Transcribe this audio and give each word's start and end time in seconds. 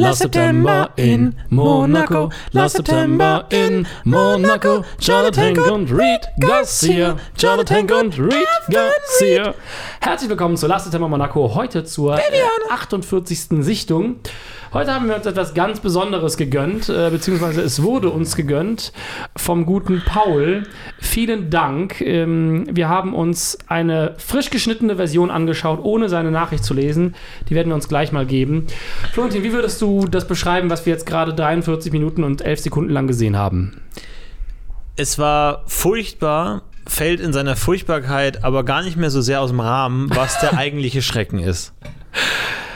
Last 0.00 0.20
September 0.20 0.88
in 0.96 1.34
Monaco. 1.50 2.30
Last 2.52 2.76
September 2.76 3.44
in 3.50 3.86
Monaco. 4.04 4.82
Charlotte 4.98 5.38
Hank 5.38 5.58
und 5.70 5.92
Reed 5.92 6.26
Garcia. 6.40 7.18
Charlotte 7.38 7.74
Hank 7.74 7.92
und 7.92 8.18
Reed 8.18 8.48
Garcia. 8.70 9.54
Herzlich 10.00 10.30
willkommen 10.30 10.56
zu 10.56 10.66
Last 10.66 10.84
September 10.84 11.06
Monaco. 11.06 11.54
Heute 11.54 11.84
zur 11.84 12.16
äh, 12.16 12.22
48. 12.70 13.62
Sichtung. 13.62 14.20
Heute 14.72 14.94
haben 14.94 15.08
wir 15.08 15.16
uns 15.16 15.26
etwas 15.26 15.52
ganz 15.52 15.80
Besonderes 15.80 16.36
gegönnt, 16.36 16.88
äh, 16.88 17.10
beziehungsweise 17.10 17.60
es 17.60 17.82
wurde 17.82 18.08
uns 18.10 18.36
gegönnt 18.36 18.92
vom 19.34 19.66
guten 19.66 20.00
Paul. 20.06 20.62
Vielen 21.00 21.50
Dank. 21.50 22.00
Ähm, 22.00 22.66
wir 22.70 22.88
haben 22.88 23.12
uns 23.12 23.58
eine 23.66 24.14
frisch 24.18 24.50
geschnittene 24.50 24.94
Version 24.94 25.32
angeschaut, 25.32 25.80
ohne 25.82 26.08
seine 26.08 26.30
Nachricht 26.30 26.62
zu 26.62 26.72
lesen. 26.72 27.16
Die 27.48 27.56
werden 27.56 27.66
wir 27.66 27.74
uns 27.74 27.88
gleich 27.88 28.12
mal 28.12 28.26
geben. 28.26 28.68
Florentin, 29.12 29.42
wie 29.42 29.52
würdest 29.52 29.82
du 29.82 30.06
das 30.06 30.28
beschreiben, 30.28 30.70
was 30.70 30.86
wir 30.86 30.92
jetzt 30.92 31.04
gerade 31.04 31.34
43 31.34 31.92
Minuten 31.92 32.22
und 32.22 32.40
11 32.40 32.60
Sekunden 32.60 32.92
lang 32.92 33.08
gesehen 33.08 33.36
haben? 33.36 33.80
Es 34.94 35.18
war 35.18 35.64
furchtbar, 35.66 36.62
fällt 36.86 37.18
in 37.18 37.32
seiner 37.32 37.56
Furchtbarkeit 37.56 38.44
aber 38.44 38.64
gar 38.64 38.82
nicht 38.82 38.96
mehr 38.96 39.10
so 39.10 39.20
sehr 39.20 39.40
aus 39.40 39.50
dem 39.50 39.58
Rahmen, 39.58 40.10
was 40.14 40.38
der 40.38 40.56
eigentliche 40.56 41.02
Schrecken 41.02 41.40
ist. 41.40 41.74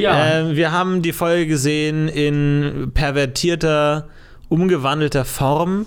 Ja. 0.00 0.40
Ähm, 0.40 0.56
wir 0.56 0.72
haben 0.72 1.02
die 1.02 1.12
Folge 1.12 1.46
gesehen 1.46 2.08
in 2.08 2.90
pervertierter, 2.94 4.08
umgewandelter 4.48 5.24
Form. 5.24 5.86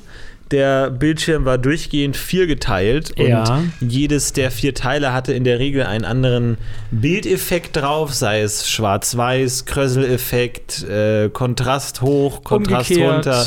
Der 0.52 0.92
Bildschirm 0.92 1.46
war 1.46 1.58
durchgehend 1.58 2.16
viergeteilt 2.16 3.12
und 3.18 3.28
Ja. 3.28 3.64
jedes 3.80 4.34
der 4.34 4.52
vier 4.52 4.76
Teile 4.76 5.12
hatte 5.12 5.34
in 5.34 5.44
der 5.46 5.58
Regel 5.58 5.84
einen 5.84 6.06
anderen 6.06 6.58
Bildeffekt 6.92 7.76
drauf, 7.78 8.14
sei 8.14 8.42
es 8.42 8.70
schwarz-weiß, 8.70 9.66
Krösel-Effekt, 9.66 10.84
äh, 10.84 11.30
Kontrast 11.30 12.02
hoch, 12.02 12.44
Kontrast 12.44 12.92
Umgekehrt. 12.92 13.16
runter. 13.16 13.46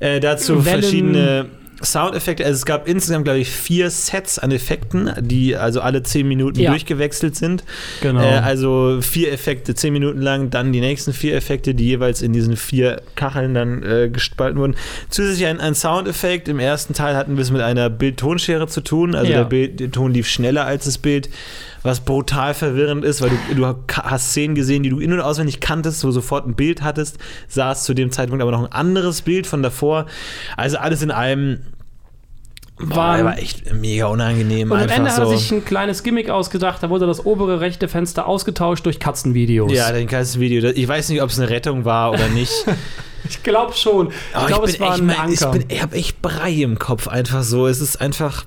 Äh, 0.00 0.18
dazu 0.18 0.64
Wellen. 0.64 0.80
verschiedene 0.82 1.46
Soundeffekte. 1.84 2.44
Also 2.44 2.56
es 2.56 2.64
gab 2.66 2.88
insgesamt, 2.88 3.24
glaube 3.24 3.38
ich, 3.40 3.50
vier 3.50 3.90
Sets 3.90 4.38
an 4.38 4.50
Effekten, 4.50 5.10
die 5.20 5.56
also 5.56 5.80
alle 5.80 6.02
zehn 6.02 6.26
Minuten 6.28 6.60
Ja. 6.60 6.70
durchgewechselt 6.70 7.36
sind. 7.36 7.64
Genau. 8.00 8.20
Äh, 8.22 8.38
also 8.38 8.98
vier 9.00 9.32
Effekte 9.32 9.74
zehn 9.74 9.92
Minuten 9.92 10.20
lang, 10.20 10.50
dann 10.50 10.72
die 10.72 10.80
nächsten 10.80 11.12
vier 11.12 11.36
Effekte, 11.36 11.74
die 11.74 11.86
jeweils 11.86 12.22
in 12.22 12.32
diesen 12.32 12.56
vier 12.56 13.02
Kacheln 13.16 13.54
dann 13.54 13.82
äh, 13.82 14.08
gespalten 14.08 14.58
wurden. 14.58 14.74
Zusätzlich 15.10 15.46
ein, 15.46 15.60
ein 15.60 15.74
Soundeffekt. 15.74 16.48
Im 16.48 16.58
ersten 16.58 16.94
Teil 16.94 17.16
hatten 17.16 17.36
wir 17.36 17.42
es 17.42 17.50
mit 17.50 17.60
einer 17.60 17.90
Bild-Tonschere 17.90 18.66
zu 18.68 18.80
tun. 18.80 19.14
Also 19.14 19.30
Ja. 19.30 19.38
der, 19.38 19.44
Bild, 19.44 19.80
der 19.80 19.90
Ton 19.90 20.12
lief 20.12 20.28
schneller 20.28 20.64
als 20.66 20.84
das 20.84 20.98
Bild. 20.98 21.28
Was 21.82 22.00
brutal 22.00 22.54
verwirrend 22.54 23.04
ist, 23.04 23.20
weil 23.20 23.30
du, 23.50 23.54
du 23.56 23.76
hast 23.92 24.30
Szenen 24.30 24.54
gesehen, 24.54 24.82
die 24.82 24.88
du 24.88 25.00
in- 25.00 25.12
und 25.12 25.20
auswendig 25.20 25.60
kanntest, 25.60 26.02
wo 26.02 26.06
du 26.08 26.12
sofort 26.12 26.46
ein 26.46 26.54
Bild 26.54 26.80
hattest, 26.80 27.18
saß 27.48 27.84
zu 27.84 27.92
dem 27.92 28.10
Zeitpunkt 28.10 28.40
aber 28.40 28.52
noch 28.52 28.62
ein 28.64 28.72
anderes 28.72 29.20
Bild 29.20 29.46
von 29.46 29.62
davor. 29.62 30.06
Also 30.56 30.78
alles 30.78 31.02
in 31.02 31.10
allem 31.10 31.58
War- 32.90 32.96
war 32.96 33.18
aber 33.18 33.38
echt 33.38 33.72
mega 33.74 34.06
unangenehm. 34.06 34.70
und 34.70 34.78
am 34.78 34.88
Ende 34.88 35.10
hat 35.10 35.16
so. 35.16 35.22
er 35.30 35.36
sich 35.38 35.50
ein 35.52 35.64
kleines 35.64 36.02
Gimmick 36.02 36.30
ausgedacht. 36.30 36.82
Da 36.82 36.90
wurde 36.90 37.06
das 37.06 37.24
obere 37.24 37.60
rechte 37.60 37.88
Fenster 37.88 38.26
ausgetauscht 38.26 38.84
durch 38.86 38.98
Katzenvideos. 39.00 39.72
Ja, 39.72 39.90
den 39.92 40.06
ganzen 40.06 40.40
Video. 40.40 40.68
Ich 40.70 40.86
weiß 40.88 41.08
nicht, 41.08 41.22
ob 41.22 41.30
es 41.30 41.38
eine 41.38 41.50
Rettung 41.50 41.84
war 41.84 42.12
oder 42.12 42.28
nicht. 42.28 42.52
ich 43.28 43.42
glaube 43.42 43.72
schon. 43.74 44.08
Ich 44.10 44.14
Aber 44.36 44.46
glaube, 44.46 44.68
ich 44.68 44.74
es 44.74 44.80
war 44.80 44.94
echt, 44.94 45.02
ein 45.02 45.10
ich, 45.10 45.18
Anker. 45.44 45.58
bin, 45.58 45.64
ich 45.68 45.82
habe 45.82 45.96
echt 45.96 46.22
Brei 46.22 46.50
im 46.52 46.78
Kopf 46.78 47.08
einfach 47.08 47.42
so. 47.42 47.66
Es 47.66 47.80
ist 47.80 48.00
einfach. 48.00 48.44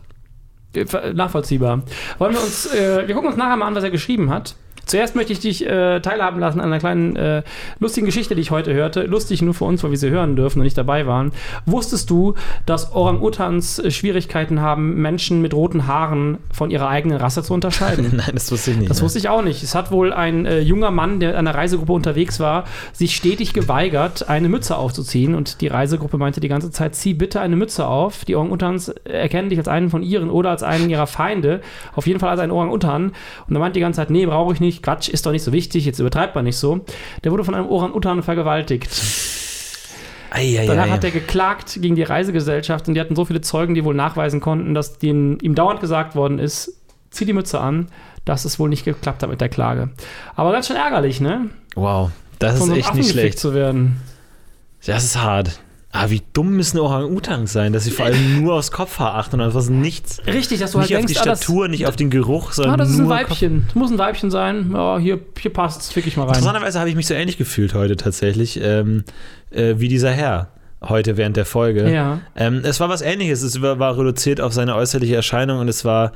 Nachvollziehbar. 1.13 1.81
Wollen 2.19 2.33
wir 2.33 2.41
uns, 2.41 2.67
äh, 2.73 3.07
wir 3.07 3.15
gucken 3.15 3.29
uns 3.29 3.37
nachher 3.37 3.55
mal 3.57 3.65
an, 3.67 3.75
was 3.75 3.83
er 3.83 3.89
geschrieben 3.89 4.29
hat. 4.29 4.55
Zuerst 4.87 5.15
möchte 5.15 5.33
ich 5.33 5.39
dich 5.39 5.65
äh, 5.65 5.99
teilhaben 5.99 6.39
lassen 6.39 6.59
an 6.61 6.67
einer 6.67 6.79
kleinen 6.79 7.15
äh, 7.17 7.43
lustigen 7.79 8.05
Geschichte, 8.05 8.35
die 8.35 8.41
ich 8.41 8.51
heute 8.51 8.73
hörte. 8.73 9.03
Lustig 9.03 9.41
nur 9.41 9.53
für 9.53 9.65
uns, 9.65 9.83
weil 9.83 9.91
wir 9.91 9.97
sie 9.97 10.09
hören 10.09 10.37
dürfen 10.37 10.59
und 10.59 10.63
nicht 10.63 10.77
dabei 10.77 11.05
waren. 11.05 11.33
Wusstest 11.65 12.09
du, 12.09 12.35
dass 12.65 12.93
Orang-Utans 12.93 13.79
äh, 13.79 13.91
Schwierigkeiten 13.91 14.61
haben, 14.61 14.95
Menschen 15.01 15.41
mit 15.41 15.53
roten 15.53 15.87
Haaren 15.87 16.37
von 16.53 16.71
ihrer 16.71 16.87
eigenen 16.87 17.17
Rasse 17.17 17.43
zu 17.43 17.53
unterscheiden? 17.53 18.13
Nein, 18.15 18.31
das 18.33 18.49
wusste 18.49 18.71
ich 18.71 18.77
nicht. 18.77 18.89
Das 18.89 18.99
ne? 18.99 19.03
wusste 19.03 19.19
ich 19.19 19.27
auch 19.27 19.41
nicht. 19.41 19.61
Es 19.61 19.75
hat 19.75 19.91
wohl 19.91 20.13
ein 20.13 20.45
äh, 20.45 20.61
junger 20.61 20.91
Mann, 20.91 21.19
der 21.19 21.31
an 21.31 21.47
einer 21.47 21.57
Reisegruppe 21.57 21.91
unterwegs 21.91 22.39
war, 22.39 22.63
sich 22.93 23.15
stetig 23.15 23.53
geweigert, 23.53 24.29
eine 24.29 24.47
Mütze 24.47 24.77
aufzuziehen. 24.77 25.35
Und 25.35 25.59
die 25.59 25.67
Reisegruppe 25.67 26.17
meinte 26.17 26.39
die 26.39 26.47
ganze 26.47 26.71
Zeit, 26.71 26.95
zieh 26.95 27.13
bitte 27.13 27.41
eine 27.41 27.57
Mütze 27.57 27.87
auf. 27.87 28.23
Die 28.23 28.37
Orang-Utans 28.37 28.89
erkennen 29.03 29.49
dich 29.49 29.59
als 29.59 29.67
einen 29.67 29.89
von 29.89 30.01
ihren 30.01 30.29
oder 30.29 30.51
als 30.51 30.63
einen 30.63 30.89
ihrer 30.89 31.07
Feinde. 31.07 31.59
Auf 31.93 32.07
jeden 32.07 32.21
Fall 32.21 32.29
als 32.29 32.39
einen 32.39 32.53
Orang-Utan. 32.53 33.11
Und 33.47 33.55
er 33.55 33.59
meinte 33.59 33.73
die 33.73 33.81
ganze 33.81 33.97
Zeit, 33.97 34.09
nee, 34.09 34.25
brauche 34.25 34.53
ich 34.53 34.61
nicht. 34.61 34.76
Quatsch, 34.81 35.09
ist 35.09 35.25
doch 35.25 35.31
nicht 35.31 35.43
so 35.43 35.51
wichtig. 35.53 35.85
Jetzt 35.85 35.99
übertreibt 35.99 36.35
man 36.35 36.45
nicht 36.45 36.57
so. 36.57 36.81
Der 37.23 37.31
wurde 37.31 37.43
von 37.43 37.55
einem 37.55 37.67
Orang-Utan 37.67 38.23
vergewaltigt. 38.23 38.89
Eieiei. 40.29 40.65
Danach 40.65 40.89
hat 40.89 41.03
er 41.03 41.11
geklagt 41.11 41.79
gegen 41.81 41.95
die 41.95 42.03
Reisegesellschaft 42.03 42.87
und 42.87 42.93
die 42.93 42.99
hatten 42.99 43.15
so 43.15 43.25
viele 43.25 43.41
Zeugen, 43.41 43.75
die 43.75 43.83
wohl 43.85 43.95
nachweisen 43.95 44.41
konnten, 44.41 44.73
dass 44.73 44.99
denen, 44.99 45.39
ihm 45.39 45.55
dauernd 45.55 45.79
gesagt 45.79 46.15
worden 46.15 46.39
ist, 46.39 46.73
zieh 47.11 47.25
die 47.25 47.33
Mütze 47.33 47.59
an, 47.59 47.87
dass 48.25 48.45
es 48.45 48.59
wohl 48.59 48.69
nicht 48.69 48.83
geklappt 48.83 49.23
hat 49.23 49.29
mit 49.29 49.39
der 49.39 49.49
Klage. 49.49 49.89
Aber 50.35 50.51
ganz 50.51 50.67
schön 50.67 50.75
ärgerlich, 50.75 51.21
ne? 51.21 51.49
wow, 51.75 52.11
das 52.39 52.57
Von 52.59 52.69
ist 52.69 52.73
so 52.73 52.79
echt 52.79 52.95
nicht 52.95 53.11
schlecht. 53.11 53.39
zu 53.39 53.53
werden. 53.53 54.01
Das 54.85 55.03
ist 55.03 55.21
hart. 55.21 55.59
Aber 55.97 56.11
wie 56.11 56.21
dumm 56.33 56.55
müssen 56.55 56.79
Orang-Utans 56.79 57.51
sein, 57.51 57.73
dass 57.73 57.85
sie 57.85 57.91
vor 57.91 58.05
allem 58.05 58.41
nur 58.41 58.55
aufs 58.55 58.71
Kopfhaar 58.71 59.15
achten 59.15 59.39
und 59.39 59.41
einfach 59.41 59.67
nichts. 59.67 60.21
Richtig, 60.27 60.59
dass 60.59 60.71
du 60.71 60.79
Nicht 60.79 60.91
halt 60.91 60.99
auf 60.99 61.05
denkst, 61.07 61.13
die 61.13 61.19
ah, 61.19 61.31
das, 61.31 61.43
Statur, 61.43 61.67
nicht 61.67 61.87
auf 61.87 61.95
den 61.95 62.09
Geruch, 62.09 62.51
sondern 62.51 62.75
ah, 62.75 62.77
das 62.77 62.89
ist 62.89 62.99
ein 62.99 63.09
Weibchen. 63.09 63.63
Das 63.67 63.75
muss 63.75 63.91
ein 63.91 63.97
Weibchen 63.97 64.29
sein. 64.29 64.71
Ja, 64.73 64.97
hier, 64.99 65.19
hier 65.39 65.51
passt 65.51 65.93
fick 65.93 66.05
ich 66.05 66.15
mal 66.15 66.23
rein. 66.23 66.35
Interessanterweise 66.35 66.79
habe 66.79 66.89
ich 66.89 66.95
mich 66.95 67.07
so 67.07 67.13
ähnlich 67.13 67.37
gefühlt 67.37 67.73
heute 67.73 67.95
tatsächlich, 67.95 68.59
ähm, 68.61 69.03
äh, 69.51 69.75
wie 69.77 69.87
dieser 69.87 70.11
Herr 70.11 70.49
heute 70.81 71.17
während 71.17 71.37
der 71.37 71.45
Folge. 71.45 71.91
Ja. 71.91 72.19
Ähm, 72.35 72.61
es 72.63 72.79
war 72.79 72.89
was 72.89 73.01
ähnliches, 73.01 73.41
es 73.41 73.61
war, 73.61 73.79
war 73.79 73.97
reduziert 73.97 74.41
auf 74.41 74.53
seine 74.53 74.75
äußerliche 74.75 75.15
Erscheinung 75.15 75.59
und 75.59 75.67
es 75.67 75.83
war, 75.85 76.11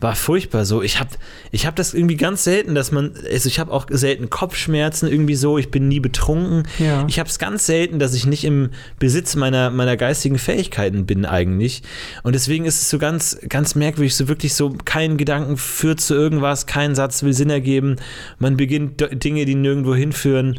war 0.00 0.14
furchtbar 0.14 0.64
so. 0.64 0.82
Ich 0.82 0.98
habe 0.98 1.10
ich 1.50 1.66
hab 1.66 1.76
das 1.76 1.92
irgendwie 1.92 2.16
ganz 2.16 2.44
selten, 2.44 2.74
dass 2.74 2.90
man, 2.90 3.12
also 3.30 3.48
ich 3.48 3.58
habe 3.60 3.70
auch 3.70 3.86
selten 3.90 4.30
Kopfschmerzen 4.30 5.08
irgendwie 5.08 5.34
so, 5.34 5.58
ich 5.58 5.70
bin 5.70 5.88
nie 5.88 6.00
betrunken. 6.00 6.66
Ja. 6.78 7.04
Ich 7.06 7.18
habe 7.18 7.28
es 7.28 7.38
ganz 7.38 7.66
selten, 7.66 7.98
dass 7.98 8.14
ich 8.14 8.26
nicht 8.26 8.44
im 8.44 8.70
Besitz 8.98 9.36
meiner, 9.36 9.70
meiner 9.70 9.96
geistigen 9.96 10.38
Fähigkeiten 10.38 11.04
bin 11.04 11.26
eigentlich. 11.26 11.82
Und 12.22 12.34
deswegen 12.34 12.64
ist 12.64 12.80
es 12.80 12.88
so 12.88 12.98
ganz, 12.98 13.38
ganz 13.48 13.74
merkwürdig, 13.74 14.16
so 14.16 14.28
wirklich 14.28 14.54
so 14.54 14.74
kein 14.84 15.18
Gedanken 15.18 15.58
führt 15.58 16.00
zu 16.00 16.14
irgendwas, 16.14 16.66
kein 16.66 16.94
Satz 16.94 17.22
will 17.22 17.34
Sinn 17.34 17.50
ergeben. 17.50 17.96
Man 18.38 18.56
beginnt 18.56 19.04
Dinge, 19.22 19.44
die 19.44 19.54
nirgendwo 19.54 19.94
hinführen. 19.94 20.58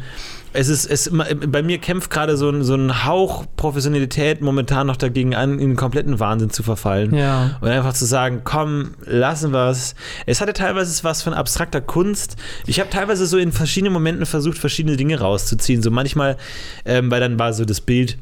Es 0.52 0.68
ist, 0.68 0.86
es, 0.86 1.10
bei 1.10 1.62
mir 1.62 1.78
kämpft 1.78 2.10
gerade 2.10 2.36
so 2.36 2.50
ein, 2.50 2.62
so 2.62 2.74
ein 2.74 3.04
Hauch 3.04 3.44
Professionalität 3.56 4.40
momentan 4.40 4.86
noch 4.86 4.96
dagegen 4.96 5.34
an, 5.34 5.58
in 5.58 5.70
den 5.70 5.76
kompletten 5.76 6.20
Wahnsinn 6.20 6.50
zu 6.50 6.62
verfallen. 6.62 7.14
Ja. 7.14 7.56
Und 7.60 7.68
einfach 7.68 7.94
zu 7.94 8.04
sagen, 8.04 8.42
komm, 8.44 8.94
lassen 9.04 9.52
wir 9.52 9.70
es. 9.70 9.94
Es 10.26 10.40
hatte 10.40 10.52
teilweise 10.52 11.02
was 11.04 11.22
von 11.22 11.32
abstrakter 11.34 11.80
Kunst. 11.80 12.36
Ich 12.66 12.80
habe 12.80 12.90
teilweise 12.90 13.26
so 13.26 13.38
in 13.38 13.52
verschiedenen 13.52 13.92
Momenten 13.92 14.26
versucht, 14.26 14.58
verschiedene 14.58 14.96
Dinge 14.96 15.18
rauszuziehen. 15.18 15.82
So 15.82 15.90
manchmal, 15.90 16.36
ähm, 16.84 17.10
weil 17.10 17.20
dann 17.20 17.38
war 17.38 17.52
so 17.52 17.64
das 17.64 17.80
Bild, 17.80 18.18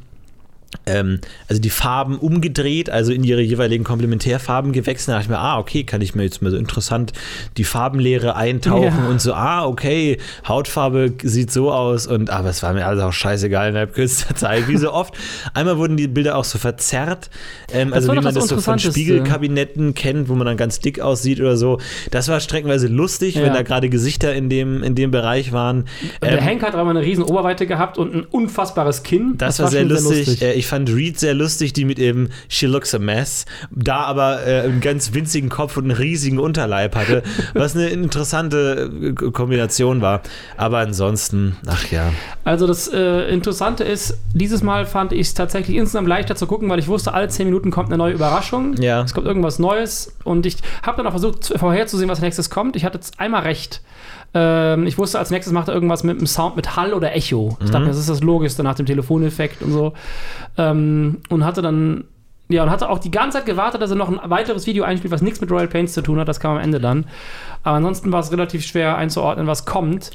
ähm, 0.87 1.21
also 1.49 1.61
die 1.61 1.71
Farben 1.71 2.17
umgedreht, 2.19 2.91
also 2.91 3.13
in 3.13 3.25
ihre 3.25 3.41
jeweiligen 3.41 3.83
Komplementärfarben 3.85 4.73
gewechselt. 4.73 5.09
Da 5.09 5.13
dachte 5.15 5.25
ich 5.25 5.31
mir, 5.31 5.39
ah, 5.39 5.59
okay, 5.59 5.85
kann 5.85 6.01
ich 6.01 6.15
mir 6.15 6.23
jetzt 6.23 6.43
mal 6.43 6.51
so 6.51 6.57
interessant 6.57 7.13
die 7.57 7.65
Farbenlehre 7.65 8.37
eintauchen 8.37 8.85
Ja. 9.05 9.09
und 9.09 9.21
so, 9.21 9.35
ah, 9.35 9.65
okay, 9.67 10.19
Hautfarbe 10.47 11.13
sieht 11.23 11.51
so 11.51 11.73
aus 11.73 12.07
und 12.07 12.31
aber 12.31 12.51
es 12.51 12.63
war 12.63 12.73
mir 12.73 12.87
alles 12.87 13.03
auch 13.03 13.13
scheißegal 13.13 13.71
innerhalb 13.71 13.95
kürzester 13.95 14.35
Zeit, 14.37 14.69
wie 14.69 14.77
so 14.77 14.93
oft. 14.93 15.15
Einmal 15.55 15.77
wurden 15.79 15.97
die 15.97 16.07
Bilder 16.09 16.37
auch 16.37 16.45
so 16.45 16.59
verzerrt, 16.59 17.31
ähm, 17.73 17.93
also 17.93 18.11
wie 18.13 18.17
man 18.17 18.25
das 18.25 18.35
das 18.35 18.49
so 18.49 18.61
von. 18.61 18.79
Spiegelkabinetten 18.79 19.95
kennt, 19.95 20.29
wo 20.29 20.35
man 20.35 20.47
dann 20.47 20.57
ganz 20.57 20.81
dick 20.81 21.01
aussieht 21.01 21.41
oder 21.41 21.57
so. 21.57 21.79
Das 22.11 22.29
war 22.29 22.41
streckenweise 22.41 22.87
lustig, 22.89 23.35
Ja. 23.35 23.43
wenn 23.43 23.53
da 23.55 23.63
gerade 23.63 23.89
Gesichter 23.89 24.35
in 24.35 24.49
dem, 24.49 24.83
in 24.83 24.95
dem 24.95 25.11
Bereich 25.11 25.53
waren. 25.53 25.81
Und 25.81 25.87
der 26.23 26.39
Ähm, 26.39 26.45
Hank 26.45 26.63
hat 26.63 26.75
aber 26.75 26.91
eine 26.91 27.01
riesen 27.03 27.25
Oberweite 27.25 27.67
gehabt 27.67 27.99
und 27.99 28.15
ein 28.15 28.25
unfassbares 28.25 29.03
Kinn. 29.03 29.35
das, 29.39 29.59
war, 29.59 29.69
sehr 29.69 29.81
schon 29.81 29.89
lustig. 29.91 30.43
Äh, 30.43 30.53
Ich 30.61 30.67
fand 30.67 30.91
Reed 30.91 31.19
sehr 31.19 31.33
lustig, 31.33 31.73
die 31.73 31.87
mit 31.87 31.99
eben 31.99 32.29
She 32.49 32.67
looks 32.67 32.95
a 32.95 32.99
mess, 32.99 33.47
da 33.71 34.01
aber 34.03 34.47
äh, 34.47 34.61
einen 34.61 34.81
ganz 34.83 35.15
winzigen 35.15 35.49
Kopf 35.49 35.77
und 35.79 35.85
einen 35.85 35.93
riesigen 35.93 36.39
Unterleib 36.39 36.95
hatte, 36.97 37.23
was 37.55 37.75
eine 37.75 37.89
interessante 37.89 38.91
äh, 39.03 39.13
Kombination 39.31 40.03
war. 40.03 40.21
Aber 40.59 40.79
ansonsten, 40.79 41.57
ach 41.67 41.91
ja. 41.91 42.13
Also 42.45 42.67
das 42.67 42.89
äh, 42.89 43.31
Interessante 43.31 43.85
ist, 43.85 44.19
dieses 44.35 44.63
Mal 44.63 44.85
fand 44.85 45.13
ich 45.13 45.21
es 45.29 45.35
tatsächlich 45.35 45.79
insgesamt 45.79 46.09
leichter 46.09 46.37
zu 46.37 46.47
gucken, 46.47 46.69
weil 46.69 46.79
ich 46.79 46.89
wusste, 46.89 47.15
alle 47.15 47.29
10 47.29 47.47
Minuten 47.47 47.71
kommt 47.71 47.89
eine 47.89 47.97
neue 47.97 48.13
Überraschung. 48.13 48.75
Ja. 48.81 49.01
Es 49.03 49.15
kommt 49.15 49.27
irgendwas 49.27 49.59
Neues 49.59 50.13
und 50.25 50.45
ich 50.45 50.59
habe 50.83 50.99
dann 50.99 51.07
auch 51.07 51.13
versucht 51.13 51.43
zu- 51.45 51.59
vorherzusehen, 51.59 52.11
was 52.11 52.21
nächstes 52.21 52.51
kommt. 52.51 52.77
Ich 52.77 52.85
hatte 52.85 52.99
jetzt 52.99 53.19
einmal 53.19 53.43
recht. 53.43 53.81
Ähm, 54.33 54.87
ich 54.87 54.97
wusste, 54.99 55.19
als 55.19 55.31
nächstes 55.31 55.53
macht 55.53 55.69
er 55.69 55.75
irgendwas 55.75 56.05
mit 56.05 56.19
einem 56.19 56.27
Sound 56.27 56.55
mit 56.57 56.77
Hall 56.77 56.93
oder 56.95 57.15
Echo. 57.15 57.57
Ich 57.61 57.69
Mhm. 57.69 57.73
dachte, 57.73 57.87
das 57.87 57.99
ist 57.99 58.09
das 58.09 58.23
Logischste 58.23 58.63
nach 58.63 58.75
dem 58.77 58.87
Telefoneffekt 58.87 59.63
und 59.63 59.73
so. 59.73 59.93
Ähm, 60.57 61.19
und 61.31 61.45
hatte 61.45 61.63
dann 61.63 62.05
Ja, 62.53 62.65
und 62.65 62.71
hatte 62.71 62.89
auch 62.91 62.99
die 62.99 63.13
ganze 63.13 63.39
Zeit 63.39 63.47
gewartet, 63.47 63.81
dass 63.81 63.91
er 63.91 63.97
noch 63.97 64.09
ein 64.09 64.19
weiteres 64.29 64.67
Video 64.67 64.83
einspielt, 64.83 65.13
was 65.13 65.23
nichts 65.23 65.41
mit 65.41 65.53
Royal 65.53 65.69
Pains 65.69 65.93
zu 65.93 66.03
tun 66.03 66.19
hat. 66.19 66.27
Das 66.27 66.41
kam 66.41 66.57
am 66.57 66.61
Ende 66.61 66.81
dann. 66.81 67.05
Aber 67.63 67.77
ansonsten 67.77 68.11
war 68.11 68.21
es 68.21 68.33
relativ 68.33 68.65
schwer 68.65 68.97
einzuordnen, 68.97 69.47
was 69.47 69.67
kommt. 69.67 70.11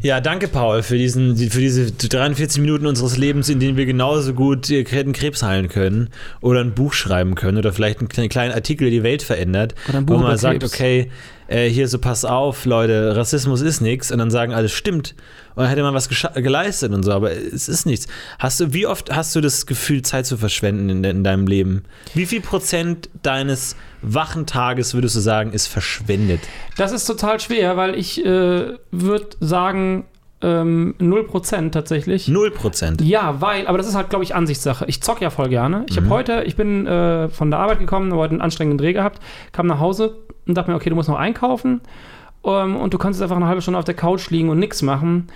Ja, 0.00 0.20
danke, 0.20 0.48
Paul, 0.48 0.82
für, 0.82 0.96
diesen, 0.96 1.36
für 1.36 1.60
diese 1.60 1.92
43 1.92 2.62
Minuten 2.62 2.86
unseres 2.86 3.16
Lebens, 3.18 3.48
in 3.50 3.60
denen 3.60 3.76
wir 3.76 3.84
genauso 3.84 4.32
gut 4.32 4.70
äh, 4.70 4.84
hätten 4.84 5.12
Krebs 5.12 5.42
heilen 5.42 5.68
können 5.68 6.08
oder 6.40 6.60
ein 6.60 6.72
Buch 6.72 6.94
schreiben 6.94 7.34
können 7.34 7.58
oder 7.58 7.72
vielleicht 7.72 8.00
einen 8.00 8.28
kleinen 8.28 8.52
Artikel, 8.52 8.84
der 8.84 8.90
die 8.90 9.02
Welt 9.02 9.22
verändert. 9.22 9.74
Wo 9.86 10.14
man 10.14 10.22
über 10.22 10.38
sagt, 10.38 10.60
Krebs. 10.60 10.72
okay, 10.72 11.10
äh, 11.48 11.68
hier 11.68 11.88
so 11.88 11.98
pass 11.98 12.24
auf, 12.24 12.64
Leute, 12.64 13.16
Rassismus 13.16 13.60
ist 13.60 13.80
nichts 13.80 14.10
und 14.10 14.18
dann 14.18 14.30
sagen 14.30 14.52
alle, 14.52 14.68
stimmt. 14.68 15.14
Und 15.54 15.62
dann 15.62 15.70
hätte 15.70 15.82
man 15.82 15.94
was 15.94 16.08
geleistet 16.08 16.92
und 16.92 17.02
so, 17.02 17.12
aber 17.12 17.32
es 17.32 17.68
ist 17.68 17.84
nichts. 17.84 18.06
Hast 18.38 18.60
du, 18.60 18.72
wie 18.72 18.86
oft 18.86 19.10
hast 19.14 19.34
du 19.34 19.40
das 19.40 19.66
Gefühl, 19.66 20.02
Zeit 20.02 20.24
zu 20.24 20.36
verschwenden 20.36 20.88
in, 20.88 21.04
in 21.04 21.24
deinem 21.24 21.46
Leben? 21.46 21.82
Wie 22.14 22.26
viel 22.26 22.40
Prozent 22.40 23.08
deines 23.22 23.74
wachen 24.02 24.46
Tages 24.46 24.94
würdest 24.94 25.16
du 25.16 25.20
sagen, 25.20 25.52
ist 25.52 25.66
verschwendet? 25.66 26.40
Das 26.76 26.92
ist 26.92 27.04
total 27.06 27.40
schwer, 27.40 27.76
weil 27.76 27.94
ich 27.98 28.24
äh, 28.24 28.74
würde 28.90 29.26
sagen, 29.40 30.04
ähm, 30.40 30.94
0% 31.00 31.70
tatsächlich. 31.72 32.28
Null 32.28 32.52
Prozent. 32.52 33.00
Ja, 33.00 33.40
weil, 33.40 33.66
aber 33.66 33.76
das 33.76 33.88
ist 33.88 33.96
halt, 33.96 34.08
glaube 34.08 34.22
ich, 34.24 34.34
Ansichtssache. 34.36 34.84
Ich 34.86 35.02
zock 35.02 35.20
ja 35.20 35.30
voll 35.30 35.48
gerne. 35.48 35.84
Ich 35.88 35.96
Mhm. 35.96 36.04
habe 36.04 36.14
heute, 36.14 36.42
ich 36.44 36.54
bin 36.54 36.86
äh, 36.86 37.28
von 37.28 37.50
der 37.50 37.58
Arbeit 37.58 37.80
gekommen, 37.80 38.12
habe 38.12 38.20
heute 38.22 38.32
einen 38.34 38.40
anstrengenden 38.40 38.78
Dreh 38.78 38.92
gehabt, 38.92 39.20
kam 39.50 39.66
nach 39.66 39.80
Hause 39.80 40.16
und 40.46 40.54
dachte 40.56 40.70
mir, 40.70 40.76
okay, 40.76 40.90
du 40.90 40.94
musst 40.96 41.08
noch 41.08 41.18
einkaufen 41.18 41.80
ähm, 42.44 42.76
und 42.76 42.94
du 42.94 42.98
kannst 42.98 43.18
jetzt 43.18 43.24
einfach 43.24 43.36
eine 43.36 43.48
halbe 43.48 43.62
Stunde 43.62 43.78
auf 43.78 43.84
der 43.84 43.94
Couch 43.94 44.30
liegen 44.30 44.48
und 44.48 44.60
nichts 44.60 44.80
machen. 44.82 45.26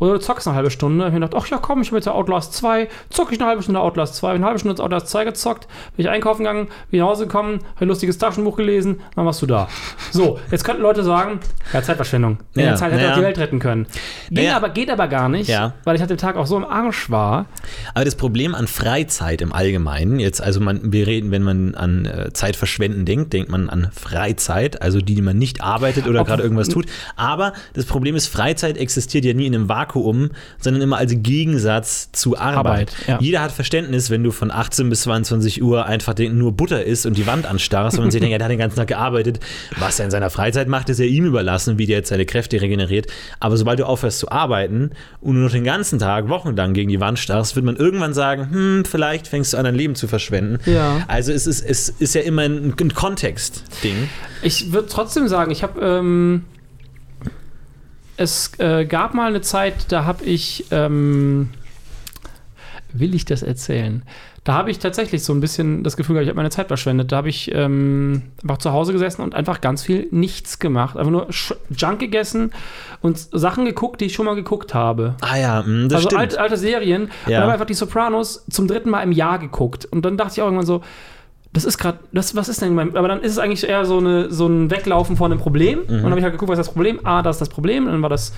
Oder 0.00 0.12
du 0.14 0.20
zockst 0.20 0.46
eine 0.46 0.54
halbe 0.56 0.70
Stunde. 0.70 0.98
Ich 1.04 1.06
habe 1.06 1.18
mir 1.20 1.26
gedacht, 1.26 1.42
ach 1.44 1.48
ja, 1.48 1.58
komm, 1.58 1.82
ich 1.82 1.88
habe 1.88 1.96
jetzt 1.96 2.06
ja 2.06 2.12
Outlast 2.12 2.54
2, 2.54 2.88
zock 3.10 3.32
ich 3.32 3.40
eine 3.40 3.48
halbe 3.48 3.62
Stunde 3.62 3.80
Outlast 3.80 4.14
2. 4.16 4.28
Hab 4.28 4.34
eine 4.36 4.44
halbe 4.46 4.58
Stunde 4.60 4.80
Outlast 4.82 5.08
2 5.08 5.24
gezockt, 5.24 5.66
bin 5.96 6.04
ich 6.06 6.10
einkaufen 6.10 6.44
gegangen, 6.44 6.68
bin 6.90 7.00
nach 7.00 7.08
Hause 7.08 7.26
gekommen, 7.26 7.60
habe 7.74 7.84
ein 7.84 7.88
lustiges 7.88 8.16
Taschenbuch 8.18 8.56
gelesen, 8.56 9.00
dann 9.16 9.26
warst 9.26 9.42
du 9.42 9.46
da. 9.46 9.68
So, 10.12 10.38
jetzt 10.52 10.62
könnten 10.64 10.82
Leute 10.82 11.02
sagen, 11.02 11.40
ja, 11.72 11.82
Zeitverschwendung. 11.82 12.38
In 12.54 12.60
Ja, 12.60 12.66
der 12.68 12.76
Zeit 12.76 12.92
hätte 12.92 13.02
naja. 13.02 13.12
auch 13.14 13.18
die 13.18 13.24
Welt 13.24 13.38
retten 13.38 13.58
können. 13.58 13.86
Geht, 14.28 14.38
Naja. 14.44 14.56
aber, 14.56 14.68
geht 14.68 14.90
aber 14.90 15.08
gar 15.08 15.28
nicht, 15.28 15.48
Ja. 15.48 15.74
weil 15.84 15.96
ich 15.96 16.02
an 16.02 16.08
dem 16.08 16.16
Tag 16.18 16.36
auch 16.36 16.46
so 16.46 16.56
im 16.56 16.64
Arsch 16.64 17.10
war. 17.10 17.46
Aber 17.94 18.04
das 18.04 18.14
Problem 18.14 18.54
an 18.54 18.68
Freizeit 18.68 19.40
im 19.42 19.52
Allgemeinen, 19.52 20.20
jetzt, 20.20 20.40
also 20.40 20.60
man, 20.60 20.92
wir 20.92 21.06
reden, 21.08 21.30
wenn 21.32 21.42
man 21.42 21.74
an 21.74 22.04
äh, 22.06 22.32
Zeit 22.32 22.54
verschwenden 22.56 23.04
denkt, 23.04 23.32
denkt 23.32 23.50
man 23.50 23.68
an 23.68 23.88
Freizeit, 23.92 24.80
also 24.80 25.00
die, 25.00 25.14
die 25.16 25.22
man 25.22 25.38
nicht 25.38 25.60
arbeitet 25.62 26.06
oder 26.06 26.22
gerade 26.24 26.42
irgendwas 26.44 26.68
tut. 26.68 26.86
Aber 27.16 27.52
das 27.74 27.84
Problem 27.84 28.14
ist, 28.14 28.28
Freizeit 28.28 28.76
existiert 28.76 29.24
ja 29.24 29.34
nie 29.34 29.46
in 29.46 29.54
einem 29.54 29.68
Vakuum, 29.68 29.87
sondern 30.58 30.82
immer 30.82 30.96
als 30.96 31.14
Gegensatz 31.16 32.10
zu 32.12 32.36
Arbeit. 32.36 32.58
Arbeit, 32.58 32.92
ja. 33.06 33.18
Jeder 33.20 33.40
hat 33.42 33.52
Verständnis, 33.52 34.10
wenn 34.10 34.22
du 34.22 34.30
von 34.30 34.50
18 34.50 34.88
bis 34.88 35.02
22 35.02 35.62
Uhr 35.62 35.86
einfach 35.86 36.14
nur 36.18 36.52
Butter 36.52 36.84
isst 36.84 37.06
und 37.06 37.16
die 37.16 37.26
Wand 37.26 37.46
anstarrst 37.46 37.98
und 37.98 38.04
man 38.04 38.10
sich 38.10 38.20
denkt, 38.20 38.32
ja, 38.32 38.38
der 38.38 38.46
hat 38.46 38.52
den 38.52 38.58
ganzen 38.58 38.76
Tag 38.76 38.88
gearbeitet. 38.88 39.40
Was 39.78 39.98
er 39.98 40.06
in 40.06 40.10
seiner 40.10 40.30
Freizeit 40.30 40.68
macht, 40.68 40.88
ist 40.88 40.98
ja 40.98 41.06
ihm 41.06 41.24
überlassen, 41.24 41.78
wie 41.78 41.86
der 41.86 41.98
jetzt 41.98 42.08
seine 42.08 42.26
Kräfte 42.26 42.60
regeneriert. 42.60 43.06
Aber 43.40 43.56
sobald 43.56 43.78
du 43.78 43.86
aufhörst 43.86 44.18
zu 44.18 44.30
arbeiten 44.30 44.90
und 45.20 45.34
nur 45.34 45.44
noch 45.44 45.52
den 45.52 45.64
ganzen 45.64 45.98
Tag, 45.98 46.28
wochenlang 46.28 46.74
gegen 46.74 46.90
die 46.90 47.00
Wand 47.00 47.18
starrst, 47.18 47.56
wird 47.56 47.64
man 47.64 47.76
irgendwann 47.76 48.14
sagen, 48.14 48.50
hm, 48.50 48.84
vielleicht 48.84 49.28
fängst 49.28 49.52
du 49.52 49.56
an, 49.56 49.64
dein 49.64 49.74
Leben 49.74 49.94
zu 49.94 50.08
verschwenden. 50.08 50.58
Ja. 50.66 51.04
Also 51.08 51.32
es 51.32 51.46
ist, 51.46 51.62
es 51.62 51.88
ist 51.88 52.14
ja 52.14 52.22
immer 52.22 52.42
ein, 52.42 52.74
ein 52.78 52.94
Kontext-Ding. 52.94 54.08
Ich 54.42 54.72
würde 54.72 54.88
trotzdem 54.88 55.28
sagen, 55.28 55.50
ich 55.50 55.62
habe. 55.62 55.80
Ähm, 55.80 56.44
es 58.18 58.52
äh, 58.58 58.84
gab 58.84 59.14
mal 59.14 59.28
eine 59.28 59.40
Zeit, 59.40 59.90
da 59.90 60.04
habe 60.04 60.24
ich. 60.24 60.66
Ähm, 60.70 61.50
will 62.92 63.14
ich 63.14 63.24
das 63.24 63.42
erzählen? 63.42 64.02
Da 64.44 64.54
habe 64.54 64.70
ich 64.70 64.78
tatsächlich 64.78 65.22
so 65.22 65.34
ein 65.34 65.40
bisschen 65.40 65.84
das 65.84 65.96
Gefühl, 65.98 66.14
gehabt, 66.14 66.24
ich 66.24 66.28
habe 66.30 66.36
meine 66.38 66.48
Zeit 66.50 66.68
verschwendet. 66.68 67.12
Da 67.12 67.18
habe 67.18 67.28
ich 67.28 67.52
ähm, 67.54 68.22
einfach 68.42 68.56
zu 68.58 68.72
Hause 68.72 68.94
gesessen 68.94 69.20
und 69.20 69.34
einfach 69.34 69.60
ganz 69.60 69.82
viel 69.82 70.08
nichts 70.10 70.58
gemacht. 70.58 70.96
Einfach 70.96 71.10
nur 71.10 71.28
Junk 71.76 71.98
gegessen 71.98 72.52
und 73.02 73.18
Sachen 73.18 73.66
geguckt, 73.66 74.00
die 74.00 74.06
ich 74.06 74.14
schon 74.14 74.24
mal 74.24 74.34
geguckt 74.36 74.72
habe. 74.72 75.16
Ah 75.20 75.36
ja, 75.36 75.62
hm, 75.64 75.90
das 75.90 75.96
also 75.96 76.08
stimmt. 76.08 76.20
alte, 76.20 76.40
alte 76.40 76.56
Serien. 76.56 77.10
Und 77.26 77.30
Ja. 77.32 77.42
habe 77.42 77.52
einfach 77.52 77.66
die 77.66 77.74
Sopranos 77.74 78.46
zum 78.48 78.66
dritten 78.68 78.88
Mal 78.88 79.02
im 79.02 79.12
Jahr 79.12 79.38
geguckt. 79.38 79.84
Und 79.84 80.04
dann 80.06 80.16
dachte 80.16 80.32
ich 80.36 80.40
auch 80.40 80.46
irgendwann 80.46 80.66
so, 80.66 80.82
das 81.52 81.64
ist 81.64 81.78
gerade, 81.78 81.98
das, 82.12 82.36
was 82.36 82.48
ist 82.48 82.60
denn 82.62 82.74
mein, 82.74 82.94
aber 82.96 83.08
dann 83.08 83.20
ist 83.20 83.32
es 83.32 83.38
eigentlich 83.38 83.66
eher 83.68 83.84
so, 83.84 83.98
eine, 83.98 84.30
so 84.30 84.46
ein 84.46 84.70
Weglaufen 84.70 85.16
von 85.16 85.32
einem 85.32 85.40
Problem. 85.40 85.80
Und 85.80 85.88
dann 85.90 86.10
habe 86.10 86.18
ich 86.18 86.24
halt 86.24 86.34
geguckt, 86.34 86.50
was 86.50 86.58
ist 86.58 86.66
das 86.66 86.74
Problem? 86.74 87.00
Ah, 87.04 87.22
das 87.22 87.36
ist 87.36 87.40
das 87.40 87.48
Problem. 87.48 87.86
Und 87.86 87.92
dann 87.92 88.02
war 88.02 88.10
das 88.10 88.34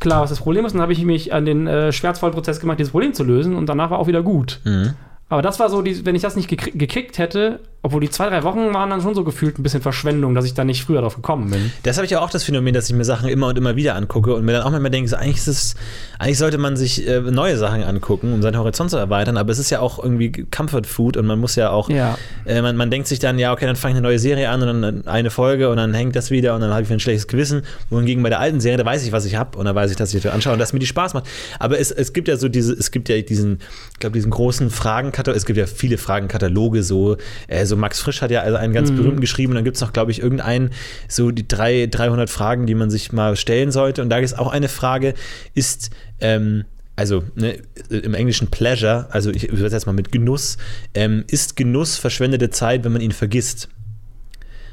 klar, 0.00 0.22
was 0.22 0.30
das 0.30 0.40
Problem 0.40 0.64
ist. 0.64 0.72
Und 0.72 0.78
dann 0.78 0.82
habe 0.82 0.92
ich 0.92 1.04
mich 1.04 1.32
an 1.32 1.44
den 1.44 1.66
äh, 1.66 1.92
schmerzvollen 1.92 2.34
Prozess 2.34 2.58
gemacht, 2.60 2.78
dieses 2.78 2.92
Problem 2.92 3.12
zu 3.14 3.24
lösen. 3.24 3.56
Und 3.56 3.66
danach 3.66 3.90
war 3.90 3.98
auch 3.98 4.06
wieder 4.06 4.22
gut. 4.22 4.60
Mhm. 4.64 4.94
Aber 5.28 5.42
das 5.42 5.58
war 5.58 5.68
so, 5.68 5.82
die, 5.82 6.06
wenn 6.06 6.14
ich 6.14 6.22
das 6.22 6.36
nicht 6.36 6.48
gekri- 6.50 6.76
gekickt 6.76 7.18
hätte, 7.18 7.60
obwohl 7.86 8.00
die 8.00 8.10
zwei, 8.10 8.28
drei 8.28 8.42
Wochen 8.42 8.74
waren 8.74 8.90
dann 8.90 9.00
schon 9.00 9.14
so 9.14 9.22
gefühlt 9.22 9.58
ein 9.58 9.62
bisschen 9.62 9.80
Verschwendung, 9.80 10.34
dass 10.34 10.44
ich 10.44 10.54
da 10.54 10.64
nicht 10.64 10.84
früher 10.84 11.00
drauf 11.02 11.14
gekommen 11.14 11.50
bin. 11.50 11.70
Das 11.84 11.96
habe 11.96 12.04
ich 12.04 12.10
ja 12.10 12.20
auch 12.20 12.30
das 12.30 12.42
Phänomen, 12.42 12.74
dass 12.74 12.90
ich 12.90 12.96
mir 12.96 13.04
Sachen 13.04 13.28
immer 13.28 13.46
und 13.46 13.56
immer 13.56 13.76
wieder 13.76 13.94
angucke 13.94 14.34
und 14.34 14.44
mir 14.44 14.52
dann 14.52 14.62
auch 14.62 14.70
manchmal 14.72 14.90
denke, 14.90 15.08
so, 15.08 15.14
eigentlich, 15.16 15.36
ist 15.36 15.46
es, 15.46 15.74
eigentlich 16.18 16.38
sollte 16.38 16.58
man 16.58 16.76
sich 16.76 17.06
äh, 17.06 17.20
neue 17.20 17.56
Sachen 17.56 17.84
angucken, 17.84 18.32
um 18.32 18.42
seinen 18.42 18.58
Horizont 18.58 18.90
zu 18.90 18.96
erweitern, 18.96 19.36
aber 19.36 19.52
es 19.52 19.58
ist 19.60 19.70
ja 19.70 19.78
auch 19.80 20.02
irgendwie 20.02 20.32
Comfort 20.50 20.82
Food 20.84 21.16
und 21.16 21.26
man 21.26 21.38
muss 21.38 21.54
ja 21.54 21.70
auch, 21.70 21.88
Ja. 21.88 22.18
äh, 22.44 22.60
man, 22.60 22.76
man 22.76 22.90
denkt 22.90 23.06
sich 23.06 23.20
dann, 23.20 23.38
ja, 23.38 23.52
okay, 23.52 23.66
dann 23.66 23.76
fange 23.76 23.92
ich 23.92 23.98
eine 23.98 24.06
neue 24.08 24.18
Serie 24.18 24.48
an 24.50 24.62
und 24.68 24.82
dann 24.82 25.06
eine 25.06 25.30
Folge 25.30 25.68
und 25.70 25.76
dann 25.76 25.94
hängt 25.94 26.16
das 26.16 26.30
wieder 26.32 26.54
und 26.56 26.60
dann 26.62 26.70
habe 26.72 26.82
ich 26.82 26.90
ein 26.90 26.98
schlechtes 27.00 27.28
Gewissen. 27.28 27.62
Wohingegen 27.90 28.22
bei 28.22 28.30
der 28.30 28.40
alten 28.40 28.58
Serie, 28.60 28.78
da 28.78 28.84
weiß 28.84 29.04
ich, 29.06 29.12
was 29.12 29.24
ich 29.24 29.36
habe 29.36 29.56
und 29.58 29.64
da 29.66 29.74
weiß 29.74 29.92
ich, 29.92 29.96
dass 29.96 30.12
ich 30.12 30.22
das 30.22 30.32
anschaue 30.32 30.54
und 30.54 30.58
dass 30.58 30.72
mir 30.72 30.78
die 30.80 30.86
Spaß 30.86 31.14
macht. 31.14 31.26
Aber 31.60 31.78
es, 31.78 31.90
es 31.92 32.12
gibt 32.12 32.26
ja 32.28 32.36
so 32.36 32.48
diese, 32.48 32.72
es 32.72 32.90
gibt 32.90 33.08
ja 33.08 33.20
diesen, 33.22 33.58
ich 33.92 33.98
glaube, 34.00 34.14
diesen 34.14 34.30
großen 34.30 34.70
Fragenkatalog, 34.70 35.36
es 35.36 35.46
gibt 35.46 35.58
ja 35.58 35.66
viele 35.66 35.98
Fragenkataloge, 35.98 36.82
so, 36.82 37.16
äh, 37.46 37.64
so 37.66 37.75
Max 37.76 38.00
Frisch 38.00 38.22
hat 38.22 38.30
ja 38.30 38.40
also 38.40 38.56
einen 38.56 38.72
ganz 38.72 38.90
berühmten 38.90 39.20
geschrieben 39.20 39.52
und 39.52 39.56
dann 39.56 39.64
gibt 39.64 39.76
es 39.76 39.80
noch, 39.82 39.92
glaube 39.92 40.10
ich, 40.10 40.20
irgendeinen, 40.20 40.70
so 41.08 41.30
die 41.30 41.46
drei, 41.46 41.86
300 41.86 42.28
Fragen, 42.30 42.66
die 42.66 42.74
man 42.74 42.90
sich 42.90 43.12
mal 43.12 43.36
stellen 43.36 43.70
sollte. 43.72 44.02
Und 44.02 44.10
da 44.10 44.18
ist 44.18 44.38
auch 44.38 44.50
eine 44.52 44.68
Frage, 44.68 45.14
ist, 45.54 45.90
ähm, 46.20 46.64
also 46.96 47.24
ne, 47.34 47.58
im 47.90 48.14
Englischen 48.14 48.48
Pleasure, 48.48 49.06
also 49.10 49.30
ich 49.30 49.44
übersetze 49.48 49.76
jetzt 49.76 49.86
mal 49.86 49.92
mit 49.92 50.12
Genuss, 50.12 50.56
ähm, 50.94 51.24
ist 51.28 51.54
Genuss 51.56 51.96
verschwendete 51.98 52.50
Zeit, 52.50 52.84
wenn 52.84 52.92
man 52.92 53.02
ihn 53.02 53.12
vergisst? 53.12 53.68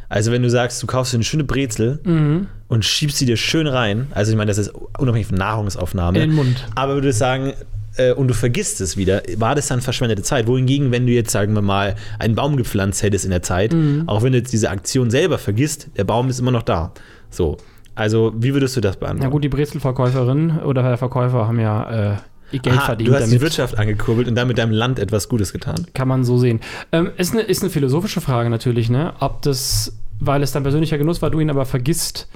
Also 0.10 0.32
wenn 0.32 0.44
du 0.44 0.50
sagst, 0.50 0.82
du 0.84 0.88
kaufst 0.88 1.12
dir 1.14 1.18
eine 1.18 1.24
schöne 1.24 1.44
Brezel 1.44 2.00
Mhm. 2.04 2.48
und 2.68 2.86
schiebst 2.86 3.18
sie 3.18 3.26
dir 3.26 3.36
schön 3.38 3.66
rein, 3.68 4.08
also 4.12 4.32
ich 4.32 4.38
meine, 4.38 4.50
das 4.50 4.58
ist 4.60 4.72
unabhängig 5.00 5.28
von 5.28 5.38
Nahrungsaufnahme, 5.38 6.20
In 6.22 6.30
den 6.30 6.36
Mund. 6.36 6.68
aber 6.76 6.94
würde 6.96 7.12
sagen, 7.14 7.54
äh, 7.98 8.12
und 8.14 8.28
du 8.28 8.34
vergisst 8.34 8.82
es 8.82 8.98
wieder, 8.98 9.22
war 9.38 9.56
das 9.56 9.68
dann 9.68 9.82
verschwendete 9.82 10.22
Zeit? 10.24 10.48
Wohingegen, 10.48 10.92
wenn 10.92 11.06
du 11.06 11.12
jetzt, 11.14 11.32
sagen 11.32 11.54
wir 11.54 11.62
mal, 11.62 11.96
einen 12.20 12.36
Baum 12.36 12.58
gepflanzt 12.58 13.04
hättest 13.04 13.26
in 13.26 13.32
der 13.32 13.42
Zeit, 13.44 13.74
Mhm. 13.74 14.04
auch 14.08 14.24
wenn 14.24 14.32
du 14.32 14.38
jetzt 14.40 14.52
diese 14.54 14.70
Aktion 14.70 15.10
selber 15.12 15.38
vergisst, 15.38 15.90
der 15.98 16.04
Baum 16.04 16.30
ist 16.30 16.40
immer 16.40 16.52
noch 16.52 16.64
da. 16.64 16.92
So. 17.30 17.58
Also, 17.96 18.34
wie 18.36 18.54
würdest 18.54 18.76
du 18.76 18.82
das 18.82 18.98
beantworten? 18.98 19.24
Ja 19.24 19.30
gut, 19.30 19.44
die 19.44 19.50
Brezelverkäuferin 19.50 20.60
oder 20.60 20.82
der 20.82 20.98
Verkäufer 20.98 21.48
haben 21.48 21.60
ja 21.60 22.14
äh, 22.14 22.18
ihr 22.52 22.60
Geld 22.60 22.78
Aha, 22.78 22.86
verdient 22.86 23.10
du 23.10 23.14
hast 23.14 23.26
die 23.26 23.30
damit. 23.32 23.42
Wirtschaft 23.42 23.78
angekurbelt 23.78 24.28
und 24.28 24.36
damit 24.36 24.58
deinem 24.58 24.72
Land 24.72 24.98
etwas 24.98 25.30
Gutes 25.30 25.54
getan. 25.54 25.86
Kann 25.94 26.08
man 26.08 26.24
so 26.24 26.38
sehen. 26.40 26.60
Ähm, 26.92 27.12
ist, 27.18 27.34
eine, 27.34 27.42
ist 27.44 27.62
eine 27.62 27.70
philosophische 27.70 28.22
Frage 28.22 28.50
natürlich, 28.50 28.90
ne? 28.90 29.14
Ob 29.20 29.44
das, 29.44 29.96
weil 30.20 30.42
es 30.42 30.52
dein 30.52 30.64
persönlicher 30.64 30.98
Genuss 30.98 31.22
war, 31.22 31.30
du 31.30 31.40
ihn 31.40 31.52
aber 31.52 31.66
vergisst, 31.66 32.28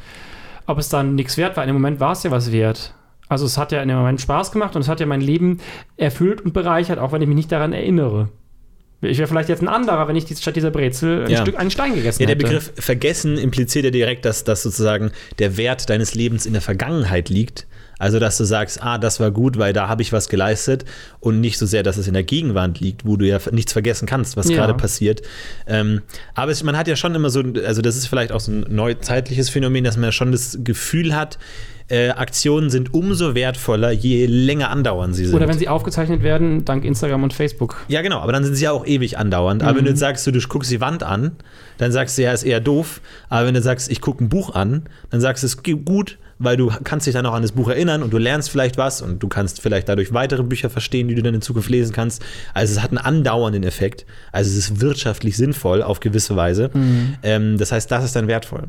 ob 0.67 0.77
es 0.77 0.89
dann 0.89 1.15
nichts 1.15 1.37
wert 1.37 1.57
war. 1.57 1.63
In 1.63 1.69
dem 1.69 1.75
Moment 1.75 1.99
war 1.99 2.11
es 2.11 2.21
ja 2.23 2.29
was 2.29 2.51
wert. 2.51 2.93
Also 3.29 3.45
es 3.45 3.57
hat 3.57 3.71
ja 3.71 3.81
in 3.81 3.87
dem 3.89 3.97
Moment 3.97 4.21
Spaß 4.21 4.51
gemacht 4.51 4.75
und 4.75 4.81
es 4.81 4.87
hat 4.87 4.99
ja 4.99 5.05
mein 5.05 5.21
Leben 5.21 5.59
erfüllt 5.97 6.41
und 6.41 6.53
bereichert, 6.53 6.99
auch 6.99 7.11
wenn 7.11 7.21
ich 7.21 7.27
mich 7.27 7.35
nicht 7.37 7.51
daran 7.51 7.73
erinnere. 7.73 8.29
Ich 9.01 9.19
wäre 9.19 9.27
vielleicht 9.27 9.49
jetzt 9.49 9.61
ein 9.61 9.67
anderer, 9.67 10.07
wenn 10.07 10.15
ich 10.15 10.25
statt 10.39 10.55
dieser 10.55 10.71
Brezel 10.71 11.25
ein 11.25 11.29
Ja. 11.29 11.41
Stück 11.41 11.59
einen 11.59 11.69
Stein 11.69 11.93
gegessen 11.93 12.21
Ja, 12.21 12.25
der 12.27 12.35
hätte. 12.35 12.45
Begriff 12.45 12.71
vergessen 12.77 13.37
impliziert 13.37 13.85
ja 13.85 13.91
direkt, 13.91 14.25
dass, 14.25 14.43
dass 14.43 14.63
sozusagen 14.63 15.11
der 15.37 15.55
Wert 15.57 15.89
deines 15.89 16.15
Lebens 16.15 16.45
in 16.47 16.53
der 16.53 16.63
Vergangenheit 16.63 17.29
liegt. 17.29 17.67
Also, 17.99 18.19
dass 18.19 18.37
du 18.37 18.43
sagst, 18.43 18.81
ah, 18.83 18.97
das 18.99 19.19
war 19.19 19.31
gut, 19.31 19.57
weil 19.57 19.73
da 19.73 19.87
habe 19.87 20.03
ich 20.03 20.13
was 20.13 20.29
geleistet 20.29 20.85
und 21.19 21.41
nicht 21.41 21.57
so 21.57 21.65
sehr, 21.65 21.81
dass 21.83 21.97
es 21.97 22.07
in 22.07 22.13
der 22.13 22.23
Gegenwart 22.23 22.79
liegt, 22.79 23.05
wo 23.05 23.17
du 23.17 23.25
ja 23.27 23.39
nichts 23.51 23.73
vergessen 23.73 24.07
kannst, 24.07 24.37
was 24.37 24.49
Ja. 24.49 24.55
gerade 24.57 24.75
passiert. 24.75 25.21
Ähm, 25.67 26.01
aber 26.35 26.51
es, 26.51 26.63
man 26.63 26.77
hat 26.77 26.87
ja 26.87 26.95
schon 26.95 27.13
immer 27.15 27.29
so, 27.31 27.43
also 27.65 27.81
das 27.81 27.97
ist 27.97 28.05
vielleicht 28.07 28.31
auch 28.31 28.39
so 28.39 28.51
ein 28.51 28.65
neuzeitliches 28.69 29.49
Phänomen, 29.49 29.83
dass 29.83 29.95
man 29.95 30.05
ja 30.05 30.11
schon 30.11 30.31
das 30.31 30.59
Gefühl 30.63 31.15
hat, 31.15 31.39
äh, 31.89 32.09
Aktionen 32.09 32.69
sind 32.69 32.93
umso 32.93 33.33
wertvoller, 33.33 33.91
je 33.91 34.25
länger 34.25 34.69
andauern 34.69 35.13
sie 35.13 35.25
sind. 35.25 35.35
Oder 35.35 35.47
wenn 35.47 35.57
sie 35.57 35.69
aufgezeichnet 35.69 36.21
werden, 36.21 36.65
dank 36.65 36.83
Instagram 36.83 37.23
und 37.23 37.33
Facebook. 37.33 37.77
Ja, 37.87 38.01
genau, 38.01 38.19
aber 38.19 38.33
dann 38.33 38.43
sind 38.43 38.55
sie 38.55 38.65
ja 38.65 38.71
auch 38.71 38.85
ewig 38.85 39.17
andauernd. 39.17 39.63
Aber 39.63 39.77
wenn 39.77 39.85
du 39.85 39.91
jetzt 39.91 39.99
sagst, 39.99 40.27
du, 40.27 40.31
du 40.31 40.39
guckst 40.39 40.69
die 40.69 40.81
Wand 40.81 41.03
an, 41.03 41.31
dann 41.77 41.91
sagst 41.91 42.17
du, 42.17 42.23
ja, 42.23 42.33
ist 42.33 42.43
eher 42.43 42.59
doof. 42.59 43.01
Aber 43.29 43.47
wenn 43.47 43.53
du 43.53 43.61
sagst, 43.61 43.89
ich 43.89 44.01
gucke 44.01 44.23
ein 44.23 44.29
Buch 44.29 44.53
an, 44.53 44.83
dann 45.09 45.21
sagst 45.21 45.43
du, 45.43 45.47
es 45.47 45.55
ist 45.55 45.63
gut, 45.85 46.17
weil 46.39 46.57
du 46.57 46.71
kannst 46.83 47.07
dich 47.07 47.13
dann 47.13 47.25
auch 47.25 47.33
an 47.33 47.41
das 47.41 47.53
Buch 47.53 47.69
erinnern 47.69 48.03
und 48.03 48.11
du 48.11 48.17
lernst 48.17 48.49
vielleicht 48.49 48.77
was 48.77 49.01
und 49.01 49.23
du 49.23 49.27
kannst 49.27 49.61
vielleicht 49.61 49.89
dadurch 49.89 50.13
weitere 50.13 50.43
Bücher 50.43 50.69
verstehen, 50.69 51.07
die 51.07 51.15
du 51.15 51.23
dann 51.23 51.33
in 51.33 51.41
Zukunft 51.41 51.69
lesen 51.69 51.93
kannst. 51.93 52.21
Also 52.53 52.73
es 52.75 52.83
hat 52.83 52.91
einen 52.91 52.99
andauernden 52.99 53.63
Effekt. 53.63 54.05
Also 54.31 54.51
es 54.51 54.57
ist 54.57 54.81
wirtschaftlich 54.81 55.37
sinnvoll 55.37 55.81
auf 55.81 55.99
gewisse 55.99 56.35
Weise. 56.35 56.69
Ähm, 57.23 57.57
das 57.57 57.71
heißt, 57.71 57.89
das 57.89 58.03
ist 58.03 58.15
dann 58.15 58.27
wertvoll. 58.27 58.63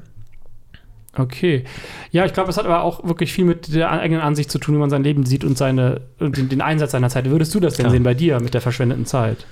Okay. 1.18 1.64
Ja, 2.12 2.24
ich 2.24 2.32
glaube, 2.32 2.50
es 2.50 2.56
hat 2.56 2.64
aber 2.64 2.82
auch 2.82 3.04
wirklich 3.04 3.32
viel 3.32 3.44
mit 3.44 3.74
der 3.74 3.90
eigenen 3.90 4.22
Ansicht 4.22 4.50
zu 4.50 4.58
tun, 4.58 4.76
wie 4.76 4.78
man 4.78 4.90
sein 4.90 5.02
Leben 5.02 5.26
sieht 5.26 5.44
und 5.44 5.58
seine, 5.58 6.00
und 6.20 6.36
den, 6.36 6.48
den 6.48 6.60
Einsatz 6.60 6.92
seiner 6.92 7.10
Zeit. 7.10 7.28
Würdest 7.28 7.54
du 7.54 7.60
das 7.60 7.74
denn 7.74 7.84
Klar. 7.84 7.92
sehen 7.92 8.02
bei 8.04 8.14
dir 8.14 8.40
mit 8.40 8.54
der 8.54 8.60
verschwendeten 8.60 9.04
Zeit? 9.04 9.46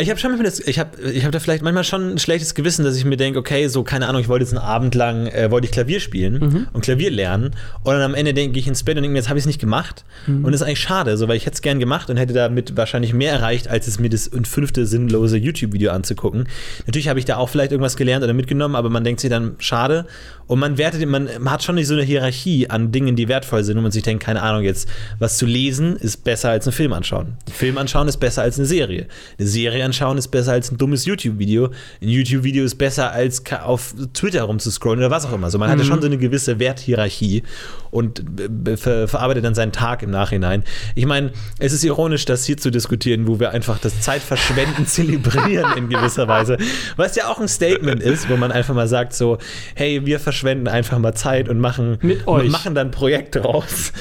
Ich 0.00 0.10
habe 0.10 0.20
schon 0.20 0.40
das, 0.44 0.60
ich 0.60 0.78
habe 0.78 1.00
ich 1.10 1.24
hab 1.24 1.32
da 1.32 1.40
vielleicht 1.40 1.62
manchmal 1.62 1.82
schon 1.82 2.10
ein 2.12 2.18
schlechtes 2.18 2.54
Gewissen, 2.54 2.84
dass 2.84 2.94
ich 2.96 3.06
mir 3.06 3.16
denke, 3.16 3.38
okay, 3.38 3.68
so 3.68 3.82
keine 3.84 4.06
Ahnung, 4.06 4.20
ich 4.20 4.28
wollte 4.28 4.44
jetzt 4.44 4.52
einen 4.52 4.62
Abend 4.62 4.94
lang 4.94 5.26
äh, 5.28 5.50
wollte 5.50 5.64
ich 5.64 5.70
Klavier 5.72 5.98
spielen 5.98 6.34
Mhm. 6.38 6.66
und 6.74 6.82
Klavier 6.82 7.10
lernen 7.10 7.52
und 7.84 7.94
dann 7.94 8.02
am 8.02 8.14
Ende 8.14 8.34
denke 8.34 8.58
ich 8.58 8.68
ins 8.68 8.82
Bett 8.82 8.96
und 8.98 9.02
denke 9.02 9.14
mir, 9.14 9.18
jetzt 9.20 9.30
habe 9.30 9.38
ich 9.38 9.42
es 9.42 9.46
nicht 9.46 9.60
gemacht 9.60 10.04
Mhm. 10.26 10.44
und 10.44 10.52
das 10.52 10.60
ist 10.60 10.66
eigentlich 10.66 10.80
schade, 10.80 11.16
so 11.16 11.26
weil 11.26 11.36
ich 11.38 11.46
hätte 11.46 11.54
es 11.54 11.62
gern 11.62 11.78
gemacht 11.80 12.10
und 12.10 12.18
hätte 12.18 12.34
damit 12.34 12.76
wahrscheinlich 12.76 13.14
mehr 13.14 13.32
erreicht, 13.32 13.68
als 13.68 13.88
es 13.88 13.98
mir 13.98 14.10
das 14.10 14.30
fünfte 14.44 14.84
sinnlose 14.86 15.38
YouTube-Video 15.38 15.90
anzugucken. 15.90 16.48
Natürlich 16.86 17.08
habe 17.08 17.18
ich 17.18 17.24
da 17.24 17.38
auch 17.38 17.48
vielleicht 17.48 17.72
irgendwas 17.72 17.96
gelernt 17.96 18.22
oder 18.22 18.34
mitgenommen, 18.34 18.76
aber 18.76 18.90
man 18.90 19.04
denkt 19.04 19.20
sich 19.22 19.30
dann 19.30 19.56
schade 19.58 20.04
und 20.46 20.58
man 20.58 20.76
wertet, 20.76 21.06
man, 21.08 21.28
man 21.40 21.52
hat 21.52 21.62
schon 21.64 21.76
nicht 21.76 21.86
so 21.86 21.94
eine 21.94 22.02
Hierarchie 22.02 22.68
an 22.68 22.92
Dingen, 22.92 23.16
die 23.16 23.26
wertvoll 23.28 23.64
sind 23.64 23.78
und 23.78 23.82
man 23.84 23.92
sich 23.92 24.02
denkt, 24.02 24.22
keine 24.22 24.42
Ahnung, 24.42 24.62
jetzt 24.64 24.86
was 25.18 25.38
zu 25.38 25.46
lesen 25.46 25.96
ist 25.96 26.24
besser 26.24 26.50
als 26.50 26.66
einen 26.66 26.72
Film 26.74 26.92
anschauen. 26.92 27.36
Ein 27.46 27.52
Film 27.52 27.78
anschauen 27.78 28.06
ist 28.06 28.18
besser 28.18 28.42
als 28.42 28.58
eine 28.58 28.66
Serie. 28.66 29.06
Eine 29.38 29.48
Serie 29.48 29.77
anschauen 29.82 30.18
ist 30.18 30.28
besser 30.28 30.52
als 30.52 30.70
ein 30.70 30.78
dummes 30.78 31.04
YouTube-Video. 31.04 31.66
Ein 32.00 32.08
YouTube-Video 32.08 32.64
ist 32.64 32.76
besser 32.76 33.12
als 33.12 33.42
auf 33.62 33.94
Twitter 34.12 34.42
rumzuscrollen 34.42 34.98
oder 35.00 35.10
was 35.10 35.26
auch 35.26 35.32
immer. 35.32 35.50
So, 35.50 35.58
man 35.58 35.70
hat 35.70 35.78
ja 35.78 35.84
schon 35.84 36.00
so 36.00 36.06
eine 36.06 36.18
gewisse 36.18 36.58
Werthierarchie 36.58 37.42
und 37.90 38.22
äh, 38.66 38.76
ver 38.76 39.08
verarbeitet 39.08 39.44
dann 39.44 39.54
seinen 39.54 39.72
Tag 39.72 40.02
im 40.02 40.10
Nachhinein. 40.10 40.64
Ich 40.94 41.06
meine, 41.06 41.32
es 41.58 41.72
ist 41.72 41.84
ironisch, 41.84 42.24
das 42.24 42.44
hier 42.44 42.56
zu 42.56 42.70
diskutieren, 42.70 43.26
wo 43.26 43.40
wir 43.40 43.50
einfach 43.50 43.78
das 43.78 44.00
Zeitverschwenden 44.00 44.86
zelebrieren 44.86 45.76
in 45.76 45.88
gewisser 45.88 46.28
Weise. 46.28 46.58
Was 46.96 47.16
ja 47.16 47.28
auch 47.28 47.40
ein 47.40 47.48
Statement 47.48 48.02
ist, 48.02 48.28
wo 48.28 48.36
man 48.36 48.52
einfach 48.52 48.74
mal 48.74 48.88
sagt 48.88 49.12
so, 49.14 49.38
hey, 49.74 50.04
wir 50.04 50.20
verschwenden 50.20 50.68
einfach 50.68 50.98
mal 50.98 51.14
Zeit 51.14 51.48
und 51.48 51.58
machen, 51.58 51.98
machen 52.26 52.74
dann 52.74 52.88
ein 52.88 52.90
Projekt 52.90 53.36
draus. 53.36 53.92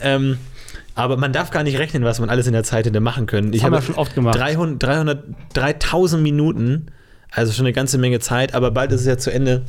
Ähm, 0.00 0.38
aber 0.96 1.18
man 1.18 1.32
darf 1.32 1.50
gar 1.50 1.62
nicht 1.62 1.78
rechnen, 1.78 2.02
was 2.04 2.18
man 2.18 2.30
alles 2.30 2.46
in 2.46 2.54
der 2.54 2.64
Zeit 2.64 2.86
hätte 2.86 3.00
machen 3.00 3.26
können. 3.26 3.52
Ich 3.52 3.62
haben 3.62 3.72
wir 3.72 3.76
habe 3.76 3.86
schon 3.86 3.94
oft 3.96 4.14
gemacht. 4.14 4.36
300, 4.36 4.82
300, 4.82 5.24
3000 5.52 6.22
Minuten, 6.22 6.86
also 7.30 7.52
schon 7.52 7.66
eine 7.66 7.74
ganze 7.74 7.98
Menge 7.98 8.18
Zeit, 8.18 8.54
aber 8.54 8.70
bald 8.70 8.90
ist 8.92 9.02
es 9.02 9.06
ja 9.06 9.18
zu 9.18 9.30
Ende. 9.30 9.62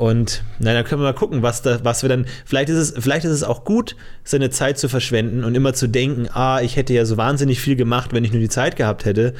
Und 0.00 0.44
na, 0.58 0.72
dann 0.72 0.82
können 0.84 1.02
wir 1.02 1.08
mal 1.08 1.12
gucken, 1.12 1.42
was, 1.42 1.60
da, 1.60 1.80
was 1.82 2.00
wir 2.00 2.08
dann. 2.08 2.24
Vielleicht 2.46 2.70
ist, 2.70 2.78
es, 2.78 2.94
vielleicht 2.98 3.26
ist 3.26 3.32
es 3.32 3.44
auch 3.44 3.64
gut, 3.66 3.96
seine 4.24 4.48
Zeit 4.48 4.78
zu 4.78 4.88
verschwenden 4.88 5.44
und 5.44 5.54
immer 5.54 5.74
zu 5.74 5.88
denken, 5.88 6.26
ah, 6.32 6.62
ich 6.62 6.76
hätte 6.76 6.94
ja 6.94 7.04
so 7.04 7.18
wahnsinnig 7.18 7.60
viel 7.60 7.76
gemacht, 7.76 8.14
wenn 8.14 8.24
ich 8.24 8.32
nur 8.32 8.40
die 8.40 8.48
Zeit 8.48 8.76
gehabt 8.76 9.04
hätte. 9.04 9.34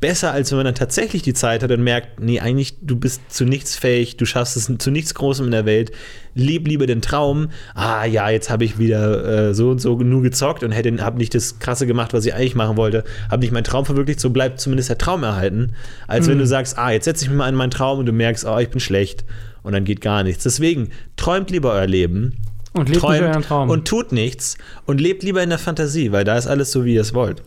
Besser, 0.00 0.30
als 0.32 0.50
wenn 0.50 0.58
man 0.58 0.66
dann 0.66 0.74
tatsächlich 0.74 1.22
die 1.22 1.32
Zeit 1.32 1.62
hat 1.62 1.70
und 1.70 1.82
merkt, 1.82 2.20
nee, 2.20 2.40
eigentlich, 2.40 2.76
du 2.82 2.96
bist 2.96 3.22
zu 3.32 3.46
nichts 3.46 3.74
fähig, 3.74 4.18
du 4.18 4.26
schaffst 4.26 4.58
es 4.58 4.70
zu 4.76 4.90
nichts 4.90 5.14
Großem 5.14 5.46
in 5.46 5.50
der 5.50 5.64
Welt. 5.64 5.92
Leb 6.34 6.68
lieber 6.68 6.86
den 6.86 7.00
Traum. 7.00 7.48
Ah, 7.74 8.04
ja, 8.04 8.28
jetzt 8.28 8.50
habe 8.50 8.64
ich 8.66 8.78
wieder 8.78 9.48
äh, 9.48 9.54
so 9.54 9.70
und 9.70 9.78
so 9.78 9.96
nur 9.96 10.20
gezockt 10.20 10.62
und 10.62 10.74
habe 10.74 11.16
nicht 11.16 11.34
das 11.34 11.58
Krasse 11.58 11.86
gemacht, 11.86 12.12
was 12.12 12.26
ich 12.26 12.34
eigentlich 12.34 12.54
machen 12.54 12.76
wollte. 12.76 13.04
Habe 13.30 13.40
nicht 13.40 13.52
meinen 13.52 13.64
Traum 13.64 13.86
verwirklicht, 13.86 14.20
so 14.20 14.28
bleibt 14.28 14.60
zumindest 14.60 14.90
der 14.90 14.98
Traum 14.98 15.22
erhalten. 15.22 15.72
Als 16.06 16.28
wenn 16.28 16.36
du 16.36 16.46
sagst, 16.46 16.76
ah, 16.76 16.90
jetzt 16.90 17.06
setze 17.06 17.24
ich 17.24 17.30
mich 17.30 17.38
mal 17.38 17.48
in 17.48 17.54
meinen 17.54 17.70
Traum 17.70 17.98
und 17.98 18.04
du 18.04 18.12
merkst, 18.12 18.44
oh, 18.44 18.58
ich 18.58 18.68
bin 18.68 18.78
schlecht 18.78 19.24
und 19.62 19.72
dann 19.72 19.84
geht 19.84 20.00
gar 20.00 20.22
nichts. 20.22 20.44
Deswegen, 20.44 20.90
träumt 21.16 21.50
lieber 21.50 21.72
euer 21.72 21.86
Leben. 21.86 22.34
Und 22.74 22.88
lebt 22.88 23.02
nicht 23.02 23.20
euren 23.20 23.42
Traum. 23.42 23.68
und 23.68 23.86
tut 23.86 24.12
nichts 24.12 24.56
und 24.86 24.98
lebt 24.98 25.22
lieber 25.22 25.42
in 25.42 25.50
der 25.50 25.58
Fantasie, 25.58 26.10
weil 26.10 26.24
da 26.24 26.38
ist 26.38 26.46
alles 26.46 26.72
so, 26.72 26.86
wie 26.86 26.94
ihr 26.94 27.02
es 27.02 27.12
wollt. 27.12 27.42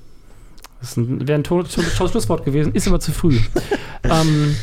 Das 0.79 0.93
wäre 0.97 1.33
ein 1.33 1.43
tolles 1.43 1.73
Schlusswort 1.73 2.45
gewesen, 2.45 2.73
ist 2.75 2.87
aber 2.87 2.99
zu 2.99 3.11
früh. 3.11 3.39
ähm, 4.03 4.55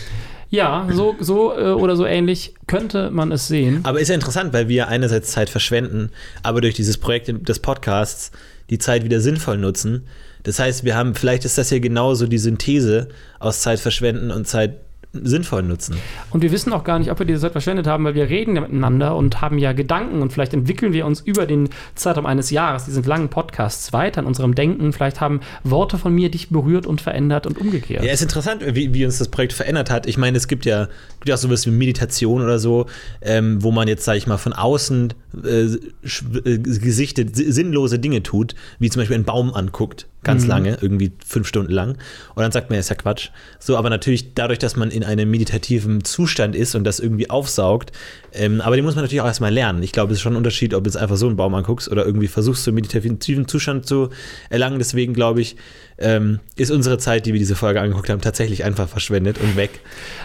ja, 0.51 0.87
so, 0.93 1.17
so 1.19 1.59
äh, 1.59 1.73
oder 1.73 1.97
so 1.97 2.05
ähnlich 2.05 2.55
könnte 2.67 3.11
man 3.11 3.33
es 3.33 3.49
sehen. 3.49 3.81
Aber 3.85 3.99
ist 3.99 4.09
ja 4.09 4.15
interessant, 4.15 4.53
weil 4.53 4.69
wir 4.69 4.87
einerseits 4.87 5.33
Zeit 5.33 5.51
verschwenden, 5.51 6.11
aber 6.43 6.61
durch 6.61 6.75
dieses 6.75 6.99
Projekt 6.99 7.49
des 7.49 7.59
Podcasts 7.59 8.31
die 8.71 8.79
Zeit 8.79 9.03
wieder 9.03 9.21
sinnvoll 9.21 9.59
nutzen. 9.59 10.07
Das 10.43 10.59
heißt, 10.59 10.85
wir 10.85 10.95
haben, 10.95 11.15
vielleicht 11.15 11.45
ist 11.45 11.59
das 11.59 11.71
ja 11.71 11.79
genauso 11.79 12.27
die 12.27 12.39
Synthese 12.39 13.09
aus 13.39 13.63
Zeit 13.63 13.81
verschwenden 13.81 14.31
und 14.31 14.47
Zeit 14.47 14.77
sinnvoll 15.13 15.63
nutzen. 15.63 15.97
Und 16.31 16.43
wir 16.43 16.53
wissen 16.53 16.73
auch 16.73 16.85
gar 16.85 16.99
nicht, 16.99 17.11
ob 17.11 17.19
wir 17.19 17.27
diese 17.27 17.41
Zeit 17.41 17.53
verschwendet 17.53 17.87
haben, 17.87 18.05
weil 18.05 18.15
wir 18.15 18.29
reden 18.31 18.57
ja 18.57 18.63
miteinander 18.63 19.15
und 19.15 19.41
haben 19.41 19.59
ja 19.59 19.73
Gedanken 19.73 20.23
und 20.23 20.33
vielleicht 20.33 20.55
entwickeln 20.55 20.93
wir 20.93 21.05
uns 21.07 21.21
über 21.21 21.47
den 21.47 21.69
Zeitraum 21.95 22.25
eines 22.27 22.51
Jahres, 22.51 22.87
diesen 22.87 23.05
langen 23.05 23.29
Podcasts, 23.29 23.93
weiter 23.93 24.21
in 24.23 24.27
unserem 24.27 24.55
Denken. 24.55 24.93
Vielleicht 24.93 25.21
haben 25.21 25.41
Worte 25.65 25.99
von 25.99 26.15
mir 26.15 26.31
dich 26.31 26.49
berührt 26.49 26.87
und 26.87 27.01
verändert 27.01 27.47
und 27.47 27.59
umgekehrt. 27.59 28.05
Ja, 28.05 28.13
ist 28.13 28.23
interessant, 28.23 28.63
wie, 28.67 28.95
wie 28.95 29.05
uns 29.05 29.19
das 29.19 29.29
Projekt 29.29 29.53
verändert 29.53 29.91
hat. 29.91 30.07
Ich 30.07 30.17
meine, 30.17 30.37
es 30.37 30.49
gibt 30.49 30.65
ja, 30.65 30.87
gibt 31.19 31.29
ja 31.29 31.35
auch 31.35 31.39
sowas 31.39 31.67
wie 31.67 31.71
Meditation 31.71 32.43
oder 32.43 32.59
so, 32.59 32.87
ähm, 33.21 33.63
wo 33.63 33.71
man 33.71 33.89
jetzt, 33.89 34.05
sage 34.05 34.19
ich 34.19 34.27
mal, 34.27 34.39
von 34.39 34.53
außen 34.55 35.13
äh, 35.45 35.65
äh, 35.65 36.59
gesichtet 36.59 37.37
si- 37.37 37.53
sinnlose 37.53 37.99
Dinge 37.99 38.23
tut, 38.23 38.55
wie 38.79 38.89
zum 38.89 39.01
Beispiel 39.01 39.17
einen 39.17 39.25
Baum 39.25 39.53
anguckt, 39.53 40.07
ganz 40.25 40.47
lange, 40.47 40.79
irgendwie 40.81 41.13
fünf 41.27 41.49
Stunden 41.49 41.73
lang. 41.73 41.99
Und 42.35 42.43
dann 42.43 42.53
sagt 42.53 42.71
man, 42.71 42.77
ja, 42.77 42.81
ist 42.81 42.91
ja 42.91 42.97
Quatsch. 42.97 43.31
So, 43.59 43.77
aber 43.77 43.91
natürlich 43.91 44.35
dadurch, 44.35 44.59
dass 44.59 44.77
man 44.77 44.91
in 44.91 45.05
einem 45.05 45.31
meditativen 45.31 46.05
Zustand 46.05 46.55
ist 46.55 46.75
und 46.75 46.85
das 46.85 47.01
irgendwie 47.01 47.29
aufsaugt, 47.29 47.93
ähm, 48.33 48.61
aber 48.61 48.77
den 48.77 48.85
muss 48.85 48.95
man 48.95 49.05
natürlich 49.05 49.21
auch 49.21 49.27
erstmal 49.27 49.53
lernen. 49.53 49.83
Ich 49.83 49.93
glaube, 49.93 50.13
es 50.13 50.19
ist 50.19 50.23
schon 50.23 50.35
ein 50.35 50.37
Unterschied, 50.37 50.75
ob 50.75 50.85
du 50.85 50.89
jetzt 50.89 50.97
einfach 50.97 51.17
so 51.17 51.27
einen 51.27 51.37
Baum 51.37 51.55
anguckst 51.55 51.91
oder 51.91 52.07
irgendwie 52.07 52.29
versuchst, 52.29 52.65
so 52.65 52.71
einen 52.71 52.77
meditativen 52.77 53.49
Zustand 53.49 53.87
zu 53.87 54.11
erlangen. 54.49 54.79
Deswegen 54.79 55.13
glaube 55.13 55.41
ich, 55.41 55.57
ähm, 55.99 56.41
ist 56.57 56.71
unsere 56.71 56.99
Zeit, 56.99 57.27
die 57.27 57.33
wir 57.33 57.39
diese 57.39 57.55
Folge 57.55 57.81
angeguckt 57.81 58.09
haben, 58.09 58.21
tatsächlich 58.21 58.65
einfach 58.65 58.89
verschwendet 58.89 59.39
und 59.39 59.57
weg. 59.57 59.81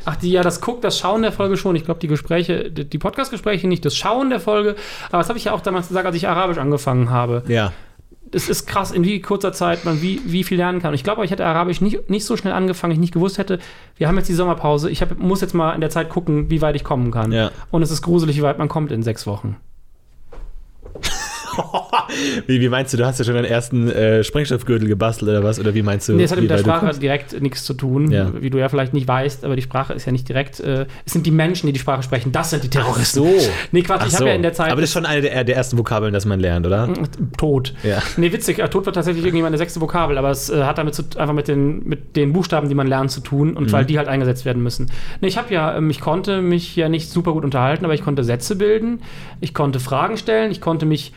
Ach, 0.06 0.16
die, 0.16 0.32
ja, 0.32 0.42
das 0.42 0.62
Guck, 0.62 0.82
das 0.82 0.98
Schauen 1.00 1.22
der 1.22 1.32
Folge 1.32 1.58
schon. 1.58 1.76
Ich 1.76 1.86
glaube, 1.86 2.00
die 2.00 2.08
Gespräche, 2.08 2.72
die 2.72 2.86
die 2.86 2.98
Podcast-Gespräche 2.98 3.68
nicht, 3.68 3.86
das 3.86 3.96
Schauen 3.96 4.30
der 4.30 4.40
Folge. 4.40 4.76
Aber 5.10 5.20
das 5.20 5.30
habe 5.30 5.38
ich 5.38 5.46
ja 5.46 5.54
auch 5.54 5.62
damals 5.62 5.88
gesagt, 5.88 6.06
als 6.06 6.16
ich 6.16 6.28
Arabisch 6.28 6.58
angefangen 6.58 7.10
habe. 7.10 7.44
Ja. 7.48 7.74
Es 8.32 8.50
ist 8.50 8.66
krass, 8.66 8.92
in 8.92 9.04
wie 9.04 9.22
kurzer 9.22 9.54
Zeit 9.54 9.86
man 9.86 10.02
wie, 10.02 10.22
wie 10.26 10.44
viel 10.44 10.58
lernen 10.58 10.82
kann. 10.82 10.90
Und 10.90 10.96
ich 10.96 11.04
glaube, 11.04 11.24
ich 11.24 11.32
hätte 11.32 11.46
Arabisch 11.46 11.82
nicht, 11.82 12.10
nicht 12.10 12.26
so 12.26 12.38
schnell 12.38 12.54
angefangen, 12.54 12.94
ich 12.94 13.00
nicht 13.00 13.14
gewusst 13.14 13.38
hätte, 13.38 13.60
wir 13.96 14.08
haben 14.08 14.18
jetzt 14.18 14.30
die 14.30 14.34
Sommerpause, 14.34 14.90
ich 14.90 15.02
hab, 15.02 15.18
muss 15.18 15.42
jetzt 15.42 15.54
mal 15.54 15.74
in 15.74 15.82
der 15.82 15.90
Zeit 15.90 16.10
gucken, 16.10 16.50
wie 16.50 16.62
weit 16.62 16.76
ich 16.76 16.84
kommen 16.84 17.12
kann. 17.12 17.32
Ja. 17.32 17.52
Und 17.72 17.82
es 17.82 17.92
ist 17.92 18.02
gruselig, 18.02 18.38
wie 18.38 18.44
weit 18.44 18.58
man 18.58 18.68
kommt 18.68 18.92
in 18.92 19.04
sechs 19.04 19.28
Wochen. 19.28 19.58
Wie, 22.48 22.62
wie 22.62 22.70
meinst 22.70 22.94
du, 22.94 22.98
du 22.98 23.06
hast 23.06 23.20
ja 23.20 23.26
schon 23.26 23.34
deinen 23.36 23.46
ersten 23.46 23.90
äh, 23.90 24.24
Sprengstoffgürtel 24.24 24.88
gebastelt 24.88 25.30
oder 25.30 25.44
was? 25.44 25.60
Oder 25.60 25.74
wie 25.74 25.82
meinst 25.82 26.08
du? 26.10 26.14
Nee, 26.14 26.24
das 26.24 26.32
hat 26.32 26.40
mit 26.42 26.50
der 26.50 26.58
Sprache 26.60 26.90
direkt 27.00 27.40
nichts 27.42 27.64
zu 27.64 27.74
tun, 27.74 28.12
Ja. 28.12 28.32
wie 28.40 28.50
du 28.50 28.58
ja 28.58 28.70
vielleicht 28.70 28.94
nicht 28.94 29.08
weißt, 29.08 29.44
aber 29.46 29.56
die 29.56 29.62
Sprache 29.62 29.94
ist 29.94 30.06
ja 30.06 30.12
nicht 30.12 30.28
direkt, 30.28 30.60
äh, 30.60 30.86
es 31.06 31.14
sind 31.14 31.26
die 31.26 31.32
Menschen, 31.32 31.68
die 31.68 31.74
die 31.74 31.80
Sprache 31.80 32.04
sprechen, 32.04 32.32
das 32.32 32.50
sind 32.50 32.64
die 32.64 32.70
Terroristen. 32.70 33.20
So. 33.20 33.28
Nee, 33.72 33.82
Quatsch, 33.82 34.00
Ach 34.04 34.08
ich 34.08 34.14
habe 34.14 34.24
so. 34.24 34.28
ja 34.28 34.36
in 34.36 34.42
der 34.42 34.54
Zeit 34.54 34.72
Aber 34.72 34.82
das 34.82 34.90
ist 34.90 34.94
schon 34.94 35.06
eine 35.06 35.22
der, 35.22 35.44
der 35.44 35.56
ersten 35.56 35.78
Vokabeln, 35.78 36.14
das 36.14 36.26
man 36.26 36.40
lernt, 36.40 36.66
oder? 36.66 36.90
Tod. 37.38 37.74
Ja. 37.84 38.02
Nee, 38.16 38.32
witzig, 38.32 38.60
äh, 38.60 38.70
Tod 38.70 38.86
war 38.86 38.94
tatsächlich 38.94 39.26
irgendwie 39.26 39.44
meine 39.44 39.58
sechste 39.58 39.82
Vokabel, 39.82 40.18
aber 40.18 40.30
es 40.30 40.50
äh, 40.50 40.64
hat 40.64 40.78
damit 40.78 40.96
zu, 40.96 41.04
einfach 41.18 41.34
mit 41.34 41.48
den, 41.48 41.84
mit 41.88 42.16
den 42.16 42.34
Buchstaben, 42.34 42.70
die 42.70 42.76
man 42.76 42.88
lernt, 42.88 43.12
zu 43.12 43.20
tun 43.22 43.56
und 43.58 43.72
weil 43.72 43.86
die 43.86 43.98
halt 43.98 44.08
eingesetzt 44.08 44.46
werden 44.46 44.64
müssen. 44.64 44.90
Nee, 45.22 45.28
ich 45.28 45.38
habe 45.38 45.54
ja, 45.54 45.76
ähm, 45.78 45.90
ich 45.90 46.00
konnte 46.00 46.42
mich 46.42 46.76
ja 46.76 46.90
nicht 46.90 47.10
super 47.10 47.34
gut 47.34 47.44
unterhalten, 47.44 47.86
aber 47.86 47.94
ich 47.94 48.04
konnte 48.04 48.24
Sätze 48.24 48.56
bilden, 48.56 49.02
ich 49.42 49.54
konnte 49.54 49.80
Fragen 49.80 50.18
stellen, 50.18 50.52
ich 50.52 50.62
konnte 50.62 50.86
mich 50.86 51.14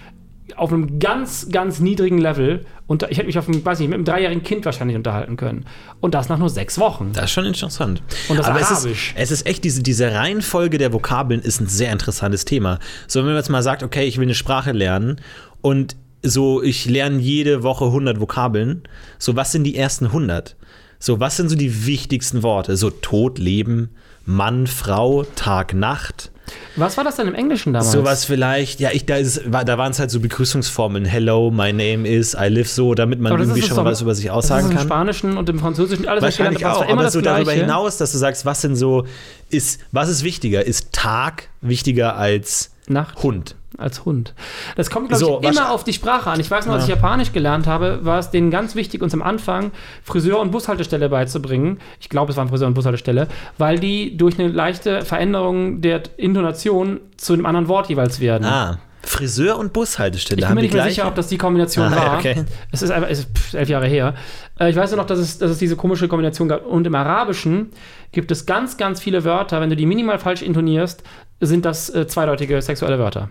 auf 0.58 0.72
einem 0.72 0.98
ganz, 0.98 1.48
ganz 1.50 1.80
niedrigen 1.80 2.18
Level 2.18 2.64
und 2.86 3.02
ich 3.04 3.18
hätte 3.18 3.26
mich 3.26 3.38
auf 3.38 3.48
einem, 3.48 3.64
weiß 3.64 3.78
nicht, 3.78 3.88
mit 3.88 3.94
einem 3.94 4.04
dreijährigen 4.04 4.42
Kind 4.42 4.64
wahrscheinlich 4.64 4.96
unterhalten 4.96 5.36
können. 5.36 5.66
Und 6.00 6.14
das 6.14 6.28
nach 6.28 6.38
nur 6.38 6.50
sechs 6.50 6.78
Wochen. 6.78 7.12
Das 7.12 7.26
ist 7.26 7.30
schon 7.32 7.46
interessant. 7.46 8.02
Und 8.28 8.38
das 8.38 8.46
Aber 8.46 8.60
es 8.60 8.70
ist, 8.70 8.78
Arabisch. 8.78 9.14
es 9.16 9.30
ist 9.30 9.46
echt, 9.46 9.64
diese, 9.64 9.82
diese 9.82 10.12
Reihenfolge 10.12 10.78
der 10.78 10.92
Vokabeln 10.92 11.40
ist 11.40 11.60
ein 11.60 11.66
sehr 11.66 11.92
interessantes 11.92 12.44
Thema. 12.44 12.78
So, 13.06 13.20
wenn 13.20 13.26
man 13.26 13.36
jetzt 13.36 13.48
mal 13.48 13.62
sagt, 13.62 13.82
okay, 13.82 14.04
ich 14.04 14.18
will 14.18 14.24
eine 14.26 14.34
Sprache 14.34 14.72
lernen 14.72 15.20
und 15.60 15.96
so, 16.22 16.62
ich 16.62 16.84
lerne 16.86 17.18
jede 17.18 17.62
Woche 17.62 17.86
100 17.86 18.20
Vokabeln. 18.20 18.82
So, 19.18 19.36
was 19.36 19.52
sind 19.52 19.64
die 19.64 19.76
ersten 19.76 20.06
100? 20.06 20.56
So, 20.98 21.18
was 21.18 21.36
sind 21.36 21.48
so 21.48 21.56
die 21.56 21.86
wichtigsten 21.86 22.42
Worte? 22.42 22.76
So, 22.76 22.90
Tod, 22.90 23.38
Leben, 23.38 23.90
Mann, 24.26 24.66
Frau, 24.66 25.24
Tag, 25.34 25.72
Nacht. 25.74 26.30
Was 26.76 26.96
war 26.96 27.04
das 27.04 27.16
denn 27.16 27.28
im 27.28 27.34
Englischen 27.34 27.72
damals? 27.72 27.92
Sowas 27.92 28.24
vielleicht, 28.24 28.80
ja, 28.80 28.90
ich, 28.92 29.06
da, 29.06 29.16
ist, 29.16 29.42
da 29.46 29.78
waren 29.78 29.90
es 29.92 29.98
halt 29.98 30.10
so 30.10 30.20
Begrüßungsformeln. 30.20 31.04
Hello, 31.04 31.50
my 31.50 31.72
name 31.72 32.08
is, 32.08 32.34
I 32.34 32.46
live 32.48 32.68
so, 32.68 32.94
damit 32.94 33.20
man 33.20 33.32
das 33.32 33.40
irgendwie 33.42 33.60
ist 33.60 33.68
schon 33.68 33.76
mal 33.76 33.84
was 33.84 34.00
über 34.00 34.14
sich 34.14 34.26
das 34.26 34.34
aussagen 34.34 34.66
ist 34.66 34.70
im 34.72 34.76
kann. 34.78 34.86
Spanischen 34.86 35.36
und 35.36 35.48
im 35.48 35.58
Französischen, 35.58 36.08
alles, 36.08 36.22
Wahrscheinlich 36.22 36.62
das 36.62 36.76
auch, 36.76 36.88
aber 36.88 37.02
das 37.02 37.12
so 37.12 37.20
darüber 37.20 37.44
Gleiche. 37.44 37.62
hinaus, 37.62 37.96
dass 37.96 38.12
du 38.12 38.18
sagst, 38.18 38.44
was 38.44 38.60
denn 38.60 38.76
so 38.76 39.06
ist, 39.50 39.80
was 39.92 40.08
ist 40.08 40.22
wichtiger? 40.24 40.64
Ist 40.64 40.92
Tag 40.92 41.48
wichtiger 41.60 42.16
als 42.16 42.70
Nacht. 42.86 43.22
Hund? 43.22 43.56
Als 43.80 44.04
Hund. 44.04 44.34
Das 44.76 44.90
kommt, 44.90 45.08
glaube 45.08 45.18
So, 45.24 45.40
ich, 45.42 45.48
immer 45.48 45.70
auf 45.70 45.84
die 45.84 45.92
Sprache 45.92 46.30
an. 46.30 46.38
Ich 46.38 46.50
weiß 46.50 46.66
noch, 46.66 46.74
als 46.74 46.84
ich 46.84 46.90
Japanisch 46.90 47.32
gelernt 47.32 47.66
habe, 47.66 48.04
war 48.04 48.18
es 48.18 48.30
denen 48.30 48.50
ganz 48.50 48.74
wichtig, 48.74 49.02
uns 49.02 49.14
am 49.14 49.22
Anfang 49.22 49.70
Friseur- 50.04 50.38
und 50.40 50.50
Bushaltestelle 50.50 51.08
beizubringen. 51.08 51.78
Ich 52.00 52.08
glaube, 52.10 52.30
es 52.32 52.36
war 52.36 52.46
Friseur- 52.48 52.68
und 52.68 52.74
Bushaltestelle, 52.74 53.26
weil 53.58 53.78
die 53.78 54.16
durch 54.16 54.38
eine 54.38 54.48
leichte 54.48 55.02
Veränderung 55.02 55.80
der 55.80 56.02
Intonation 56.18 57.00
zu 57.16 57.32
einem 57.32 57.46
anderen 57.46 57.68
Wort 57.68 57.88
jeweils 57.88 58.20
werden. 58.20 58.44
Ah, 58.44 58.78
Friseur 59.02 59.58
und 59.58 59.72
Bushaltestelle 59.72 60.40
ich 60.42 60.46
bin 60.46 60.54
mir 60.56 60.60
nicht 60.62 60.74
mehr 60.74 60.84
sicher, 60.84 61.06
ob 61.08 61.14
das 61.14 61.28
die 61.28 61.38
Kombination 61.38 61.86
Ah, 61.92 61.96
war. 61.96 62.18
okay. 62.18 62.44
Es 62.70 62.82
ist 62.82 62.90
einfach 62.90 63.08
es 63.08 63.20
ist 63.20 63.28
pff, 63.36 63.54
elf 63.54 63.68
Jahre 63.70 63.86
her. 63.86 64.14
Äh, 64.58 64.68
ich 64.70 64.76
weiß 64.76 64.90
nur 64.90 64.98
noch, 64.98 65.06
dass 65.06 65.18
es, 65.18 65.38
dass 65.38 65.50
es 65.50 65.58
diese 65.58 65.74
komische 65.74 66.06
Kombination 66.06 66.48
gab. 66.48 66.66
Und 66.66 66.86
im 66.86 66.94
Arabischen 66.94 67.70
gibt 68.12 68.30
es 68.30 68.44
ganz, 68.44 68.76
ganz 68.76 69.00
viele 69.00 69.24
Wörter. 69.24 69.60
Wenn 69.62 69.70
du 69.70 69.76
die 69.76 69.86
minimal 69.86 70.18
falsch 70.18 70.42
intonierst, 70.42 71.02
sind 71.40 71.64
das 71.64 71.88
äh, 71.88 72.06
zweideutige 72.06 72.60
sexuelle 72.60 72.98
Wörter. 72.98 73.30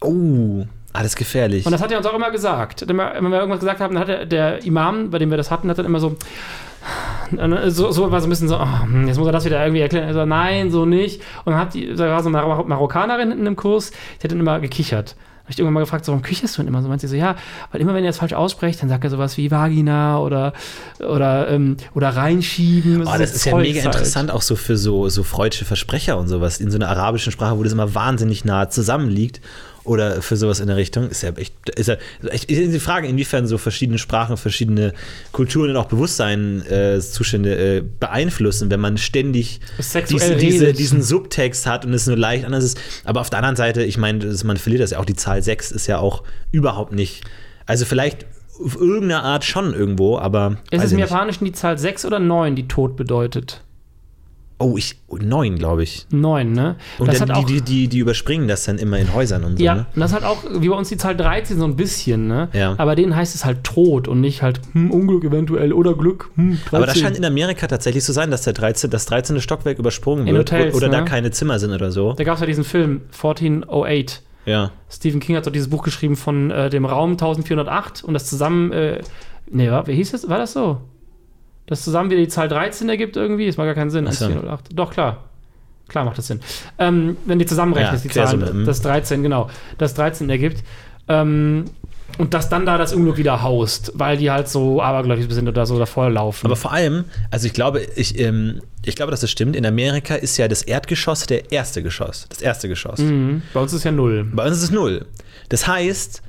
Oh, 0.00 0.64
alles 0.92 1.14
gefährlich. 1.16 1.66
Und 1.66 1.72
das 1.72 1.80
hat 1.82 1.90
er 1.92 1.98
uns 1.98 2.06
auch 2.06 2.14
immer 2.14 2.30
gesagt. 2.30 2.84
Wenn 2.86 2.96
wir 2.96 3.14
irgendwas 3.14 3.60
gesagt 3.60 3.80
haben, 3.80 3.94
dann 3.94 4.02
hat 4.02 4.08
der, 4.08 4.26
der 4.26 4.64
Imam, 4.64 5.10
bei 5.10 5.18
dem 5.18 5.30
wir 5.30 5.36
das 5.36 5.50
hatten, 5.50 5.70
hat 5.70 5.78
dann 5.78 5.86
immer 5.86 6.00
so, 6.00 6.16
so, 7.68 7.92
so 7.92 8.10
war 8.10 8.20
so 8.20 8.26
ein 8.26 8.30
bisschen 8.30 8.48
so, 8.48 8.56
oh, 8.56 8.82
hm, 8.82 9.06
jetzt 9.06 9.18
muss 9.18 9.26
er 9.26 9.32
das 9.32 9.44
wieder 9.44 9.62
irgendwie 9.62 9.82
erklären. 9.82 10.08
Er 10.08 10.14
so, 10.14 10.24
nein, 10.24 10.70
so 10.70 10.86
nicht. 10.86 11.22
Und 11.44 11.52
dann 11.52 11.60
hat 11.60 11.74
die, 11.74 11.94
da 11.94 12.08
war 12.08 12.22
so 12.22 12.28
eine 12.28 12.38
Mar 12.38 12.64
Marokkanerin 12.64 13.30
in 13.30 13.40
einem 13.40 13.56
Kurs, 13.56 13.90
die 13.90 14.24
hat 14.24 14.32
dann 14.32 14.40
immer 14.40 14.60
gekichert. 14.60 15.16
Habe 15.50 15.52
ich 15.52 15.58
irgendwann 15.58 15.74
mal 15.74 15.80
gefragt, 15.80 16.04
so, 16.04 16.12
warum 16.12 16.22
kicherst 16.22 16.56
du 16.56 16.62
denn 16.62 16.68
immer 16.68 16.80
so? 16.80 16.88
Meint 16.88 17.00
sie 17.00 17.08
so, 17.08 17.16
ja, 17.16 17.34
weil 17.72 17.80
immer 17.80 17.92
wenn 17.92 18.04
er 18.04 18.10
es 18.10 18.18
falsch 18.18 18.34
ausspricht, 18.34 18.80
dann 18.82 18.88
sagt 18.88 19.02
er 19.02 19.10
sowas 19.10 19.36
wie 19.36 19.50
Vagina 19.50 20.20
oder, 20.20 20.52
oder, 21.00 21.48
ähm, 21.48 21.76
oder 21.92 22.10
reinschieben. 22.10 23.02
Oh, 23.06 23.18
das 23.18 23.34
ist 23.34 23.46
ja 23.46 23.56
mega 23.56 23.82
halt. 23.82 23.94
interessant, 23.94 24.30
auch 24.30 24.42
so 24.42 24.54
für 24.54 24.76
so, 24.76 25.08
so 25.08 25.24
freudsche 25.24 25.64
Versprecher 25.64 26.18
und 26.18 26.28
sowas 26.28 26.60
in 26.60 26.70
so 26.70 26.78
einer 26.78 26.88
arabischen 26.88 27.32
Sprache, 27.32 27.58
wo 27.58 27.64
das 27.64 27.72
immer 27.72 27.94
wahnsinnig 27.94 28.44
nah 28.44 28.70
zusammenliegt. 28.70 29.40
Oder 29.90 30.22
für 30.22 30.36
sowas 30.36 30.60
in 30.60 30.68
der 30.68 30.76
Richtung. 30.76 31.08
Ist 31.08 31.22
ja 31.22 31.30
echt, 31.30 31.68
ist 31.70 31.88
ja 31.88 31.96
echt 32.28 32.48
ist 32.48 32.72
die 32.72 32.78
Frage, 32.78 33.08
inwiefern 33.08 33.48
so 33.48 33.58
verschiedene 33.58 33.98
Sprachen, 33.98 34.36
verschiedene 34.36 34.92
Kulturen 35.32 35.70
und 35.70 35.76
auch 35.76 35.86
Bewusstseinszustände 35.86 37.78
äh, 37.78 37.82
beeinflussen, 37.98 38.70
wenn 38.70 38.78
man 38.78 38.98
ständig 38.98 39.58
diese, 40.08 40.36
diese, 40.36 40.72
diesen 40.74 41.02
Subtext 41.02 41.66
hat 41.66 41.84
und 41.84 41.92
es 41.92 42.06
nur 42.06 42.16
leicht 42.16 42.44
anders 42.44 42.62
ist. 42.62 42.78
Aber 43.02 43.20
auf 43.20 43.30
der 43.30 43.40
anderen 43.40 43.56
Seite, 43.56 43.82
ich 43.82 43.98
meine, 43.98 44.24
man 44.44 44.58
verliert 44.58 44.80
das 44.80 44.92
ja 44.92 45.00
auch, 45.00 45.04
die 45.04 45.16
Zahl 45.16 45.42
6 45.42 45.72
ist 45.72 45.88
ja 45.88 45.98
auch 45.98 46.22
überhaupt 46.52 46.92
nicht. 46.92 47.24
Also 47.66 47.84
vielleicht 47.84 48.26
auf 48.64 48.76
irgendeine 48.76 49.24
Art 49.24 49.44
schon 49.44 49.74
irgendwo, 49.74 50.18
aber. 50.18 50.58
Ist 50.70 50.84
es 50.84 50.92
im. 50.92 51.00
Japanischen 51.00 51.46
die 51.46 51.52
Zahl 51.52 51.78
6 51.78 52.04
oder 52.04 52.20
9, 52.20 52.54
die 52.54 52.68
Tod 52.68 52.94
bedeutet? 52.94 53.64
Oh, 54.62 54.76
ich. 54.76 54.96
Neun, 55.08 55.56
glaube 55.56 55.82
ich. 55.82 56.06
9, 56.10 56.52
ne? 56.52 56.76
Und 56.98 57.08
das 57.08 57.18
dann 57.18 57.30
hat 57.30 57.38
auch, 57.38 57.44
die, 57.44 57.62
die, 57.62 57.88
die, 57.88 57.98
überspringen 57.98 58.46
das 58.46 58.64
dann 58.64 58.76
immer 58.76 58.98
in 58.98 59.14
Häusern 59.14 59.42
und 59.42 59.56
so. 59.56 59.64
ja, 59.64 59.74
Ne? 59.74 59.86
und 59.94 60.00
das 60.00 60.12
hat 60.12 60.22
auch, 60.22 60.44
wie 60.52 60.68
bei 60.68 60.76
uns 60.76 60.90
die 60.90 60.98
Zahl 60.98 61.16
13 61.16 61.58
so 61.58 61.64
ein 61.64 61.76
bisschen, 61.76 62.28
ne? 62.28 62.50
Ja. 62.52 62.74
Aber 62.76 62.94
denen 62.94 63.16
heißt 63.16 63.34
es 63.34 63.46
halt 63.46 63.64
Tod 63.64 64.06
und 64.06 64.20
nicht 64.20 64.42
halt 64.42 64.60
hm, 64.72 64.90
Unglück 64.90 65.24
eventuell 65.24 65.72
oder 65.72 65.94
Glück. 65.94 66.28
Hm, 66.36 66.58
13. 66.68 66.76
Aber 66.76 66.84
das 66.86 66.98
scheint 66.98 67.16
in 67.16 67.24
Amerika 67.24 67.66
tatsächlich 67.68 68.04
zu 68.04 68.12
sein, 68.12 68.30
dass 68.30 68.42
der 68.42 68.52
13, 68.52 68.90
das 68.90 69.06
13. 69.06 69.40
Stockwerk 69.40 69.78
übersprungen 69.78 70.26
In 70.26 70.36
wird 70.36 70.52
Hotels, 70.52 70.74
oder 70.74 70.90
da 70.90 71.00
ne? 71.00 71.04
keine 71.06 71.30
Zimmer 71.30 71.58
sind 71.58 71.72
oder 71.72 71.90
so. 71.90 72.12
Da 72.12 72.24
gab 72.24 72.34
es 72.34 72.40
ja 72.40 72.46
diesen 72.46 72.64
Film 72.64 73.00
1408. 73.12 74.22
Ja. 74.44 74.72
Stephen 74.90 75.20
King 75.20 75.36
hat 75.36 75.46
doch 75.46 75.52
dieses 75.52 75.70
Buch 75.70 75.82
geschrieben 75.82 76.16
von 76.16 76.50
äh, 76.50 76.68
dem 76.68 76.84
Raum 76.84 77.12
1408 77.12 78.04
und 78.04 78.12
das 78.12 78.26
zusammen, 78.26 78.72
äh, 78.72 79.00
nee, 79.50 79.70
wie 79.86 79.94
hieß 79.94 80.12
es? 80.12 80.28
War 80.28 80.38
das 80.38 80.52
so? 80.52 80.82
Das 81.70 81.82
zusammen 81.82 82.10
wieder 82.10 82.20
die 82.20 82.28
Zahl 82.28 82.48
13 82.48 82.88
ergibt 82.88 83.16
irgendwie? 83.16 83.46
Das 83.46 83.56
macht 83.56 83.66
gar 83.66 83.74
keinen 83.74 83.90
Sinn. 83.90 84.06
Ach 84.08 84.12
so. 84.12 84.26
1408. 84.26 84.76
Doch, 84.76 84.90
klar. 84.90 85.24
Klar 85.88 86.04
macht 86.04 86.18
das 86.18 86.26
Sinn. 86.26 86.40
Ähm, 86.78 87.16
wenn 87.24 87.38
die 87.38 87.46
zusammenrechnest, 87.46 88.04
Ja, 88.04 88.08
die 88.08 88.14
Zahlen, 88.14 88.40
Quersumme, 88.40 88.60
mhm. 88.60 88.66
das 88.66 88.82
13, 88.82 89.22
genau, 89.22 89.48
das 89.78 89.94
13 89.94 90.28
ergibt. 90.30 90.62
Ähm, 91.08 91.64
und 92.18 92.34
dass 92.34 92.48
dann 92.48 92.66
da 92.66 92.76
das 92.76 92.92
Unglück 92.92 93.16
wieder 93.16 93.42
haust, 93.42 93.92
weil 93.94 94.16
die 94.16 94.30
halt 94.30 94.48
so 94.48 94.82
abergläubig 94.82 95.26
sind 95.30 95.48
oder 95.48 95.64
so 95.64 95.78
davor 95.78 96.10
laufen. 96.10 96.44
Aber 96.44 96.56
vor 96.56 96.72
allem, 96.72 97.04
also 97.30 97.46
ich 97.46 97.52
glaube, 97.52 97.82
ich, 97.96 98.18
ähm, 98.18 98.60
ich 98.84 98.96
glaube, 98.96 99.12
dass 99.12 99.20
das 99.20 99.30
stimmt. 99.30 99.54
In 99.54 99.64
Amerika 99.64 100.16
ist 100.16 100.36
ja 100.36 100.48
das 100.48 100.62
Erdgeschoss 100.62 101.26
der 101.26 101.52
erste 101.52 101.82
Geschoss. 101.82 102.26
Das 102.28 102.42
erste 102.42 102.68
Geschoss. 102.68 102.98
mhm. 102.98 103.42
Bei 103.54 103.60
uns 103.60 103.72
ist 103.72 103.84
ja 103.84 103.92
null. 103.92 104.26
Bei 104.32 104.44
uns 104.46 104.56
ist 104.56 104.64
es 104.64 104.70
null. 104.72 105.06
Das 105.48 105.68
heißt, 105.68 106.22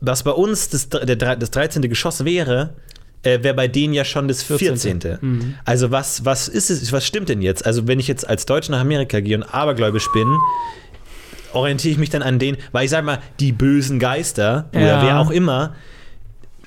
was 0.00 0.22
bei 0.24 0.32
uns 0.32 0.68
das, 0.70 0.88
der, 0.88 1.36
das 1.36 1.50
13. 1.50 1.82
Geschoss 1.82 2.24
wäre, 2.24 2.74
äh, 3.22 3.42
wäre 3.42 3.54
bei 3.54 3.68
denen 3.68 3.92
ja 3.94 4.04
schon 4.04 4.28
das 4.28 4.42
14. 4.42 5.00
14.. 5.00 5.56
Also 5.64 5.90
was, 5.90 6.24
was 6.24 6.48
ist 6.48 6.70
es, 6.70 6.92
was 6.92 7.06
stimmt 7.06 7.28
denn 7.28 7.42
jetzt? 7.42 7.66
Also 7.66 7.86
wenn 7.86 8.00
ich 8.00 8.08
jetzt 8.08 8.28
als 8.28 8.46
Deutsch 8.46 8.68
nach 8.68 8.80
Amerika 8.80 9.20
gehe 9.20 9.36
und 9.36 9.42
abergläubisch 9.42 10.06
bin, 10.12 10.26
orientiere 11.52 11.92
ich 11.92 11.98
mich 11.98 12.10
dann 12.10 12.22
an 12.22 12.38
den, 12.38 12.56
weil 12.72 12.84
ich 12.84 12.90
sag 12.90 13.04
mal, 13.04 13.18
die 13.40 13.52
bösen 13.52 13.98
Geister 13.98 14.68
oder 14.72 14.86
Ja. 14.86 15.02
wer 15.02 15.20
auch 15.20 15.30
immer, 15.30 15.74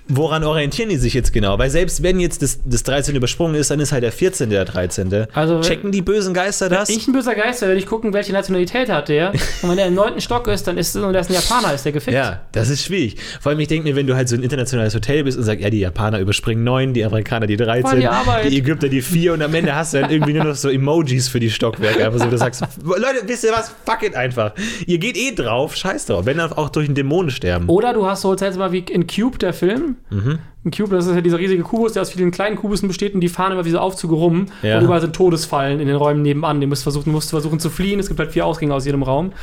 woran 0.07 0.43
orientieren 0.43 0.89
die 0.89 0.97
sich 0.97 1.13
jetzt 1.13 1.33
genau? 1.33 1.57
Weil 1.57 1.69
selbst 1.69 2.03
wenn 2.03 2.19
jetzt 2.19 2.41
das, 2.41 2.59
das 2.65 2.83
13 2.83 3.15
übersprungen 3.15 3.55
ist, 3.55 3.71
dann 3.71 3.79
ist 3.79 3.91
halt 3.91 4.03
der 4.03 4.11
14. 4.11 4.49
der 4.49 4.65
13. 4.65 5.27
Also- 5.33 5.61
Checken 5.61 5.91
die 5.91 6.01
bösen 6.01 6.33
Geister 6.33 6.69
das? 6.69 6.89
Ich 6.89 7.07
ein 7.07 7.13
böser 7.13 7.35
Geist, 7.35 7.61
werde 7.61 7.75
ich 7.75 7.85
gucken, 7.85 8.13
welche 8.13 8.33
Nationalität 8.33 8.89
hat 8.89 9.09
der. 9.09 9.31
Und 9.61 9.69
wenn 9.69 9.77
der 9.77 9.87
im 9.87 9.95
neunten 9.95 10.21
Stock 10.21 10.47
ist, 10.47 10.67
dann 10.67 10.77
ist 10.77 10.95
und 10.95 11.13
der 11.13 11.21
ist 11.21 11.29
ein 11.29 11.33
Japaner, 11.33 11.73
ist 11.73 11.85
der 11.85 11.91
gefickt. 11.91 12.15
Ja, 12.15 12.41
das 12.51 12.69
ist 12.69 12.83
schwierig. 12.83 13.15
Vor 13.41 13.51
allem, 13.51 13.59
ich 13.59 13.67
denke 13.67 13.87
mir, 13.87 13.95
wenn 13.95 14.07
du 14.07 14.15
halt 14.15 14.29
so 14.29 14.35
ein 14.35 14.43
internationales 14.43 14.93
Hotel 14.93 15.23
bist 15.23 15.37
und 15.37 15.43
sagst, 15.43 15.61
ja, 15.61 15.69
die 15.69 15.79
Japaner 15.79 16.19
überspringen 16.19 16.63
9, 16.63 16.93
die 16.93 17.05
Amerikaner 17.05 17.47
die 17.47 17.57
13, 17.57 17.83
Voll 17.83 17.99
die 18.43 18.49
die 18.49 18.57
Ägypter 18.57 18.89
die 18.89 19.01
4 19.01 19.33
und 19.33 19.41
am 19.41 19.53
Ende 19.53 19.75
hast 19.75 19.93
du 19.93 20.01
dann 20.01 20.11
irgendwie 20.11 20.33
nur 20.33 20.43
noch 20.43 20.55
so 20.55 20.69
Emojis 20.69 21.27
für 21.29 21.39
die 21.39 21.49
Stockwerke. 21.49 22.05
Einfach 22.05 22.19
so, 22.19 22.29
du 22.29 22.37
sagst, 22.37 22.63
Leute, 22.83 23.23
wisst 23.25 23.43
ihr 23.43 23.51
was? 23.51 23.73
Fuck 23.85 24.03
it 24.03 24.15
einfach. 24.15 24.53
Ihr 24.85 24.97
geht 24.97 25.17
eh 25.17 25.33
drauf, 25.33 25.75
scheiß 25.75 26.07
drauf. 26.07 26.25
Wenn 26.25 26.37
dann 26.37 26.51
auch 26.53 26.69
durch 26.69 26.87
einen 26.87 26.95
Dämonen 26.95 27.31
sterben. 27.31 27.69
Oder 27.69 27.93
du 27.93 28.05
hast 28.05 28.21
so 28.21 28.29
Hotelzimmer 28.29 28.71
wie 28.71 28.79
in 28.79 29.07
Cube, 29.07 29.37
der 29.37 29.53
Film. 29.53 29.92
Mhm. 30.09 30.39
In 30.63 30.71
Cube, 30.71 30.95
das 30.95 31.07
ist 31.07 31.15
ja 31.15 31.21
dieser 31.21 31.37
riesige 31.39 31.63
Kubus, 31.63 31.93
der 31.93 32.01
aus 32.01 32.11
vielen 32.11 32.31
kleinen 32.31 32.55
Kubussen 32.55 32.87
besteht 32.87 33.13
und 33.13 33.21
die 33.21 33.29
fahren 33.29 33.51
immer 33.51 33.65
wie 33.65 33.71
so 33.71 33.79
Aufzüge 33.79 34.13
rum. 34.15 34.45
Ja. 34.61 34.77
Und 34.77 34.85
überall 34.85 35.01
sind 35.01 35.15
Todesfallen 35.15 35.79
in 35.79 35.87
den 35.87 35.95
Räumen 35.97 36.21
nebenan. 36.21 36.61
Du 36.61 36.67
musst 36.67 36.83
versuchen, 36.83 37.11
musst 37.11 37.29
versuchen 37.31 37.59
zu 37.59 37.69
fliehen. 37.69 37.99
Es 37.99 38.07
gibt 38.07 38.19
halt 38.19 38.31
vier 38.31 38.45
Ausgänge 38.45 38.73
aus 38.73 38.85
jedem 38.85 39.03
Raum. 39.03 39.33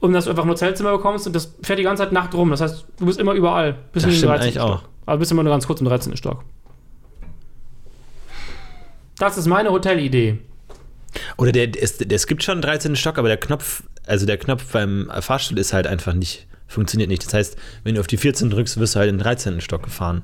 Und 0.00 0.12
dass 0.12 0.24
du 0.24 0.30
einfach 0.30 0.44
ein 0.44 0.50
Hotelzimmer 0.50 0.92
bekommst 0.92 1.26
und 1.26 1.34
das 1.34 1.54
fährt 1.62 1.78
die 1.78 1.82
ganze 1.84 2.02
Zeit 2.02 2.12
Nacht 2.12 2.34
rum. 2.34 2.50
Das 2.50 2.60
heißt, 2.60 2.84
du 2.98 3.06
bist 3.06 3.18
immer 3.18 3.32
überall. 3.32 3.76
Bis 3.92 4.02
Das 4.02 4.04
in 4.04 4.10
den 4.10 4.16
stimmt 4.16 4.30
13. 4.32 4.42
eigentlich 4.42 4.54
Stock. 4.54 4.70
auch. 4.70 4.82
Aber 5.06 5.18
bist 5.18 5.30
immer 5.32 5.42
nur 5.42 5.52
ganz 5.52 5.66
kurz 5.66 5.80
im 5.80 5.86
13. 5.86 6.16
Stock. 6.16 6.44
Das 9.18 9.38
ist 9.38 9.46
meine 9.46 9.70
Hotelidee. 9.70 10.38
Oder 11.38 11.52
der, 11.52 11.70
es, 11.82 11.98
es 12.00 12.26
gibt 12.26 12.42
schon 12.42 12.52
einen 12.54 12.62
13. 12.62 12.96
Stock, 12.96 13.18
aber 13.18 13.28
der 13.28 13.38
Knopf, 13.38 13.82
also 14.06 14.26
der 14.26 14.36
Knopf 14.36 14.72
beim 14.72 15.10
Fahrstuhl 15.20 15.58
ist 15.58 15.72
halt 15.72 15.86
einfach 15.86 16.12
nicht, 16.12 16.46
funktioniert 16.66 17.08
nicht. 17.10 17.24
Das 17.24 17.34
heißt, 17.34 17.56
wenn 17.84 17.94
du 17.94 18.00
auf 18.00 18.06
die 18.06 18.16
14 18.16 18.50
drückst, 18.50 18.78
wirst 18.78 18.94
du 18.94 18.98
halt 19.00 19.08
in 19.10 19.16
den 19.18 19.22
13. 19.22 19.60
Stock 19.60 19.82
gefahren. 19.82 20.22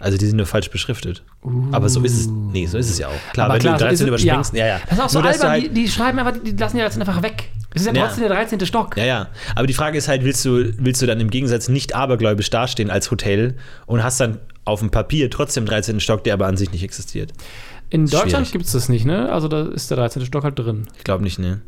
Also 0.00 0.18
die 0.18 0.26
sind 0.26 0.36
nur 0.36 0.46
falsch 0.46 0.68
beschriftet. 0.70 1.22
Aber 1.70 1.88
so 1.88 2.02
ist 2.02 2.18
es. 2.18 2.26
Nee, 2.26 2.66
so 2.66 2.76
ist 2.76 2.90
es 2.90 2.98
ja 2.98 3.06
auch. 3.08 3.32
Klar, 3.32 3.46
Aber 3.46 3.54
wenn 3.54 3.60
klar, 3.60 3.74
du 3.78 3.78
so 3.80 3.84
ist 3.86 4.00
13 4.00 4.04
es- 4.04 4.08
überspringst, 4.22 4.54
ja, 4.54 4.66
ja. 4.66 4.80
Das 4.88 4.98
ist 4.98 5.04
auch 5.04 5.08
so 5.08 5.20
Nur, 5.20 5.28
albern. 5.30 5.48
halt- 5.50 5.62
die, 5.64 5.68
die 5.68 5.88
schreiben 5.88 6.18
einfach, 6.18 6.42
die 6.42 6.50
lassen 6.52 6.76
ja 6.78 6.84
das 6.84 6.98
einfach 6.98 7.22
weg. 7.22 7.50
Das 7.72 7.82
ist 7.82 7.86
ja 7.86 7.94
Ja. 7.94 8.06
trotzdem 8.06 8.22
der 8.24 8.30
13. 8.32 8.66
Stock. 8.66 8.96
Ja, 8.96 9.04
ja. 9.04 9.28
Aber 9.54 9.66
die 9.66 9.74
Frage 9.74 9.96
ist 9.96 10.08
halt, 10.08 10.24
willst 10.24 10.44
du, 10.44 10.72
willst 10.78 11.00
du 11.02 11.06
dann 11.06 11.20
im 11.20 11.30
Gegensatz 11.30 11.68
nicht 11.68 11.94
abergläubisch 11.94 12.50
dastehen 12.50 12.90
als 12.90 13.10
Hotel 13.12 13.54
und 13.86 14.02
hast 14.02 14.18
dann 14.18 14.38
auf 14.64 14.80
dem 14.80 14.90
Papier 14.90 15.30
trotzdem 15.30 15.66
13. 15.66 16.00
Stock, 16.00 16.24
der 16.24 16.34
aber 16.34 16.46
an 16.46 16.56
sich 16.56 16.72
nicht 16.72 16.82
existiert? 16.82 17.32
In 17.90 18.06
Deutschland 18.06 18.50
gibt 18.50 18.64
es 18.64 18.72
das 18.72 18.88
nicht, 18.88 19.04
ne? 19.04 19.30
Also 19.30 19.46
da 19.46 19.66
ist 19.68 19.90
der 19.90 19.98
13. 19.98 20.24
Stock 20.26 20.42
halt 20.44 20.58
drin. 20.58 20.88
Ich 20.98 21.04
glaube 21.04 21.22
nicht, 21.22 21.38
ne? 21.38 21.60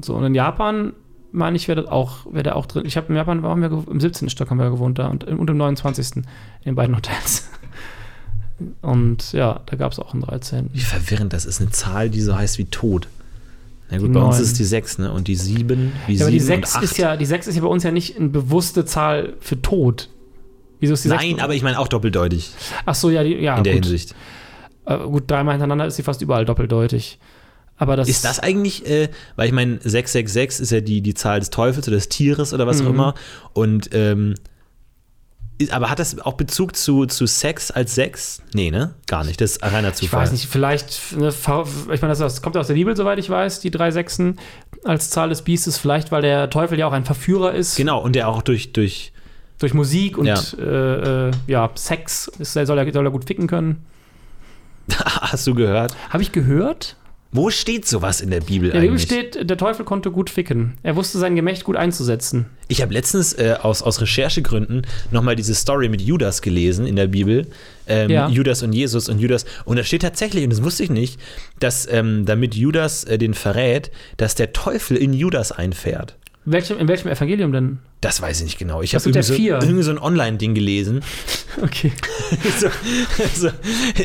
So, 0.00 0.14
und 0.14 0.24
in 0.24 0.34
Japan, 0.34 0.94
meine 1.32 1.56
ich, 1.56 1.68
wäre 1.68 1.90
auch, 1.90 2.26
der 2.32 2.56
auch 2.56 2.66
drin. 2.66 2.84
Ich 2.86 2.96
habe 2.96 3.08
in 3.08 3.16
Japan, 3.16 3.42
waren 3.42 3.60
wir 3.60 3.84
im 3.90 4.00
17. 4.00 4.30
Stock 4.30 4.50
haben 4.50 4.58
wir 4.58 4.70
gewohnt 4.70 4.98
da 4.98 5.08
und, 5.08 5.24
und 5.24 5.50
im 5.50 5.56
29. 5.56 6.16
in 6.16 6.24
den 6.64 6.74
beiden 6.74 6.96
Hotels. 6.96 7.48
Und 8.80 9.32
ja, 9.32 9.60
da 9.66 9.74
gab 9.74 9.90
es 9.90 9.98
auch 9.98 10.12
einen 10.12 10.22
13. 10.22 10.70
Wie 10.72 10.78
verwirrend, 10.78 11.32
das 11.32 11.46
ist 11.46 11.60
eine 11.60 11.70
Zahl, 11.70 12.10
die 12.10 12.20
so 12.20 12.36
heißt 12.36 12.58
wie 12.58 12.66
Tod. 12.66 13.08
Na 13.90 13.98
gut, 13.98 14.12
bei 14.12 14.20
uns 14.20 14.38
ist 14.38 14.52
es 14.52 14.54
die 14.54 14.64
6, 14.64 14.98
ne? 14.98 15.12
Und 15.12 15.26
die 15.28 15.34
7, 15.34 15.92
wie 16.06 16.14
Ja, 16.14 16.24
aber 16.24 16.30
die 16.30 16.38
7 16.40 16.54
und 16.54 16.66
6 16.66 16.76
8. 16.76 16.84
ist 16.84 16.98
ja, 16.98 17.16
die 17.16 17.26
6 17.26 17.48
ist 17.48 17.56
ja 17.56 17.60
bei 17.60 17.66
uns 17.68 17.82
ja 17.82 17.90
nicht 17.90 18.16
eine 18.16 18.28
bewusste 18.28 18.84
Zahl 18.84 19.34
für 19.40 19.60
Tod. 19.60 20.08
Wieso 20.80 20.94
ist 20.94 21.04
die 21.04 21.08
Nein, 21.08 21.30
6? 21.30 21.42
aber 21.42 21.54
ich 21.54 21.62
meine 21.62 21.78
auch 21.78 21.88
doppeldeutig 21.88 22.52
Ach 22.86 22.94
so, 22.94 23.10
ja, 23.10 23.22
die, 23.22 23.34
ja 23.34 23.58
in 23.58 23.64
der 23.64 23.74
gut. 23.74 23.84
Hinsicht. 23.84 24.14
Äh, 24.86 24.98
gut, 24.98 25.30
dreimal 25.30 25.54
hintereinander 25.54 25.86
ist 25.86 25.96
sie 25.96 26.02
fast 26.02 26.22
überall 26.22 26.44
doppeldeutig. 26.44 27.18
Aber 27.82 27.96
das 27.96 28.08
Ist 28.08 28.24
das 28.24 28.38
eigentlich, 28.38 28.86
äh, 28.86 29.08
weil 29.34 29.46
ich 29.48 29.52
meine, 29.52 29.80
666 29.82 30.60
ist 30.62 30.70
ja 30.70 30.80
die, 30.80 31.00
die 31.00 31.14
Zahl 31.14 31.40
des 31.40 31.50
Teufels 31.50 31.88
oder 31.88 31.96
des 31.96 32.08
Tieres 32.08 32.54
oder 32.54 32.64
was 32.68 32.78
auch 32.80 32.84
Mhm. 32.84 32.90
immer. 32.90 33.14
Und, 33.54 33.90
ähm, 33.92 34.34
aber 35.72 35.90
hat 35.90 35.98
das 35.98 36.16
auch 36.20 36.34
Bezug 36.34 36.76
zu, 36.76 37.06
zu 37.06 37.26
Sex 37.26 37.72
als 37.72 37.94
Sex? 37.96 38.40
Nee, 38.54 38.70
ne? 38.70 38.94
Gar 39.08 39.24
nicht. 39.24 39.40
Das 39.40 39.52
ist 39.52 39.62
reiner 39.64 39.92
Zufall. 39.94 40.06
Ich 40.06 40.12
weiß 40.12 40.32
nicht, 40.32 40.46
vielleicht, 40.46 41.16
ne, 41.16 41.28
ich 41.28 41.44
meine, 42.02 42.08
das, 42.08 42.18
das 42.18 42.40
kommt 42.40 42.56
aus 42.56 42.68
der 42.68 42.74
Bibel, 42.74 42.94
soweit 42.96 43.18
ich 43.18 43.28
weiß, 43.28 43.58
die 43.58 43.72
drei 43.72 43.90
Sechsen 43.90 44.38
als 44.84 45.10
Zahl 45.10 45.28
des 45.30 45.42
Biestes, 45.42 45.76
vielleicht, 45.78 46.12
weil 46.12 46.22
der 46.22 46.50
Teufel 46.50 46.78
ja 46.78 46.86
auch 46.86 46.92
ein 46.92 47.04
Verführer 47.04 47.52
ist, 47.52 47.74
Genau, 47.76 48.00
und 48.00 48.14
der 48.14 48.28
auch 48.28 48.42
durch, 48.42 48.72
durch 48.72 49.12
durch 49.58 49.74
Musik 49.74 50.18
und 50.18 50.26
Ja. 50.26 50.40
äh, 50.58 51.28
äh, 51.28 51.30
ja, 51.48 51.70
Sex, 51.76 52.28
ist, 52.38 52.52
soll, 52.54 52.78
er, 52.78 52.92
soll 52.92 53.06
er 53.06 53.10
gut 53.12 53.24
ficken 53.26 53.46
können. 53.48 53.84
hast 55.04 55.46
du 55.46 55.54
gehört? 55.54 55.94
Habe 56.10 56.22
ich 56.22 56.30
gehört? 56.32 56.96
Wo 57.34 57.48
steht 57.48 57.88
sowas 57.88 58.20
in 58.20 58.30
der 58.30 58.40
Bibel 58.40 58.68
In 58.68 58.74
der 58.74 58.80
Bibel 58.80 58.90
eigentlich? 58.90 59.02
steht, 59.04 59.48
der 59.48 59.56
Teufel 59.56 59.86
konnte 59.86 60.10
gut 60.10 60.28
ficken. 60.28 60.74
Er 60.82 60.96
wusste 60.96 61.18
sein 61.18 61.34
Gemächt 61.34 61.64
gut 61.64 61.76
einzusetzen. 61.76 62.44
Ich 62.68 62.82
habe 62.82 62.92
letztens 62.92 63.32
äh, 63.32 63.56
aus, 63.60 63.82
aus 63.82 64.02
Recherchegründen 64.02 64.86
nochmal 65.10 65.34
diese 65.34 65.54
Story 65.54 65.88
mit 65.88 66.02
Judas 66.02 66.42
gelesen 66.42 66.86
in 66.86 66.94
der 66.94 67.06
Bibel. 67.06 67.46
Ähm, 67.86 68.10
Ja. 68.10 68.28
Judas 68.28 68.62
und 68.62 68.74
Jesus 68.74 69.08
und 69.08 69.18
Judas. 69.18 69.46
Und 69.64 69.78
da 69.78 69.82
steht 69.84 70.02
tatsächlich, 70.02 70.44
und 70.44 70.50
das 70.50 70.62
wusste 70.62 70.82
ich 70.84 70.90
nicht, 70.90 71.18
dass 71.58 71.88
ähm, 71.90 72.26
damit 72.26 72.54
Judas 72.54 73.04
äh, 73.04 73.16
den 73.16 73.32
verrät, 73.32 73.90
dass 74.18 74.34
der 74.34 74.52
Teufel 74.52 74.98
in 74.98 75.14
Judas 75.14 75.52
einfährt. 75.52 76.16
Welchem, 76.44 76.78
in 76.78 76.88
welchem 76.88 77.08
Evangelium 77.08 77.52
denn? 77.52 77.78
Das 78.00 78.20
weiß 78.20 78.38
ich 78.38 78.44
nicht 78.44 78.58
genau. 78.58 78.82
Ich 78.82 78.96
habe 78.96 79.04
irgendwie, 79.08 79.46
ja 79.46 79.60
so, 79.60 79.66
irgendwie 79.66 79.84
so 79.84 79.92
ein 79.92 79.98
Online-Ding 79.98 80.54
gelesen. 80.54 81.00
Okay. 81.60 81.92
so, 82.58 82.68
so, 83.34 83.50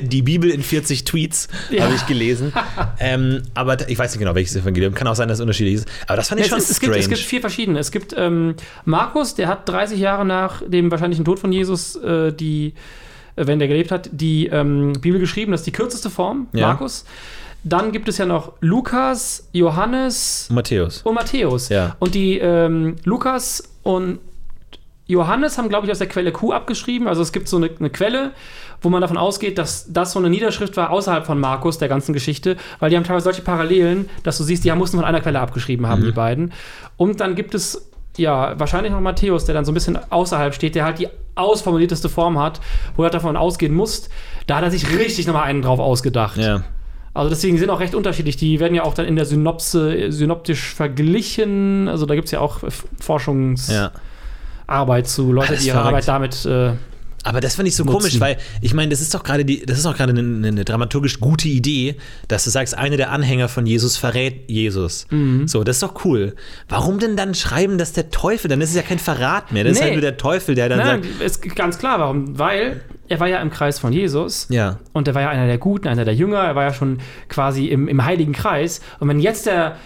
die 0.01 0.21
Bibel 0.21 0.49
in 0.49 0.61
40 0.61 1.05
Tweets 1.05 1.47
Ja. 1.71 1.85
habe 1.85 1.95
ich 1.95 2.05
gelesen. 2.05 2.51
ähm, 2.99 3.43
aber 3.53 3.87
ich 3.89 3.97
weiß 3.97 4.11
nicht 4.11 4.19
genau, 4.19 4.35
welches 4.35 4.57
Evangelium. 4.57 4.93
Kann 4.93 5.07
auch 5.07 5.15
sein, 5.15 5.29
dass 5.29 5.37
es 5.37 5.41
unterschiedlich 5.41 5.75
ist. 5.75 5.87
Aber 6.07 6.17
das 6.17 6.27
fand 6.27 6.41
ich 6.41 6.47
Es, 6.47 6.49
schon 6.49 6.59
es, 6.59 6.67
gibt, 6.67 6.79
strange. 6.93 6.99
es 6.99 7.07
gibt 7.07 7.21
vier 7.21 7.39
verschiedene. 7.39 7.79
Es 7.79 7.91
gibt 7.91 8.13
ähm, 8.17 8.55
Markus, 8.83 9.35
der 9.35 9.47
hat 9.47 9.67
30 9.69 9.97
Jahre 9.97 10.25
nach 10.25 10.61
dem 10.67 10.91
wahrscheinlichen 10.91 11.23
Tod 11.23 11.39
von 11.39 11.53
Jesus 11.53 11.95
äh, 11.95 12.33
die 12.33 12.73
äh, 13.37 13.47
wenn 13.47 13.59
der 13.59 13.69
gelebt 13.69 13.91
hat, 13.91 14.09
die 14.11 14.47
ähm, 14.47 14.91
Bibel 14.99 15.19
geschrieben. 15.21 15.53
Das 15.53 15.61
ist 15.61 15.67
die 15.67 15.71
kürzeste 15.71 16.09
Form, 16.09 16.47
Ja. 16.51 16.67
Markus. 16.67 17.05
Dann 17.63 17.91
gibt 17.91 18.07
es 18.07 18.17
ja 18.17 18.25
noch 18.25 18.53
Lukas, 18.61 19.47
Johannes 19.51 20.47
Matthäus. 20.51 21.01
und 21.01 21.15
Matthäus. 21.15 21.69
Ja. 21.69 21.95
Und 21.99 22.15
die 22.15 22.37
ähm, 22.39 22.95
Lukas 23.03 23.63
und 23.83 24.19
Johannes 25.05 25.57
haben, 25.57 25.69
glaube 25.69 25.85
ich, 25.85 25.91
aus 25.91 25.99
der 25.99 26.07
Quelle 26.07 26.31
Q 26.31 26.51
abgeschrieben. 26.51 27.07
Also 27.07 27.21
es 27.21 27.31
gibt 27.31 27.47
so 27.47 27.57
eine, 27.57 27.69
eine 27.79 27.89
Quelle, 27.89 28.31
wo 28.81 28.89
man 28.89 29.01
davon 29.01 29.17
ausgeht, 29.17 29.57
dass 29.57 29.85
das 29.91 30.11
so 30.11 30.19
eine 30.19 30.29
Niederschrift 30.29 30.75
war 30.77 30.89
außerhalb 30.91 31.25
von 31.25 31.39
Markus, 31.39 31.77
der 31.77 31.87
ganzen 31.87 32.13
Geschichte, 32.13 32.57
weil 32.79 32.89
die 32.89 32.97
haben 32.97 33.03
teilweise 33.05 33.23
solche 33.25 33.41
Parallelen, 33.41 34.09
dass 34.23 34.37
du 34.37 34.43
siehst, 34.43 34.63
die 34.65 34.71
haben- 34.71 34.77
mussten 34.79 34.97
von 34.97 35.05
einer 35.05 35.21
Quelle 35.21 35.39
abgeschrieben 35.39 35.87
haben, 35.87 36.03
die 36.03 36.11
beiden. 36.11 36.53
Und 36.97 37.19
dann 37.21 37.35
gibt 37.35 37.55
es 37.55 37.89
ja 38.17 38.59
wahrscheinlich 38.59 38.91
noch 38.91 38.99
Matthäus, 38.99 39.45
der 39.45 39.55
dann 39.55 39.63
so 39.65 39.71
ein 39.71 39.75
bisschen 39.75 39.97
außerhalb 40.11 40.53
steht, 40.53 40.75
der 40.75 40.83
halt 40.85 40.99
die 40.99 41.07
ausformulierteste 41.35 42.09
Form 42.09 42.37
hat, 42.39 42.59
wo 42.97 43.03
er 43.03 43.09
davon 43.09 43.37
ausgehen 43.37 43.73
muss. 43.73 44.09
Da 44.47 44.57
hat 44.57 44.63
er 44.63 44.71
sich 44.71 44.97
richtig 44.97 45.25
nochmal 45.27 45.43
einen 45.43 45.61
drauf 45.61 45.79
ausgedacht. 45.79 46.37
Ja. 46.37 46.63
Also 47.17 47.29
deswegen 47.29 47.57
sind 47.57 47.69
auch 47.69 47.79
recht 47.79 47.95
unterschiedlich. 47.95 48.37
Die 48.37 48.59
werden 48.59 48.75
ja 48.75 48.83
auch 48.83 48.93
dann 48.93 49.05
in 49.05 49.15
der 49.15 49.25
Synopse 49.25 50.11
synoptisch 50.11 50.73
verglichen. 50.73 51.87
Also 51.87 52.05
da 52.05 52.15
gibt 52.15 52.25
es 52.25 52.31
ja 52.31 52.39
auch 52.39 52.59
Forschungsarbeit 52.99 53.91
ja. 54.69 55.03
zu 55.03 55.31
Leute, 55.33 55.55
die 55.57 55.67
ihre 55.67 55.77
verrückt. 55.77 56.07
Arbeit 56.07 56.07
damit. 56.07 56.45
Äh, 56.45 56.73
Aber 57.23 57.41
das 57.41 57.55
finde 57.55 57.69
ich 57.69 57.75
so 57.75 57.83
Nutzen. 57.83 57.99
komisch, 57.99 58.19
weil 58.19 58.37
ich 58.61 58.73
meine, 58.73 58.89
das 58.89 59.01
ist 59.01 59.13
doch 59.15 59.23
gerade 59.23 59.43
die, 59.45 59.65
das 59.65 59.77
ist 59.77 59.85
doch 59.85 59.97
gerade 59.97 60.11
eine, 60.11 60.47
eine, 60.47 60.63
dramaturgisch 60.63 61.19
gute 61.19 61.47
Idee, 61.47 61.95
dass 62.27 62.43
du 62.43 62.49
sagst, 62.51 62.77
einer 62.77 62.97
der 62.97 63.11
Anhänger 63.11 63.49
von 63.49 63.65
Jesus 63.65 63.97
verrät 63.97 64.49
Jesus. 64.49 65.07
Mhm. 65.09 65.47
So, 65.47 65.63
das 65.63 65.77
ist 65.77 65.83
doch 65.83 66.05
cool. 66.05 66.35
Warum 66.69 66.99
denn 66.99 67.17
dann 67.17 67.33
schreiben, 67.33 67.77
dass 67.77 67.93
der 67.93 68.11
Teufel, 68.11 68.47
dann 68.47 68.61
ist 68.61 68.69
es 68.69 68.75
ja 68.75 68.83
kein 68.83 68.99
Verrat 68.99 69.51
mehr, 69.51 69.63
das 69.63 69.73
ist 69.73 69.79
Nee. 69.79 69.85
halt 69.85 69.93
nur 69.93 70.01
der 70.01 70.17
Teufel, 70.17 70.55
der 70.55 70.69
dann 70.69 70.79
nein, 70.79 71.03
sagt, 71.03 71.21
ist 71.21 71.55
ganz 71.55 71.77
klar, 71.79 71.99
warum. 71.99 72.37
Weil 72.37 72.81
er 73.09 73.19
war 73.19 73.27
ja 73.27 73.41
im 73.41 73.49
Kreis 73.49 73.79
von 73.79 73.93
Jesus. 73.93 74.47
ja, 74.49 74.79
Und 74.93 75.07
er 75.07 75.15
war 75.15 75.21
ja 75.23 75.29
einer 75.29 75.47
der 75.47 75.57
Guten, 75.57 75.87
einer 75.87 76.05
der 76.05 76.15
Jünger. 76.15 76.39
Er 76.39 76.55
war 76.55 76.63
ja 76.63 76.73
schon 76.73 76.99
quasi 77.29 77.67
im, 77.67 77.87
im 77.87 78.03
heiligen 78.03 78.33
Kreis. 78.33 78.81
Und 78.99 79.07
wenn 79.07 79.19
jetzt 79.19 79.45
der. 79.45 79.77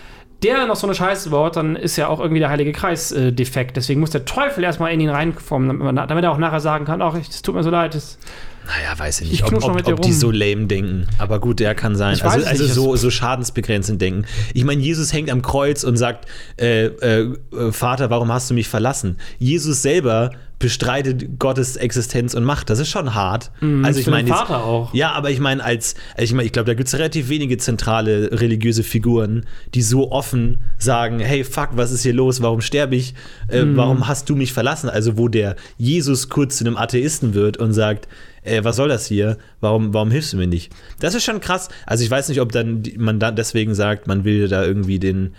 Der 0.43 0.65
noch 0.65 0.75
so 0.75 0.87
eine 0.87 0.95
Scheiße 0.95 1.29
baut, 1.29 1.55
dann 1.55 1.75
ist 1.75 1.97
ja 1.97 2.07
auch 2.07 2.19
irgendwie 2.19 2.39
der 2.39 2.49
Heilige 2.49 2.71
Kreis 2.71 3.11
äh, 3.11 3.31
defekt. 3.31 3.77
Deswegen 3.77 3.99
muss 3.99 4.09
der 4.09 4.25
Teufel 4.25 4.63
erstmal 4.63 4.91
in 4.91 4.99
ihn 4.99 5.09
reinkommen, 5.09 5.95
damit, 5.95 6.23
er 6.23 6.31
auch 6.31 6.39
nachher 6.39 6.59
sagen 6.59 6.83
kann: 6.83 6.99
Ach, 6.99 7.13
es 7.13 7.43
tut 7.43 7.53
mir 7.53 7.61
so 7.61 7.69
leid. 7.69 7.93
Es, 7.93 8.17
naja, 8.65 8.97
weiß 8.97 9.21
ich 9.21 9.33
Ich 9.33 9.41
nicht, 9.43 9.53
ob, 9.53 9.61
noch 9.61 9.69
ob, 9.69 9.83
dir 9.83 9.93
ob 9.93 10.01
die 10.01 10.13
so 10.13 10.31
lame 10.31 10.67
denken. 10.67 11.07
Aber 11.17 11.39
gut, 11.39 11.59
der 11.59 11.75
kann 11.75 11.95
sein. 11.95 12.15
Ich 12.15 12.23
Also, 12.23 12.45
also 12.45 12.65
so, 12.65 12.95
so 12.95 13.09
schadensbegrenzend 13.09 14.01
denken. 14.01 14.25
Ich 14.53 14.63
meine, 14.63 14.81
Jesus 14.81 15.13
hängt 15.13 15.29
am 15.29 15.41
Kreuz 15.41 15.83
und 15.83 15.97
sagt, 15.97 16.27
äh, 16.59 16.85
äh, 16.85 17.35
äh, 17.53 17.71
Vater, 17.71 18.09
warum 18.09 18.31
hast 18.31 18.49
du 18.49 18.53
mich 18.53 18.67
verlassen? 18.67 19.17
Jesus 19.39 19.81
selber 19.81 20.31
bestreitet 20.61 21.39
Gottes 21.39 21.75
Existenz 21.75 22.33
und 22.33 22.43
Macht. 22.45 22.69
Das 22.69 22.79
ist 22.79 22.87
schon 22.89 23.13
hart. 23.13 23.51
also 23.61 23.65
ich 23.65 23.71
Mhm, 23.71 23.93
für 23.95 24.01
den 24.03 24.11
meine, 24.11 24.27
Vater 24.29 24.63
auch. 24.63 24.93
Ja, 24.93 25.11
aber 25.11 25.29
ich 25.31 25.39
meine, 25.39 25.63
als, 25.63 25.95
also 26.13 26.23
ich 26.23 26.33
meine, 26.33 26.45
ich 26.45 26.53
glaube, 26.53 26.67
da 26.67 26.73
gibt 26.73 26.87
es 26.87 26.93
relativ 26.95 27.27
wenige 27.29 27.57
zentrale 27.57 28.29
religiöse 28.39 28.83
Figuren, 28.83 29.45
die 29.73 29.81
so 29.81 30.11
offen 30.11 30.59
sagen, 30.77 31.19
hey, 31.19 31.43
fuck, 31.43 31.69
was 31.73 31.91
ist 31.91 32.03
hier 32.03 32.13
los? 32.13 32.41
Warum 32.41 32.61
sterbe 32.61 32.95
ich? 32.95 33.13
Äh, 33.49 33.65
Mhm. 33.65 33.75
Warum 33.75 34.07
hast 34.07 34.29
du 34.29 34.35
mich 34.35 34.53
verlassen? 34.53 34.89
Also, 34.89 35.17
wo 35.17 35.27
der 35.27 35.55
Jesus 35.77 36.29
kurz 36.29 36.57
zu 36.57 36.63
einem 36.65 36.77
Atheisten 36.77 37.33
wird 37.33 37.57
und 37.57 37.73
sagt, 37.73 38.07
äh, 38.43 38.63
was 38.63 38.75
soll 38.77 38.89
das 38.89 39.05
hier? 39.05 39.37
Warum, 39.59 39.93
warum 39.93 40.09
hilfst 40.11 40.33
du 40.33 40.37
mir 40.37 40.47
nicht? 40.47 40.71
Das 40.99 41.13
ist 41.15 41.23
schon 41.23 41.41
krass. 41.41 41.69
Also, 41.85 42.03
ich 42.03 42.09
weiß 42.11 42.29
nicht, 42.29 42.39
ob 42.41 42.51
dann 42.51 42.83
man 42.97 43.19
dann 43.19 43.35
deswegen 43.35 43.75
sagt, 43.75 44.07
man 44.07 44.23
will 44.23 44.47
da 44.47 44.63
irgendwie 44.63 44.99
den, 44.99 45.33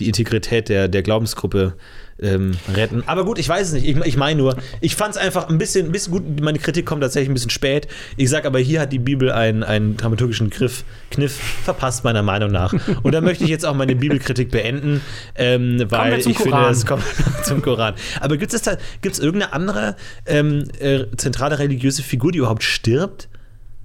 die 0.00 0.06
Integrität 0.08 0.68
der, 0.68 0.88
der 0.88 1.02
Glaubensgruppe 1.02 1.74
ähm, 2.22 2.52
retten. 2.72 3.02
Aber 3.06 3.24
gut, 3.24 3.38
ich 3.38 3.48
weiß 3.48 3.68
es 3.68 3.72
nicht. 3.72 3.86
Ich, 3.86 3.96
ich 3.96 4.16
meine 4.16 4.38
nur, 4.38 4.56
ich 4.80 4.96
fand 4.96 5.16
es 5.16 5.20
einfach 5.20 5.48
ein 5.48 5.58
bisschen, 5.58 5.86
ein 5.86 5.92
bisschen 5.92 6.12
gut. 6.12 6.40
Meine 6.40 6.58
Kritik 6.58 6.86
kommt 6.86 7.02
tatsächlich 7.02 7.30
ein 7.30 7.34
bisschen 7.34 7.50
spät. 7.50 7.88
Ich 8.16 8.30
sage 8.30 8.46
aber, 8.46 8.58
hier 8.58 8.80
hat 8.80 8.92
die 8.92 8.98
Bibel 8.98 9.30
einen, 9.30 9.62
einen 9.62 9.96
dramaturgischen 9.96 10.50
Griff, 10.50 10.84
Kniff 11.10 11.34
verpasst, 11.34 12.04
meiner 12.04 12.22
Meinung 12.22 12.50
nach. 12.50 12.72
Und 13.02 13.12
da 13.12 13.20
möchte 13.20 13.44
ich 13.44 13.50
jetzt 13.50 13.66
auch 13.66 13.74
meine 13.74 13.96
Bibelkritik 13.96 14.50
beenden, 14.50 15.00
ähm, 15.34 15.84
weil 15.88 16.18
ich 16.18 16.24
finde, 16.24 16.50
Koran. 16.50 16.72
es 16.72 16.86
kommt 16.86 17.04
zum 17.44 17.62
Koran. 17.62 17.94
Aber 18.20 18.36
gibt 18.36 18.54
es 18.54 18.62
da, 18.62 18.76
gibt's 19.00 19.18
irgendeine 19.18 19.52
andere 19.52 19.96
ähm, 20.26 20.64
äh, 20.78 21.04
zentrale 21.16 21.58
religiöse 21.58 22.02
Figur, 22.02 22.32
die 22.32 22.38
überhaupt 22.38 22.62
stirbt? 22.62 23.28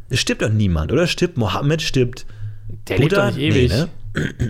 Es 0.09 0.19
stirbt 0.19 0.41
doch 0.41 0.49
niemand, 0.49 0.91
oder? 0.91 1.07
Stirbt 1.07 1.37
Mohammed, 1.37 1.81
stirbt 1.81 2.25
Der 2.87 2.97
lebt 2.97 3.13
doch 3.13 3.27
nicht 3.27 3.39
ewig. 3.39 3.71
Nee, 3.71 3.77
ne? 3.77 3.89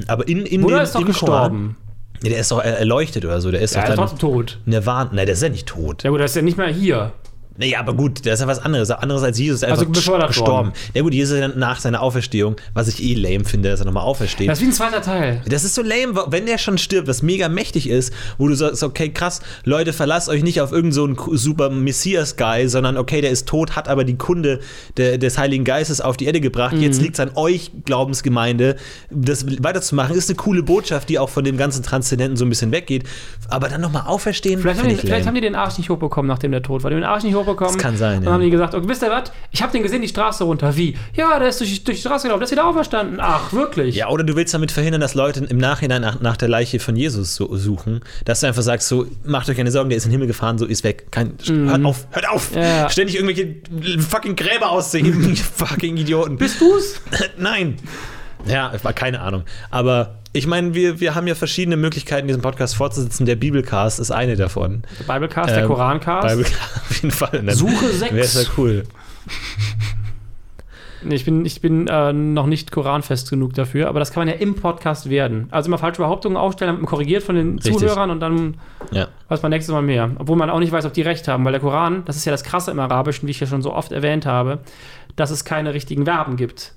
Aber 0.08 0.28
in, 0.28 0.45
in 0.45 0.62
Buddha 0.62 0.78
dem, 0.78 0.84
ist 0.84 0.95
doch 0.95 1.02
im 1.02 1.08
gestorben. 1.08 1.78
Nee, 2.23 2.30
der 2.30 2.39
ist 2.39 2.51
doch 2.51 2.60
er- 2.63 2.77
erleuchtet 2.80 3.25
oder 3.25 3.39
so. 3.41 3.51
Der 3.51 3.62
ist 3.62 3.75
Ja, 3.75 3.82
doch 3.82 3.89
ist 3.89 3.97
dann 3.97 4.08
trotzdem 4.08 4.19
tot. 4.19 4.60
Nirvana. 4.65 5.10
Nein, 5.13 5.25
der 5.25 5.34
ist 5.34 5.43
ja 5.43 5.49
nicht 5.49 5.67
tot. 5.67 6.03
Ja 6.03 6.10
gut, 6.10 6.19
er 6.19 6.25
ist 6.25 6.36
ja 6.36 6.41
nicht 6.41 6.58
mehr 6.58 6.67
hier. 6.67 7.12
Nee, 7.57 7.75
aber 7.75 7.93
gut, 7.93 8.25
der 8.25 8.33
ist 8.33 8.39
ja 8.39 8.47
was 8.47 8.59
anderes. 8.59 8.91
Anderes 8.91 9.23
als 9.23 9.39
Jesus 9.39 9.57
ist 9.57 9.63
einfach 9.63 9.79
Also 9.79 9.91
gestorben. 9.91 10.47
worden. 10.47 10.73
Ja 10.93 11.01
gut, 11.01 11.13
Jesus 11.13 11.33
ist 11.35 11.41
ja 11.41 11.47
dann 11.47 11.59
nach 11.59 11.79
seiner 11.79 12.01
Auferstehung, 12.01 12.55
was 12.73 12.87
ich 12.87 13.01
eh 13.03 13.13
lame 13.13 13.45
finde, 13.45 13.69
dass 13.69 13.79
er 13.79 13.85
nochmal 13.85 14.03
aufersteht. 14.03 14.49
Das 14.49 14.59
ist 14.59 14.63
wie 14.63 14.69
ein 14.69 14.73
zweiter 14.73 15.01
Teil. 15.01 15.41
Das 15.47 15.63
ist 15.63 15.75
so 15.75 15.81
lame, 15.81 16.13
wenn 16.27 16.45
der 16.45 16.57
schon 16.57 16.77
stirbt, 16.77 17.07
was 17.07 17.21
mega 17.21 17.49
mächtig 17.49 17.89
ist, 17.89 18.13
wo 18.37 18.47
du 18.47 18.53
sagst, 18.55 18.83
okay, 18.83 19.09
krass, 19.09 19.41
Leute, 19.63 19.93
verlasst 19.93 20.29
euch 20.29 20.43
nicht 20.43 20.61
auf 20.61 20.71
irgendeinen 20.71 21.15
so 21.17 21.35
super 21.35 21.69
Messias-Guy, 21.69 22.67
sondern 22.67 22.97
okay, 22.97 23.21
der 23.21 23.31
ist 23.31 23.47
tot, 23.47 23.75
hat 23.75 23.87
aber 23.87 24.03
die 24.03 24.17
Kunde 24.17 24.59
des 24.97 25.37
Heiligen 25.37 25.63
Geistes 25.63 26.01
auf 26.01 26.17
die 26.17 26.25
Erde 26.25 26.41
gebracht. 26.41 26.75
Mhm. 26.75 26.81
Jetzt 26.81 27.01
liegt 27.01 27.15
es 27.15 27.19
an 27.19 27.31
euch, 27.35 27.71
Glaubensgemeinde, 27.85 28.75
das 29.09 29.45
weiterzumachen. 29.63 30.15
Ist 30.15 30.29
eine 30.29 30.35
coole 30.37 30.63
Botschaft, 30.63 31.09
die 31.09 31.19
auch 31.19 31.29
von 31.29 31.43
dem 31.43 31.57
ganzen 31.57 31.83
Transzendenten 31.83 32.37
so 32.37 32.45
ein 32.45 32.49
bisschen 32.49 32.71
weggeht. 32.71 33.03
Aber 33.49 33.67
dann 33.69 33.81
nochmal 33.81 34.03
auferstehen, 34.05 34.61
Vielleicht, 34.61 34.79
haben 34.79 34.89
die, 34.89 34.95
ich 34.95 35.01
vielleicht 35.01 35.27
haben 35.27 35.35
die 35.35 35.41
den 35.41 35.55
Arsch 35.55 35.77
nicht 35.77 35.89
hochbekommen, 35.89 36.27
nachdem 36.27 36.51
der 36.51 36.61
tot 36.61 36.83
war. 36.83 36.89
Die 36.89 36.95
haben 36.95 37.01
den 37.01 37.09
Arsch 37.09 37.23
nicht 37.23 37.35
hochbekommen. 37.47 37.73
Das 37.73 37.81
kann 37.81 37.97
sein, 37.97 38.15
Dann 38.15 38.25
ja. 38.25 38.31
haben 38.33 38.41
die 38.41 38.49
gesagt, 38.49 38.75
okay, 38.75 38.88
wisst 38.88 39.01
ihr 39.03 39.10
was? 39.10 39.31
Ich 39.51 39.62
habe 39.62 39.71
den 39.71 39.83
gesehen, 39.83 40.01
die 40.01 40.07
Straße 40.07 40.43
runter. 40.43 40.75
Wie? 40.75 40.95
Ja, 41.13 41.39
der 41.39 41.49
ist 41.49 41.60
durch, 41.60 41.83
durch 41.83 41.97
die 41.97 42.01
Straße 42.01 42.27
gelaufen, 42.27 42.41
der 42.41 42.45
ist 42.45 42.51
wieder 42.51 42.65
auferstanden. 42.65 43.19
Ach, 43.21 43.51
wirklich? 43.53 43.95
Ja, 43.95 44.10
oder 44.10 44.23
du 44.23 44.36
willst 44.36 44.53
damit 44.53 44.71
verhindern, 44.71 45.01
dass 45.01 45.15
Leute 45.15 45.45
im 45.45 45.57
Nachhinein 45.57 46.01
nach, 46.01 46.19
nach 46.21 46.38
der 46.38 46.49
Leiche 46.49 46.79
von 46.79 46.95
Jesus 46.95 47.36
so, 47.36 47.55
suchen, 47.55 48.01
dass 48.25 48.41
du 48.41 48.47
einfach 48.47 48.62
sagst, 48.62 48.88
so, 48.88 49.07
macht 49.25 49.49
euch 49.49 49.57
keine 49.57 49.71
Sorgen, 49.71 49.89
der 49.89 49.97
ist 49.97 50.05
in 50.05 50.10
den 50.10 50.13
Himmel 50.13 50.27
gefahren, 50.27 50.57
so 50.57 50.65
ist 50.65 50.83
weg. 50.83 51.12
Kein, 51.12 51.33
Hört 51.47 51.86
auf, 51.86 52.07
hört 52.12 52.29
auf! 52.29 52.51
Mhm. 52.51 52.62
Ja. 52.62 52.89
Ständig 52.89 53.15
irgendwelche 53.15 53.55
fucking 54.01 54.36
Gräber 54.36 54.69
auszuheben, 54.69 55.29
ihr 55.29 55.36
fucking 55.36 55.97
Idioten. 55.97 56.38
Bist 56.38 56.62
du's? 56.62 57.01
Nein! 57.38 57.77
Ja, 58.45 58.71
war 58.83 58.93
keine 58.93 59.21
Ahnung. 59.21 59.43
Aber 59.69 60.19
ich 60.33 60.45
meine, 60.47 60.73
wir, 60.73 60.99
wir 60.99 61.15
haben 61.15 61.25
ja 61.27 61.35
verschiedene 61.35 61.77
Möglichkeiten, 61.77 62.27
diesen 62.27 62.41
Podcast 62.41 62.75
fortzusetzen. 62.75 63.25
Der 63.25 63.35
Bibelcast 63.35 63.99
ist 63.99 64.11
eine 64.11 64.35
davon. 64.35 64.83
Der 64.99 65.11
Biblecast, 65.13 65.49
der 65.49 65.63
Ähm, 65.63 65.67
Korancast. 65.67 66.27
Biblecast, 66.27 66.75
auf 66.89 66.95
jeden 66.95 67.11
Fall. 67.11 67.41
Dann 67.43 67.55
Suche 67.55 67.87
sechs. 67.93 68.13
Wäre 68.13 68.43
ja 68.45 68.49
cool. 68.57 68.83
Nee, 71.03 71.15
ich 71.15 71.25
bin, 71.25 71.45
ich 71.45 71.61
bin 71.61 71.87
äh, 71.87 72.11
noch 72.11 72.47
nicht 72.47 72.71
koranfest 72.71 73.29
genug 73.29 73.53
dafür, 73.53 73.87
aber 73.87 73.99
das 73.99 74.11
kann 74.11 74.21
man 74.21 74.27
ja 74.33 74.33
im 74.41 74.55
Podcast 74.55 75.09
werden. 75.09 75.47
Also 75.51 75.67
immer 75.67 75.77
falsche 75.77 76.01
Behauptungen 76.01 76.35
aufstellen, 76.37 76.71
wird 76.71 76.81
man 76.81 76.89
korrigiert 76.89 77.21
von 77.23 77.35
den 77.35 77.53
Richtig. 77.59 77.77
Zuhörern 77.77 78.09
und 78.09 78.19
dann 78.19 78.57
Ja. 78.91 79.07
weiß 79.29 79.43
man 79.43 79.51
nächstes 79.51 79.71
Mal 79.71 79.83
mehr. 79.83 80.09
Obwohl 80.17 80.35
man 80.37 80.49
auch 80.49 80.59
nicht 80.59 80.71
weiß, 80.71 80.85
ob 80.85 80.93
die 80.93 81.03
recht 81.03 81.27
haben, 81.27 81.45
weil 81.45 81.51
der 81.51 81.61
Koran, 81.61 82.03
das 82.05 82.15
ist 82.17 82.25
ja 82.25 82.31
das 82.31 82.43
Krasse 82.43 82.71
im 82.71 82.79
Arabischen, 82.79 83.27
wie 83.27 83.31
ich 83.31 83.39
ja 83.39 83.45
schon 83.47 83.61
so 83.61 83.73
oft 83.73 83.91
erwähnt 83.91 84.25
habe, 84.25 84.59
dass 85.15 85.29
es 85.29 85.45
keine 85.45 85.73
richtigen 85.75 86.05
Verben 86.05 86.35
gibt. 86.35 86.73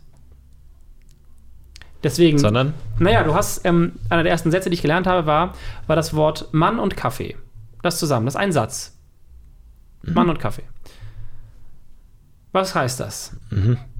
Deswegen, 2.02 2.38
Sondern? 2.38 2.74
naja, 2.98 3.22
du 3.22 3.34
hast, 3.34 3.64
ähm, 3.66 3.92
einer 4.08 4.22
der 4.22 4.32
ersten 4.32 4.50
Sätze, 4.50 4.70
die 4.70 4.74
ich 4.74 4.82
gelernt 4.82 5.06
habe, 5.06 5.26
war, 5.26 5.54
war 5.86 5.96
das 5.96 6.14
Wort 6.14 6.48
Mann 6.52 6.78
und 6.78 6.96
Kaffee. 6.96 7.36
Das 7.82 7.98
zusammen, 7.98 8.26
das 8.26 8.34
ist 8.34 8.40
ein 8.40 8.52
Satz. 8.52 8.98
Mann 10.02 10.30
und 10.30 10.38
Kaffee. 10.38 10.64
Was 12.52 12.74
heißt 12.74 13.00
das? 13.00 13.36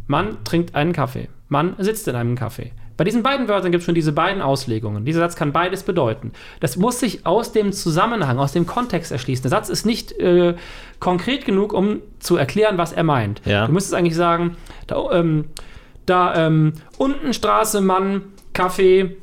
Mann 0.07 0.39
trinkt 0.45 0.75
einen 0.75 0.93
Kaffee. 0.93 1.29
Mann 1.49 1.75
sitzt 1.79 2.09
in 2.09 2.17
einem 2.17 2.37
Kaffee. 2.37 2.73
Bei 2.97 3.05
diesen 3.05 3.23
beiden 3.23 3.49
Wörtern 3.49 3.73
gibt 3.73 3.81
es 3.81 3.87
schon 3.87 3.95
diese 3.95 4.13
beiden 4.13 4.43
Auslegungen. 4.43 5.07
Dieser 5.07 5.21
Satz 5.21 5.35
kann 5.35 5.53
beides 5.53 5.85
bedeuten. 5.85 6.33
Das 6.61 6.77
muss 6.77 7.01
sich 7.01 7.25
aus 7.25 7.53
dem 7.53 7.73
Zusammenhang, 7.73 8.39
aus 8.39 8.53
dem 8.53 8.67
Kontext 8.67 9.11
erschließen. 9.11 9.43
Der 9.43 9.51
Satz 9.51 9.71
ist 9.71 9.87
nicht 9.87 10.13
äh, 10.21 10.55
konkret 10.99 11.47
genug, 11.47 11.73
um 11.73 12.01
zu 12.19 12.37
erklären, 12.37 12.77
was 12.77 12.93
er 12.93 13.05
meint. 13.05 13.41
Ja. 13.47 13.67
Du 13.67 13.73
müsstest 13.73 13.95
eigentlich 13.95 14.17
sagen, 14.17 14.57
da, 14.87 15.13
ähm, 15.13 15.47
da 16.11 16.47
ähm, 16.47 16.75
unten 16.99 17.33
Straße, 17.33 17.81
Mann, 17.81 18.23
Kaffee, 18.53 19.17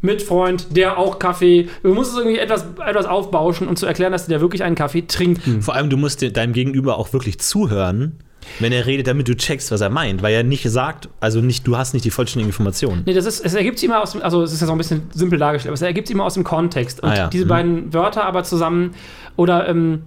mit 0.00 0.20
Freund, 0.20 0.76
der 0.76 0.98
auch 0.98 1.18
Kaffee. 1.18 1.68
Du 1.82 1.94
musst 1.94 2.12
es 2.12 2.18
irgendwie 2.18 2.38
etwas, 2.38 2.66
etwas 2.86 3.06
aufbauschen 3.06 3.66
und 3.66 3.78
zu 3.78 3.86
erklären, 3.86 4.12
dass 4.12 4.26
die 4.26 4.32
da 4.32 4.40
wirklich 4.42 4.62
einen 4.62 4.76
Kaffee 4.76 5.06
trinken. 5.06 5.62
Vor 5.62 5.74
allem, 5.74 5.88
du 5.88 5.96
musst 5.96 6.20
de- 6.20 6.30
deinem 6.30 6.52
Gegenüber 6.52 6.98
auch 6.98 7.14
wirklich 7.14 7.40
zuhören, 7.40 8.18
wenn 8.60 8.70
er 8.72 8.84
redet, 8.84 9.06
damit 9.06 9.28
du 9.28 9.34
checkst, 9.34 9.70
was 9.72 9.80
er 9.80 9.88
meint. 9.88 10.22
Weil 10.22 10.34
er 10.34 10.42
nicht 10.42 10.68
sagt, 10.70 11.08
also 11.20 11.40
nicht, 11.40 11.66
du 11.66 11.78
hast 11.78 11.94
nicht 11.94 12.04
die 12.04 12.10
vollständige 12.10 12.48
Information. 12.50 13.02
Nee, 13.06 13.14
das 13.14 13.24
ist, 13.24 13.42
es 13.42 13.54
ergibt 13.54 13.78
sich 13.78 13.88
immer 13.88 14.02
aus 14.02 14.12
dem, 14.12 14.20
also 14.20 14.42
es 14.42 14.52
ist 14.52 14.60
ja 14.60 14.66
so 14.66 14.72
ein 14.72 14.78
bisschen 14.78 15.04
simpel 15.14 15.38
dargestellt, 15.38 15.70
aber 15.70 15.74
es 15.76 15.80
ergibt 15.80 16.08
sich 16.08 16.14
immer 16.14 16.24
aus 16.26 16.34
dem 16.34 16.44
Kontext. 16.44 17.02
Und 17.02 17.08
Ah 17.08 17.16
ja, 17.16 17.28
diese 17.28 17.46
mhm. 17.46 17.48
beiden 17.48 17.94
Wörter 17.94 18.26
aber 18.26 18.44
zusammen, 18.44 18.90
oder 19.36 19.66
ähm, 19.70 20.02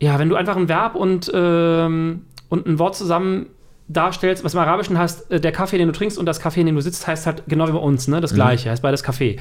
ja, 0.00 0.20
wenn 0.20 0.28
du 0.28 0.36
einfach 0.36 0.54
ein 0.56 0.68
Verb 0.68 0.94
und, 0.94 1.28
ähm, 1.34 2.22
und 2.48 2.66
ein 2.68 2.78
Wort 2.78 2.94
zusammen 2.94 3.46
darstellst, 3.88 4.44
was 4.44 4.54
im 4.54 4.60
Arabischen 4.60 4.98
heißt, 4.98 5.30
äh, 5.30 5.40
der 5.40 5.52
Kaffee, 5.52 5.78
den 5.78 5.88
du 5.88 5.92
trinkst 5.92 6.18
und 6.18 6.26
das 6.26 6.40
Kaffee, 6.40 6.60
in 6.60 6.66
dem 6.66 6.76
du 6.76 6.82
sitzt, 6.82 7.06
heißt 7.06 7.26
halt 7.26 7.42
genau 7.48 7.66
wie 7.68 7.72
bei 7.72 7.78
uns, 7.78 8.08
ne? 8.08 8.18
Mhm. 8.18 8.20
Das 8.20 8.34
gleiche, 8.34 8.70
heißt 8.70 8.82
beides 8.82 9.02
Kaffee. 9.02 9.38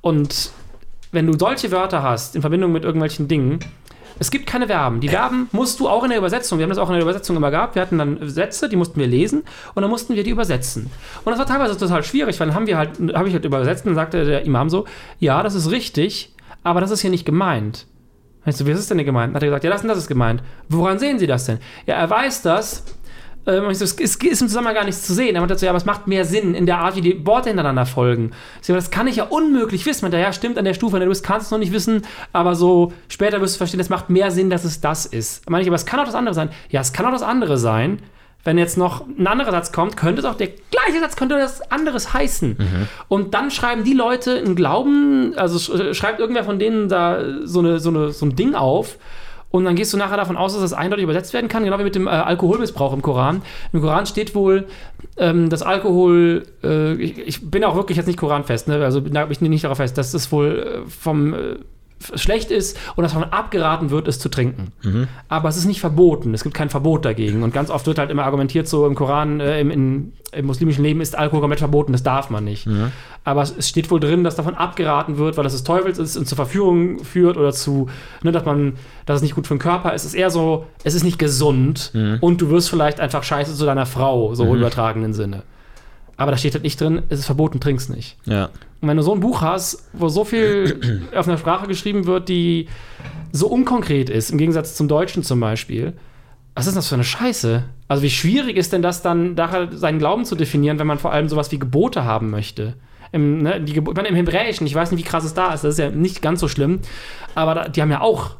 Und 0.00 0.50
wenn 1.10 1.26
du 1.26 1.38
solche 1.38 1.70
Wörter 1.70 2.02
hast 2.02 2.36
in 2.36 2.40
Verbindung 2.40 2.72
mit 2.72 2.84
irgendwelchen 2.84 3.28
Dingen, 3.28 3.60
es 4.20 4.30
gibt 4.30 4.46
keine 4.46 4.66
Verben. 4.66 5.00
Die 5.00 5.08
Verben 5.08 5.48
musst 5.52 5.78
du 5.78 5.88
auch 5.88 6.02
in 6.02 6.10
der 6.10 6.18
Übersetzung, 6.18 6.58
wir 6.58 6.64
haben 6.64 6.70
das 6.70 6.78
auch 6.78 6.88
in 6.88 6.94
der 6.94 7.02
Übersetzung 7.02 7.36
immer 7.36 7.50
gehabt, 7.50 7.76
wir 7.76 7.82
hatten 7.82 7.98
dann 7.98 8.28
Sätze, 8.28 8.68
die 8.68 8.76
mussten 8.76 8.98
wir 8.98 9.06
lesen 9.06 9.42
und 9.74 9.82
dann 9.82 9.90
mussten 9.90 10.16
wir 10.16 10.24
die 10.24 10.30
übersetzen. 10.30 10.90
Und 11.24 11.30
das 11.30 11.38
war 11.38 11.46
teilweise 11.46 11.76
total 11.76 12.02
schwierig, 12.02 12.38
weil 12.40 12.48
dann 12.48 12.56
haben 12.56 12.66
wir 12.66 12.76
halt, 12.76 12.98
habe 13.14 13.28
ich 13.28 13.34
halt 13.34 13.44
übersetzt 13.44 13.84
und 13.84 13.90
dann 13.90 13.96
sagte 13.96 14.24
der 14.24 14.44
Imam 14.44 14.70
so, 14.70 14.86
ja, 15.20 15.42
das 15.42 15.54
ist 15.54 15.70
richtig, 15.70 16.34
aber 16.64 16.80
das 16.80 16.90
ist 16.90 17.00
hier 17.00 17.10
nicht 17.10 17.26
gemeint. 17.26 17.86
Weißt 18.44 18.60
du, 18.60 18.66
wie 18.66 18.70
ist 18.70 18.78
es 18.78 18.88
denn 18.88 18.98
gemeint? 18.98 19.30
Dann 19.30 19.36
hat 19.36 19.42
er 19.42 19.48
gesagt, 19.48 19.64
ja, 19.64 19.70
das 19.70 19.82
und 19.82 19.88
das 19.88 19.98
ist 19.98 20.08
gemeint. 20.08 20.42
Woran 20.68 20.98
sehen 20.98 21.18
Sie 21.18 21.26
das 21.26 21.44
denn? 21.44 21.58
Ja, 21.86 21.96
er 21.96 22.08
weiß 22.08 22.42
das. 22.42 22.84
Ähm, 23.48 23.72
so, 23.74 23.84
es 23.84 23.92
ist, 23.94 24.22
ist 24.22 24.42
im 24.42 24.48
Zusammenhang 24.48 24.74
gar 24.74 24.84
nichts 24.84 25.02
zu 25.02 25.14
sehen. 25.14 25.34
Er 25.34 25.40
meinte 25.40 25.58
so, 25.58 25.64
ja, 25.66 25.72
aber 25.72 25.78
es 25.78 25.84
macht 25.84 26.06
mehr 26.06 26.24
Sinn 26.24 26.54
in 26.54 26.66
der 26.66 26.78
Art, 26.78 26.94
wie 26.96 27.00
die 27.00 27.26
Worte 27.26 27.48
hintereinander 27.48 27.86
folgen. 27.86 28.32
Ich 28.60 28.66
so, 28.66 28.74
das 28.74 28.90
kann 28.90 29.06
ich 29.06 29.16
ja 29.16 29.24
unmöglich 29.24 29.84
wissen. 29.86 30.08
Man, 30.08 30.20
ja, 30.20 30.32
stimmt 30.32 30.58
an 30.58 30.64
der 30.64 30.74
Stufe, 30.74 30.96
an 30.96 31.00
der 31.00 31.06
du 31.06 31.10
bist, 31.10 31.24
kannst 31.24 31.46
es 31.46 31.50
noch 31.50 31.58
nicht 31.58 31.72
wissen, 31.72 32.02
aber 32.32 32.54
so 32.54 32.92
später 33.08 33.40
wirst 33.40 33.54
du 33.54 33.58
verstehen, 33.58 33.80
es 33.80 33.88
macht 33.88 34.10
mehr 34.10 34.30
Sinn, 34.30 34.50
dass 34.50 34.64
es 34.64 34.80
das 34.80 35.06
ist. 35.06 35.48
Meine 35.50 35.62
ich, 35.62 35.68
aber 35.68 35.76
es 35.76 35.86
kann 35.86 35.98
auch 35.98 36.04
das 36.04 36.14
andere 36.14 36.34
sein. 36.34 36.50
Ja, 36.68 36.80
es 36.82 36.92
kann 36.92 37.06
auch 37.06 37.12
das 37.12 37.22
andere 37.22 37.58
sein. 37.58 38.00
Wenn 38.44 38.56
jetzt 38.56 38.78
noch 38.78 39.04
ein 39.06 39.26
anderer 39.26 39.50
Satz 39.50 39.72
kommt, 39.72 39.96
könnte 39.96 40.20
es 40.20 40.24
auch 40.24 40.36
der 40.36 40.46
gleiche 40.70 41.00
Satz, 41.00 41.16
könnte 41.16 41.36
das 41.36 41.60
anderes 41.72 42.12
heißen. 42.14 42.56
Und 43.08 43.34
dann 43.34 43.50
schreiben 43.50 43.82
die 43.82 43.94
Leute 43.94 44.36
einen 44.38 44.54
Glauben, 44.54 45.32
also 45.36 45.58
sch- 45.58 45.92
schreibt 45.92 46.20
irgendwer 46.20 46.44
von 46.44 46.58
denen 46.58 46.88
da 46.88 47.18
so, 47.44 47.58
eine, 47.58 47.80
so, 47.80 47.90
eine, 47.90 48.12
so 48.12 48.24
ein 48.24 48.36
Ding 48.36 48.54
auf. 48.54 48.96
Und 49.50 49.64
dann 49.64 49.76
gehst 49.76 49.92
du 49.92 49.96
nachher 49.96 50.16
davon 50.16 50.36
aus, 50.36 50.52
dass 50.52 50.62
das 50.62 50.72
eindeutig 50.72 51.04
übersetzt 51.04 51.32
werden 51.32 51.48
kann, 51.48 51.64
genau 51.64 51.78
wie 51.78 51.84
mit 51.84 51.94
dem 51.94 52.06
äh, 52.06 52.10
Alkoholmissbrauch 52.10 52.92
im 52.92 53.02
Koran. 53.02 53.42
Im 53.72 53.80
Koran 53.80 54.04
steht 54.06 54.34
wohl, 54.34 54.66
ähm, 55.16 55.48
dass 55.48 55.62
Alkohol, 55.62 56.42
äh, 56.62 56.94
ich, 56.94 57.18
ich 57.18 57.50
bin 57.50 57.64
auch 57.64 57.74
wirklich 57.74 57.96
jetzt 57.96 58.06
nicht 58.06 58.18
koranfest, 58.18 58.68
ne? 58.68 58.84
also 58.84 59.00
nagel 59.00 59.28
mich 59.28 59.40
nicht 59.40 59.64
darauf 59.64 59.78
fest, 59.78 59.96
dass 59.96 60.12
das 60.12 60.30
wohl 60.32 60.84
äh, 60.86 60.90
vom 60.90 61.32
äh, 61.32 61.56
schlecht 62.14 62.50
ist 62.50 62.78
und 62.96 63.02
dass 63.02 63.12
davon 63.12 63.30
abgeraten 63.30 63.90
wird, 63.90 64.06
es 64.08 64.18
zu 64.18 64.28
trinken. 64.28 64.72
Aber 65.28 65.48
es 65.48 65.56
ist 65.56 65.64
nicht 65.66 65.80
verboten. 65.80 66.32
Es 66.34 66.42
gibt 66.42 66.54
kein 66.54 66.70
Verbot 66.70 67.04
dagegen. 67.04 67.42
Und 67.42 67.52
ganz 67.52 67.70
oft 67.70 67.86
wird 67.86 67.98
halt 67.98 68.10
immer 68.10 68.24
argumentiert, 68.24 68.68
so 68.68 68.86
im 68.86 68.94
Koran, 68.94 69.40
äh, 69.40 69.60
im, 69.60 69.70
in, 69.70 70.12
im 70.32 70.46
muslimischen 70.46 70.84
Leben 70.84 71.00
ist 71.00 71.16
Alkohol 71.16 71.40
komplett 71.40 71.58
verboten, 71.60 71.92
das 71.92 72.02
darf 72.02 72.30
man 72.30 72.44
nicht. 72.44 72.68
Aber 73.24 73.42
es, 73.42 73.54
es 73.56 73.68
steht 73.68 73.90
wohl 73.90 74.00
drin, 74.00 74.24
dass 74.24 74.36
davon 74.36 74.54
abgeraten 74.54 75.18
wird, 75.18 75.36
weil 75.36 75.44
das 75.44 75.54
des 75.54 75.64
Teufels 75.64 75.98
ist 75.98 76.16
und 76.16 76.26
zur 76.26 76.36
Verführung 76.36 77.02
führt 77.04 77.36
oder 77.36 77.52
zu, 77.52 77.88
ne, 78.22 78.30
dass 78.32 78.44
man, 78.44 78.74
dass 79.06 79.16
es 79.16 79.22
nicht 79.22 79.34
gut 79.34 79.46
für 79.46 79.54
den 79.54 79.60
Körper 79.60 79.92
ist. 79.94 80.02
Es 80.04 80.12
ist 80.12 80.14
eher 80.14 80.30
so, 80.30 80.66
es 80.84 80.94
ist 80.94 81.02
nicht 81.04 81.18
gesund 81.18 81.92
und 82.20 82.40
du 82.40 82.50
wirst 82.50 82.70
vielleicht 82.70 83.00
einfach 83.00 83.22
scheiße 83.22 83.54
zu 83.54 83.64
deiner 83.64 83.86
Frau, 83.86 84.34
so 84.34 84.44
im 84.44 84.50
übertragenen 84.60 85.12
Sinne. 85.14 85.42
Aber 86.18 86.32
da 86.32 86.36
steht 86.36 86.52
halt 86.52 86.64
nicht 86.64 86.78
drin, 86.80 87.04
es 87.08 87.20
ist 87.20 87.26
verboten, 87.26 87.60
trink's 87.60 87.88
nicht. 87.88 88.18
Ja. 88.26 88.50
Und 88.80 88.88
wenn 88.88 88.96
du 88.96 89.02
so 89.04 89.14
ein 89.14 89.20
Buch 89.20 89.40
hast, 89.40 89.88
wo 89.92 90.08
so 90.08 90.24
viel 90.24 91.06
auf 91.14 91.28
einer 91.28 91.38
Sprache 91.38 91.68
geschrieben 91.68 92.06
wird, 92.06 92.28
die 92.28 92.68
so 93.32 93.46
unkonkret 93.46 94.10
ist, 94.10 94.30
im 94.30 94.36
Gegensatz 94.36 94.74
zum 94.74 94.88
Deutschen 94.88 95.22
zum 95.22 95.38
Beispiel, 95.38 95.94
was 96.56 96.66
ist 96.66 96.76
das 96.76 96.88
für 96.88 96.96
eine 96.96 97.04
Scheiße? 97.04 97.62
Also 97.86 98.02
wie 98.02 98.10
schwierig 98.10 98.56
ist 98.56 98.72
denn 98.72 98.82
das 98.82 99.00
dann, 99.00 99.36
seinen 99.70 100.00
Glauben 100.00 100.24
zu 100.24 100.34
definieren, 100.34 100.80
wenn 100.80 100.88
man 100.88 100.98
vor 100.98 101.12
allem 101.12 101.28
sowas 101.28 101.52
wie 101.52 101.58
Gebote 101.58 102.04
haben 102.04 102.30
möchte? 102.30 102.74
Im, 103.12 103.42
ne, 103.42 103.60
die 103.60 103.72
Gebo 103.72 103.92
ich 103.92 103.96
meine, 103.96 104.08
im 104.08 104.16
Hebräischen, 104.16 104.66
ich 104.66 104.74
weiß 104.74 104.90
nicht, 104.90 105.00
wie 105.00 105.08
krass 105.08 105.24
es 105.24 105.34
da 105.34 105.54
ist, 105.54 105.62
das 105.62 105.74
ist 105.74 105.78
ja 105.78 105.90
nicht 105.90 106.20
ganz 106.20 106.40
so 106.40 106.48
schlimm, 106.48 106.80
aber 107.36 107.54
da, 107.54 107.68
die 107.68 107.80
haben 107.80 107.92
ja 107.92 108.00
auch 108.00 108.32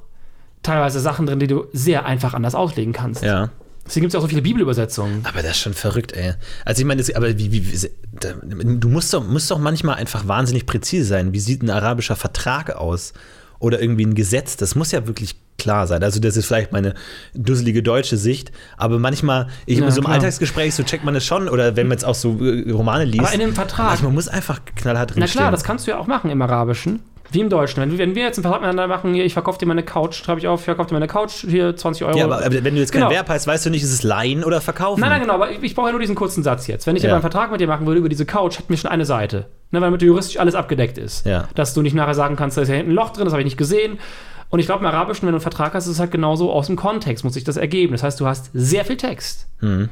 teilweise 0.64 0.98
Sachen 0.98 1.26
drin, 1.26 1.38
die 1.38 1.46
du 1.46 1.66
sehr 1.72 2.04
einfach 2.04 2.34
anders 2.34 2.56
auslegen 2.56 2.92
kannst. 2.92 3.22
Ja. 3.22 3.50
Deswegen 3.88 4.02
gibt 4.04 4.10
es 4.10 4.14
ja 4.14 4.18
auch 4.18 4.22
so 4.24 4.28
viele 4.28 4.42
Bibelübersetzungen. 4.42 5.24
Aber 5.24 5.42
das 5.42 5.52
ist 5.52 5.58
schon 5.58 5.74
verrückt, 5.74 6.12
ey. 6.12 6.34
Also 6.64 6.80
ich 6.82 6.86
meine, 6.86 7.00
das- 7.02 7.14
aber 7.14 7.36
wie, 7.38 7.50
wie, 7.50 7.72
wie 7.72 7.90
du 8.78 8.88
musst 8.88 9.12
doch, 9.14 9.26
musst 9.26 9.50
doch 9.50 9.58
manchmal 9.58 9.96
einfach 9.96 10.28
wahnsinnig 10.28 10.66
präzise 10.66 11.04
sein. 11.06 11.32
Wie 11.32 11.40
sieht 11.40 11.62
ein 11.62 11.70
arabischer 11.70 12.14
Vertrag 12.16 12.76
aus? 12.76 13.12
Oder 13.60 13.80
irgendwie 13.80 14.04
ein 14.06 14.14
Gesetz? 14.14 14.56
Das 14.56 14.74
muss 14.76 14.92
ja 14.92 15.06
wirklich 15.08 15.34
klar 15.58 15.88
sein. 15.88 16.04
Also 16.04 16.20
das 16.20 16.36
ist 16.36 16.46
vielleicht 16.46 16.70
meine 16.70 16.94
dusselige 17.34 17.82
deutsche 17.82 18.16
Sicht, 18.16 18.52
aber 18.76 19.00
manchmal, 19.00 19.48
ich 19.66 19.78
Ja, 19.80 19.90
so 19.90 19.98
im 19.98 20.04
klar. 20.04 20.14
Alltagsgespräch, 20.14 20.72
so 20.76 20.84
checkt 20.84 21.02
man 21.04 21.16
es 21.16 21.24
schon, 21.24 21.48
oder 21.48 21.74
wenn 21.74 21.88
man 21.88 21.96
jetzt 21.98 22.04
auch 22.04 22.14
so 22.14 22.38
äh, 22.44 22.70
Romane 22.70 23.04
liest. 23.04 23.24
Aber 23.24 23.32
in 23.34 23.40
dem 23.40 23.54
Vertrag- 23.54 23.86
Manchmal 23.88 24.12
muss 24.12 24.28
einfach 24.28 24.60
knallhart 24.76 25.10
Na 25.10 25.14
drinstehen. 25.16 25.40
klar, 25.40 25.50
das 25.50 25.64
kannst 25.64 25.88
du 25.88 25.90
ja 25.90 25.98
auch 25.98 26.06
machen 26.06 26.30
im 26.30 26.40
Arabischen. 26.40 27.00
Wie 27.30 27.40
im 27.40 27.50
Deutschen. 27.50 27.82
Wenn, 27.82 27.98
wenn 27.98 28.14
wir 28.14 28.22
jetzt 28.22 28.38
einen 28.38 28.42
Vertrag 28.42 28.60
miteinander 28.62 28.86
machen, 28.86 29.12
hier, 29.12 29.24
ich 29.24 29.34
verkaufe 29.34 29.58
dir 29.58 29.66
meine 29.66 29.82
Couch, 29.82 30.14
schreibe 30.16 30.40
ich 30.40 30.48
auf, 30.48 30.60
ich 30.60 30.64
verkaufe 30.64 30.88
dir 30.88 30.94
meine 30.94 31.06
Couch, 31.08 31.44
hier 31.46 31.76
20 31.76 32.04
Euro. 32.06 32.16
ja, 32.16 32.24
aber, 32.24 32.44
aber 32.44 32.64
wenn 32.64 32.74
du 32.74 32.80
jetzt 32.80 32.90
kein 32.92 33.02
Genau. 33.02 33.12
Verb 33.12 33.28
heißt, 33.28 33.46
weißt 33.46 33.66
du 33.66 33.70
nicht, 33.70 33.82
ist 33.82 33.92
es 33.92 34.02
leihen 34.02 34.44
oder 34.44 34.60
verkaufen? 34.60 35.00
Nein, 35.00 35.10
nein, 35.10 35.20
genau, 35.22 35.34
aber 35.34 35.50
ich, 35.50 35.62
ich 35.62 35.74
brauche 35.74 35.86
ja 35.88 35.92
nur 35.92 36.00
diesen 36.00 36.14
kurzen 36.14 36.42
Satz 36.42 36.66
jetzt. 36.66 36.86
Wenn 36.86 36.96
ich 36.96 37.02
Ja. 37.02 37.10
aber 37.10 37.16
einen 37.16 37.20
Vertrag 37.22 37.50
mit 37.50 37.60
dir 37.60 37.66
machen 37.68 37.86
würde 37.86 37.98
über 38.00 38.08
diese 38.08 38.24
Couch, 38.24 38.58
hätten 38.58 38.70
wir 38.70 38.76
schon 38.78 38.90
eine 38.90 39.04
Seite. 39.04 39.46
Ne, 39.70 39.80
weil 39.80 39.88
damit 39.88 40.00
juristisch 40.00 40.38
alles 40.40 40.54
abgedeckt 40.54 40.96
ist. 40.96 41.26
Ja. 41.26 41.46
Dass 41.54 41.74
du 41.74 41.82
nicht 41.82 41.94
nachher 41.94 42.14
sagen 42.14 42.36
kannst, 42.36 42.56
da 42.56 42.62
ist 42.62 42.68
ja 42.68 42.76
hinten 42.76 42.92
ein 42.92 42.94
Loch 42.94 43.10
drin, 43.10 43.24
das 43.24 43.32
habe 43.32 43.42
ich 43.42 43.46
nicht 43.46 43.58
gesehen. 43.58 43.98
Und 44.48 44.60
ich 44.60 44.66
glaube, 44.66 44.80
im 44.80 44.86
Arabischen, 44.86 45.22
wenn 45.26 45.32
du 45.32 45.36
einen 45.36 45.42
Vertrag 45.42 45.74
hast, 45.74 45.84
ist 45.84 45.92
es 45.92 46.00
halt 46.00 46.10
genauso 46.10 46.50
aus 46.50 46.68
dem 46.68 46.76
Kontext, 46.76 47.22
muss 47.22 47.34
sich 47.34 47.44
das 47.44 47.58
ergeben. 47.58 47.92
Das 47.92 48.02
heißt, 48.02 48.18
du 48.18 48.26
hast 48.26 48.48
sehr 48.54 48.86
viel 48.86 48.96
Text. 48.96 49.46
Mhm. 49.60 49.90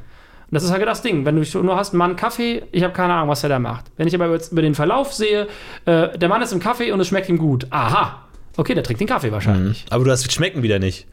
Und 0.48 0.54
das 0.54 0.62
ist 0.62 0.70
halt 0.70 0.86
das 0.86 1.02
Ding. 1.02 1.24
Wenn 1.24 1.42
du 1.42 1.62
nur 1.62 1.76
hast, 1.76 1.92
Mann, 1.92 2.14
Kaffee, 2.14 2.62
ich 2.70 2.84
habe 2.84 2.92
keine 2.92 3.14
Ahnung, 3.14 3.28
was 3.28 3.42
er 3.42 3.48
da 3.48 3.58
macht. 3.58 3.86
Wenn 3.96 4.06
ich 4.06 4.14
aber 4.14 4.30
jetzt 4.30 4.52
über 4.52 4.62
den 4.62 4.74
Verlauf 4.74 5.12
sehe, 5.12 5.48
äh, 5.86 6.16
der 6.16 6.28
Mann 6.28 6.40
ist 6.40 6.52
im 6.52 6.60
Kaffee 6.60 6.92
und 6.92 7.00
es 7.00 7.08
schmeckt 7.08 7.28
ihm 7.28 7.38
gut. 7.38 7.66
Aha. 7.70 8.22
Okay, 8.56 8.74
der 8.74 8.84
trinkt 8.84 9.00
den 9.00 9.08
Kaffee 9.08 9.32
wahrscheinlich. 9.32 9.84
Aber 9.90 10.04
du 10.04 10.10
hast 10.10 10.32
Schmecken 10.32 10.62
wieder 10.62 10.78
nicht. 10.78 11.06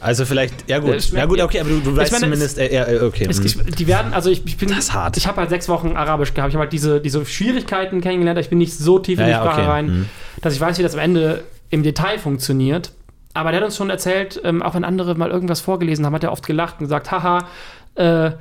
Also 0.00 0.24
vielleicht, 0.24 0.68
ja 0.68 0.80
gut, 0.80 1.12
ja 1.12 1.24
gut, 1.24 1.40
okay, 1.40 1.60
aber 1.60 1.70
du, 1.70 1.80
du 1.80 1.96
weißt 1.96 2.12
meine, 2.12 2.24
zumindest, 2.24 2.58
äh, 2.58 2.66
äh, 2.66 3.02
okay. 3.04 3.26
Es, 3.30 3.38
hm. 3.38 3.46
ich, 3.46 3.76
die 3.76 3.86
werden, 3.86 4.12
also 4.12 4.28
ich, 4.28 4.44
ich 4.44 4.56
bin. 4.56 4.68
Das 4.68 4.78
ist 4.78 4.92
hart. 4.92 5.16
Ich 5.16 5.26
habe 5.26 5.40
halt 5.40 5.50
sechs 5.50 5.68
Wochen 5.68 5.96
Arabisch 5.96 6.34
gehabt. 6.34 6.50
Ich 6.50 6.56
habe 6.56 6.64
halt 6.64 6.72
diese, 6.72 7.00
diese 7.00 7.24
Schwierigkeiten 7.24 8.00
kennengelernt. 8.00 8.38
Ich 8.40 8.48
bin 8.48 8.58
nicht 8.58 8.76
so 8.76 8.98
tief 8.98 9.20
in 9.20 9.26
die 9.26 9.30
ja, 9.30 9.40
Sprache 9.40 9.60
okay. 9.60 9.70
rein, 9.70 9.86
Mhm. 9.86 10.06
dass 10.42 10.52
ich 10.52 10.60
weiß, 10.60 10.78
wie 10.78 10.82
das 10.82 10.94
am 10.94 11.00
Ende 11.00 11.44
im 11.70 11.84
Detail 11.84 12.18
funktioniert. 12.18 12.92
Aber 13.34 13.50
der 13.50 13.60
hat 13.60 13.66
uns 13.66 13.76
schon 13.76 13.88
erzählt, 13.88 14.40
ähm, 14.44 14.62
auch 14.62 14.74
wenn 14.74 14.84
andere 14.84 15.14
mal 15.14 15.30
irgendwas 15.30 15.60
vorgelesen 15.60 16.04
haben, 16.04 16.14
hat 16.14 16.24
er 16.24 16.32
oft 16.32 16.46
gelacht 16.46 16.76
und 16.80 16.86
gesagt, 16.86 17.10
haha, 17.10 17.46
äh, 17.94 18.32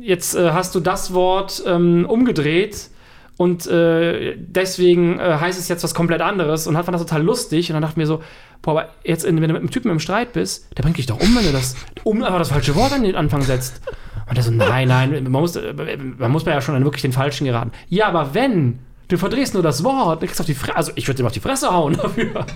jetzt 0.00 0.34
äh, 0.34 0.50
hast 0.50 0.74
du 0.74 0.80
das 0.80 1.14
Wort 1.14 1.62
ähm, 1.66 2.06
umgedreht 2.08 2.90
und 3.36 3.66
äh, 3.66 4.36
deswegen 4.36 5.18
äh, 5.18 5.38
heißt 5.40 5.58
es 5.58 5.68
jetzt 5.68 5.82
was 5.82 5.94
komplett 5.94 6.20
anderes 6.20 6.66
und 6.66 6.76
hat 6.76 6.84
fand 6.84 6.94
das 6.94 7.02
total 7.02 7.22
lustig 7.22 7.70
und 7.70 7.74
dann 7.74 7.82
dachte 7.82 7.94
ich 7.94 7.96
mir 7.96 8.06
so, 8.06 8.22
boah, 8.62 8.72
aber 8.72 8.88
jetzt, 9.02 9.24
in, 9.24 9.40
wenn 9.40 9.48
du 9.48 9.54
mit 9.54 9.60
einem 9.60 9.70
Typen 9.70 9.90
im 9.90 9.98
Streit 9.98 10.32
bist, 10.32 10.68
der 10.76 10.82
bringt 10.82 10.98
dich 10.98 11.06
doch 11.06 11.20
um, 11.20 11.36
wenn 11.36 11.44
du 11.44 11.52
das 11.52 11.74
um 12.04 12.22
einfach 12.22 12.38
das 12.38 12.50
falsche 12.50 12.74
Wort 12.76 12.92
an 12.92 13.02
den 13.02 13.16
Anfang 13.16 13.42
setzt. 13.42 13.80
Und 14.26 14.36
der 14.36 14.44
so, 14.44 14.50
nein, 14.50 14.88
nein, 14.88 15.10
man 15.24 15.42
muss, 15.42 15.56
äh, 15.56 15.74
man 16.18 16.30
muss 16.30 16.44
ja 16.44 16.60
schon 16.60 16.74
an 16.74 16.84
wirklich 16.84 17.02
den 17.02 17.12
Falschen 17.12 17.44
geraten. 17.44 17.72
Ja, 17.88 18.06
aber 18.06 18.34
wenn, 18.34 18.78
du 19.08 19.18
verdrehst 19.18 19.54
nur 19.54 19.62
das 19.62 19.84
Wort, 19.84 20.22
du 20.22 20.26
kriegst 20.26 20.40
auf 20.40 20.46
die 20.46 20.54
Fresse, 20.54 20.76
also 20.76 20.92
ich 20.94 21.08
würde 21.08 21.22
ihm 21.22 21.26
auf 21.26 21.32
die 21.32 21.40
Fresse 21.40 21.72
hauen 21.72 21.96
dafür. 21.96 22.46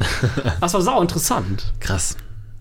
Das 0.61 0.74
war 0.74 0.81
sau 0.81 1.01
interessant. 1.03 1.72
Krass. 1.81 2.16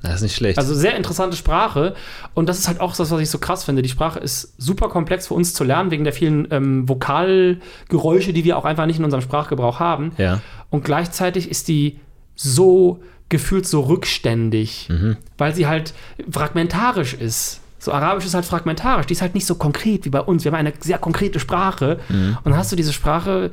Das 0.07 0.17
ist 0.17 0.23
nicht 0.23 0.35
schlecht. 0.35 0.57
Also 0.57 0.73
sehr 0.73 0.95
interessante 0.95 1.37
Sprache. 1.37 1.93
Und 2.33 2.49
das 2.49 2.59
ist 2.59 2.67
halt 2.67 2.79
auch 2.79 2.95
das, 2.95 3.11
was 3.11 3.21
ich 3.21 3.29
so 3.29 3.37
krass 3.37 3.63
finde. 3.63 3.81
Die 3.81 3.89
Sprache 3.89 4.19
ist 4.19 4.53
super 4.57 4.89
komplex 4.89 5.27
für 5.27 5.33
uns 5.33 5.53
zu 5.53 5.63
lernen, 5.63 5.91
wegen 5.91 6.03
der 6.03 6.13
vielen 6.13 6.47
ähm, 6.51 6.87
Vokalgeräusche, 6.89 8.33
die 8.33 8.43
wir 8.43 8.57
auch 8.57 8.65
einfach 8.65 8.85
nicht 8.85 8.99
in 8.99 9.05
unserem 9.05 9.21
Sprachgebrauch 9.21 9.79
haben. 9.79 10.11
ja. 10.17 10.41
Und 10.69 10.83
gleichzeitig 10.83 11.49
ist 11.49 11.69
die 11.69 11.99
so 12.35 12.99
gefühlt 13.29 13.65
so 13.65 13.81
rückständig, 13.81 14.89
weil 15.37 15.55
sie 15.55 15.65
halt 15.65 15.93
fragmentarisch 16.29 17.13
ist. 17.13 17.61
So 17.79 17.91
Arabisch 17.93 18.25
ist 18.25 18.33
halt 18.33 18.43
fragmentarisch, 18.45 19.05
die 19.05 19.13
ist 19.13 19.21
halt 19.21 19.33
nicht 19.33 19.45
so 19.45 19.55
konkret 19.55 20.03
wie 20.05 20.09
bei 20.09 20.19
uns. 20.19 20.43
Wir 20.43 20.51
haben 20.51 20.59
eine 20.59 20.73
sehr 20.79 20.97
konkrete 20.97 21.39
Sprache 21.39 21.99
und 22.09 22.37
dann 22.43 22.57
hast 22.57 22.71
du 22.71 22.75
diese 22.75 22.91
Sprache, 22.91 23.51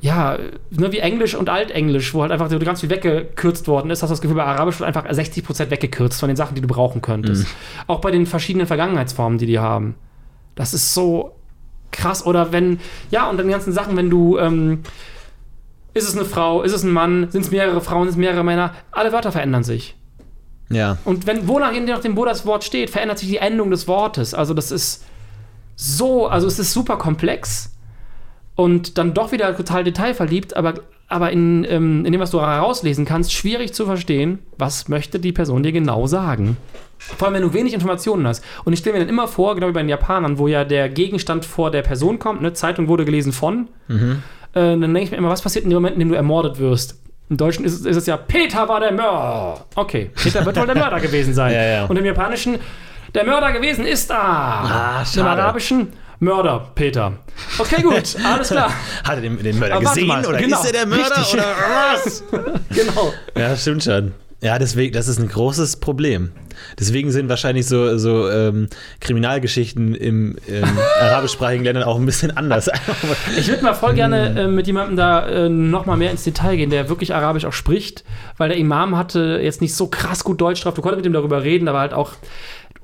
ja, 0.00 0.38
ne, 0.70 0.92
wie 0.92 0.98
Englisch 0.98 1.34
und 1.34 1.48
Altenglisch, 1.50 2.14
wo 2.14 2.22
halt 2.22 2.32
einfach 2.32 2.48
so 2.48 2.58
ganz 2.58 2.80
viel 2.80 2.90
weggekürzt 2.90 3.68
worden 3.68 3.90
ist, 3.90 4.02
hast 4.02 4.08
du 4.08 4.12
das 4.12 4.20
Gefühl, 4.22 4.36
bei 4.36 4.44
Arabisch 4.44 4.80
wird 4.80 4.86
einfach 4.86 5.04
60% 5.06 5.70
weggekürzt 5.70 6.18
von 6.18 6.28
den 6.28 6.36
Sachen, 6.36 6.54
die 6.54 6.62
du 6.62 6.68
brauchen 6.68 7.02
könntest. 7.02 7.46
Auch 7.86 8.00
bei 8.00 8.10
den 8.10 8.26
verschiedenen 8.26 8.66
Vergangenheitsformen, 8.66 9.38
die 9.38 9.46
die 9.46 9.58
haben. 9.58 9.94
Das 10.54 10.72
ist 10.72 10.94
so 10.94 11.36
krass. 11.90 12.24
Oder 12.24 12.50
wenn, 12.50 12.80
ja, 13.10 13.28
und 13.28 13.36
den 13.36 13.48
ganzen 13.48 13.72
Sachen, 13.72 13.96
wenn 13.96 14.08
du, 14.08 14.38
ähm, 14.38 14.80
ist 15.92 16.08
es 16.08 16.16
eine 16.16 16.24
Frau, 16.24 16.62
ist 16.62 16.72
es 16.72 16.82
ein 16.82 16.92
Mann, 16.92 17.30
sind 17.30 17.42
es 17.42 17.50
mehrere 17.50 17.82
Frauen, 17.82 18.04
sind 18.04 18.12
es 18.12 18.16
mehrere 18.16 18.44
Männer, 18.44 18.74
alle 18.92 19.12
Wörter 19.12 19.32
verändern 19.32 19.64
sich. 19.64 19.96
Ja. 20.70 20.98
Und 21.04 21.26
wenn, 21.26 21.46
wonach, 21.46 21.72
je 21.72 21.80
nachdem, 21.80 22.16
wo 22.16 22.24
das 22.24 22.46
Wort 22.46 22.64
steht, 22.64 22.90
verändert 22.90 23.18
sich 23.18 23.28
die 23.28 23.38
Endung 23.38 23.70
des 23.70 23.86
Wortes. 23.88 24.32
Also 24.32 24.54
das 24.54 24.70
ist 24.70 25.04
so, 25.76 26.26
also 26.26 26.46
es 26.46 26.58
ist 26.58 26.72
super 26.72 26.96
komplex 26.96 27.72
und 28.60 28.98
dann 28.98 29.14
doch 29.14 29.32
wieder 29.32 29.56
total 29.56 29.84
detailverliebt, 29.84 30.54
aber, 30.54 30.74
aber 31.08 31.30
in, 31.30 31.64
ähm, 31.64 32.04
in 32.04 32.12
dem, 32.12 32.20
was 32.20 32.30
du 32.30 32.40
herauslesen 32.42 33.06
kannst, 33.06 33.32
schwierig 33.32 33.72
zu 33.72 33.86
verstehen, 33.86 34.40
was 34.58 34.88
möchte 34.88 35.18
die 35.18 35.32
Person 35.32 35.62
dir 35.62 35.72
genau 35.72 36.06
sagen. 36.06 36.58
Vor 36.98 37.28
allem, 37.28 37.36
wenn 37.36 37.42
du 37.42 37.54
wenig 37.54 37.72
Informationen 37.72 38.26
hast. 38.26 38.44
Und 38.64 38.74
ich 38.74 38.80
stelle 38.80 38.94
mir 38.94 39.00
dann 39.00 39.08
immer 39.08 39.26
vor, 39.26 39.54
genau 39.54 39.68
wie 39.68 39.72
bei 39.72 39.80
den 39.80 39.88
Japanern, 39.88 40.36
wo 40.36 40.46
ja 40.46 40.64
der 40.64 40.90
Gegenstand 40.90 41.46
vor 41.46 41.70
der 41.70 41.80
Person 41.80 42.18
kommt, 42.18 42.42
ne? 42.42 42.52
Zeitung 42.52 42.88
wurde 42.88 43.06
gelesen 43.06 43.32
von, 43.32 43.68
äh, 43.88 43.96
dann 44.52 44.80
denke 44.80 45.00
ich 45.04 45.10
mir 45.10 45.16
immer, 45.16 45.30
was 45.30 45.40
passiert 45.40 45.64
in 45.64 45.70
dem 45.70 45.76
Moment, 45.76 45.94
in 45.94 46.00
dem 46.00 46.10
du 46.10 46.14
ermordet 46.14 46.58
wirst? 46.58 47.00
Im 47.30 47.38
Deutschen 47.38 47.64
ist 47.64 47.72
es, 47.72 47.86
ist 47.86 47.96
es 47.96 48.06
ja, 48.06 48.18
Peter 48.18 48.68
war 48.68 48.80
der 48.80 48.92
Mörder. 48.92 49.64
Okay, 49.76 50.10
Peter 50.14 50.44
wird 50.44 50.56
wohl 50.58 50.66
der 50.66 50.76
Mörder 50.76 51.00
gewesen 51.00 51.32
sein. 51.32 51.52
Ja, 51.54 51.62
ja. 51.64 51.86
Und 51.86 51.96
im 51.96 52.04
Japanischen, 52.04 52.58
der 53.14 53.24
Mörder 53.24 53.52
gewesen 53.52 53.86
ist 53.86 54.10
da. 54.10 55.02
Ah, 55.02 55.04
Im. 55.16 55.26
Arabischen, 55.26 55.88
Mörder, 56.20 56.70
Peter. 56.74 57.14
Okay, 57.58 57.80
gut, 57.82 58.14
alles 58.24 58.48
klar. 58.48 58.70
Hat 59.04 59.16
er 59.16 59.22
den, 59.22 59.42
den 59.42 59.58
Mörder 59.58 59.76
Aber 59.76 59.84
gesehen 59.86 60.06
mal, 60.06 60.24
oder 60.24 60.38
genau, 60.38 60.60
ist 60.60 60.66
er 60.66 60.72
der 60.72 60.86
Mörder 60.86 61.16
richtig. 61.16 61.34
oder 61.34 61.54
was? 61.94 62.24
genau. 62.68 63.12
Ja, 63.34 63.56
stimmt 63.56 63.84
schon. 63.84 64.12
Ja, 64.42 64.58
deswegen, 64.58 64.92
das 64.92 65.08
ist 65.08 65.18
ein 65.18 65.28
großes 65.28 65.76
Problem. 65.76 66.32
Deswegen 66.78 67.10
sind 67.10 67.28
wahrscheinlich 67.28 67.66
so, 67.66 67.96
so 67.96 68.30
ähm, 68.30 68.68
Kriminalgeschichten 69.00 69.94
im, 69.94 70.36
in 70.46 70.64
arabischsprachigen 71.00 71.64
Ländern 71.64 71.84
auch 71.84 71.96
ein 71.98 72.04
bisschen 72.04 72.36
anders. 72.36 72.70
Ich 73.38 73.48
würde 73.48 73.62
mal 73.62 73.74
voll 73.74 73.94
gerne 73.94 74.40
äh, 74.40 74.46
mit 74.46 74.66
jemandem 74.66 74.96
da 74.96 75.26
äh, 75.26 75.48
noch 75.48 75.86
mal 75.86 75.96
mehr 75.96 76.10
ins 76.10 76.24
Detail 76.24 76.56
gehen, 76.56 76.70
der 76.70 76.90
wirklich 76.90 77.14
Arabisch 77.14 77.46
auch 77.46 77.52
spricht, 77.52 78.04
weil 78.36 78.50
der 78.50 78.58
Imam 78.58 78.96
hatte 78.96 79.40
jetzt 79.42 79.62
nicht 79.62 79.74
so 79.74 79.86
krass 79.86 80.22
gut 80.24 80.40
Deutsch 80.40 80.62
drauf. 80.62 80.74
Du 80.74 80.82
konntest 80.82 80.98
mit 80.98 81.06
ihm 81.06 81.14
darüber 81.14 81.42
reden, 81.42 81.68
aber 81.68 81.80
halt 81.80 81.94
auch 81.94 82.12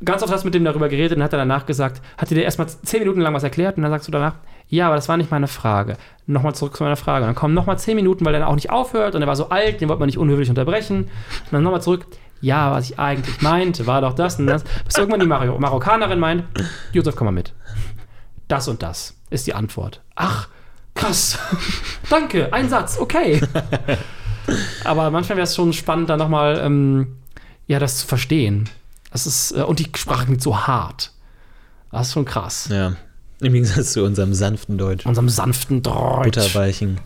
ganz 0.05 0.23
oft 0.23 0.33
hast 0.33 0.43
du 0.43 0.47
mit 0.47 0.55
dem 0.55 0.65
darüber 0.65 0.89
geredet 0.89 1.17
und 1.17 1.25
hat 1.25 1.33
er 1.33 1.39
danach 1.39 1.67
gesagt, 1.67 2.03
hat 2.19 2.31
dir 2.31 2.43
erstmal 2.43 2.69
zehn 2.69 3.01
Minuten 3.01 3.21
lang 3.21 3.35
was 3.35 3.43
erklärt 3.43 3.77
und 3.77 3.83
dann 3.83 3.93
sagst 3.93 4.09
du 4.09 4.13
danach, 4.13 4.35
ja, 4.69 4.87
aber 4.87 4.97
das 4.97 5.09
war 5.09 5.17
nicht 5.17 5.31
meine 5.31 5.47
Frage. 5.47 5.97
Nochmal 6.27 6.55
zurück 6.55 6.77
zu 6.77 6.83
meiner 6.83 6.97
Frage. 6.97 7.25
Und 7.25 7.29
dann 7.29 7.35
kommen 7.37 7.55
nochmal 7.55 7.79
zehn 7.79 7.95
Minuten, 7.95 8.25
weil 8.25 8.35
er 8.35 8.41
dann 8.41 8.49
auch 8.49 8.57
nicht 8.57 8.71
aufhört 8.71 9.15
und 9.15 9.23
er 9.23 9.29
war 9.29 9.37
so 9.37 9.49
alt, 9.49 9.81
den 9.81 9.89
wollte 9.89 10.01
man 10.01 10.07
nicht 10.07 10.19
unhöflich 10.19 10.49
unterbrechen. 10.49 11.05
Und 11.05 11.53
dann 11.53 11.63
nochmal 11.63 11.83
zurück, 11.83 12.07
ja, 12.41 12.73
was 12.73 12.91
ich 12.91 12.99
eigentlich 12.99 13.41
meinte, 13.41 13.87
war 13.87 14.01
doch 14.01 14.15
das 14.15 14.39
und 14.39 14.47
das. 14.47 14.65
Bis 14.85 14.97
irgendwann 14.97 15.21
die 15.21 15.27
Mar 15.27 15.45
Marokkanerin 15.59 16.19
meint, 16.19 16.45
Josef, 16.93 17.17
komm 17.17 17.27
mal 17.27 17.33
mit. 17.33 17.55
Das 18.49 18.69
und 18.69 18.83
das 18.83 19.17
ist 19.31 19.47
die 19.47 19.55
Antwort. 19.55 20.03
Ach, 20.15 20.49
krass. 20.95 21.39
Danke, 22.11 22.53
ein 22.53 22.69
Satz, 22.69 22.99
okay. 22.99 23.41
Aber 24.85 25.11
manchmal 25.11 25.37
wäre 25.37 25.45
es 25.47 25.55
schon 25.55 25.73
spannend, 25.73 26.11
da 26.11 26.17
nochmal, 26.17 26.61
ähm, 26.63 27.17
ja, 27.67 27.79
das 27.79 27.99
zu 27.99 28.07
verstehen. 28.07 28.69
Das 29.17 29.27
ist, 29.27 29.53
äh, 29.53 29.63
und 29.63 29.79
die 29.79 29.89
Sprache 29.97 30.27
klingt 30.27 30.43
so 30.43 30.67
hart. 30.67 31.11
Das 31.91 32.09
ist 32.09 32.13
schon 32.13 32.27
krass. 32.27 32.69
Ja. 32.71 32.97
Im 33.41 33.55
Gegensatz 33.55 33.93
zu 33.95 34.05
unserem 34.05 34.35
sanften 34.35 34.77
Deutsch. 34.77 35.07
Unserem 35.07 35.31
sanften 35.31 35.81
Deutsch. 35.83 36.25
Butterweichen, 36.25 37.01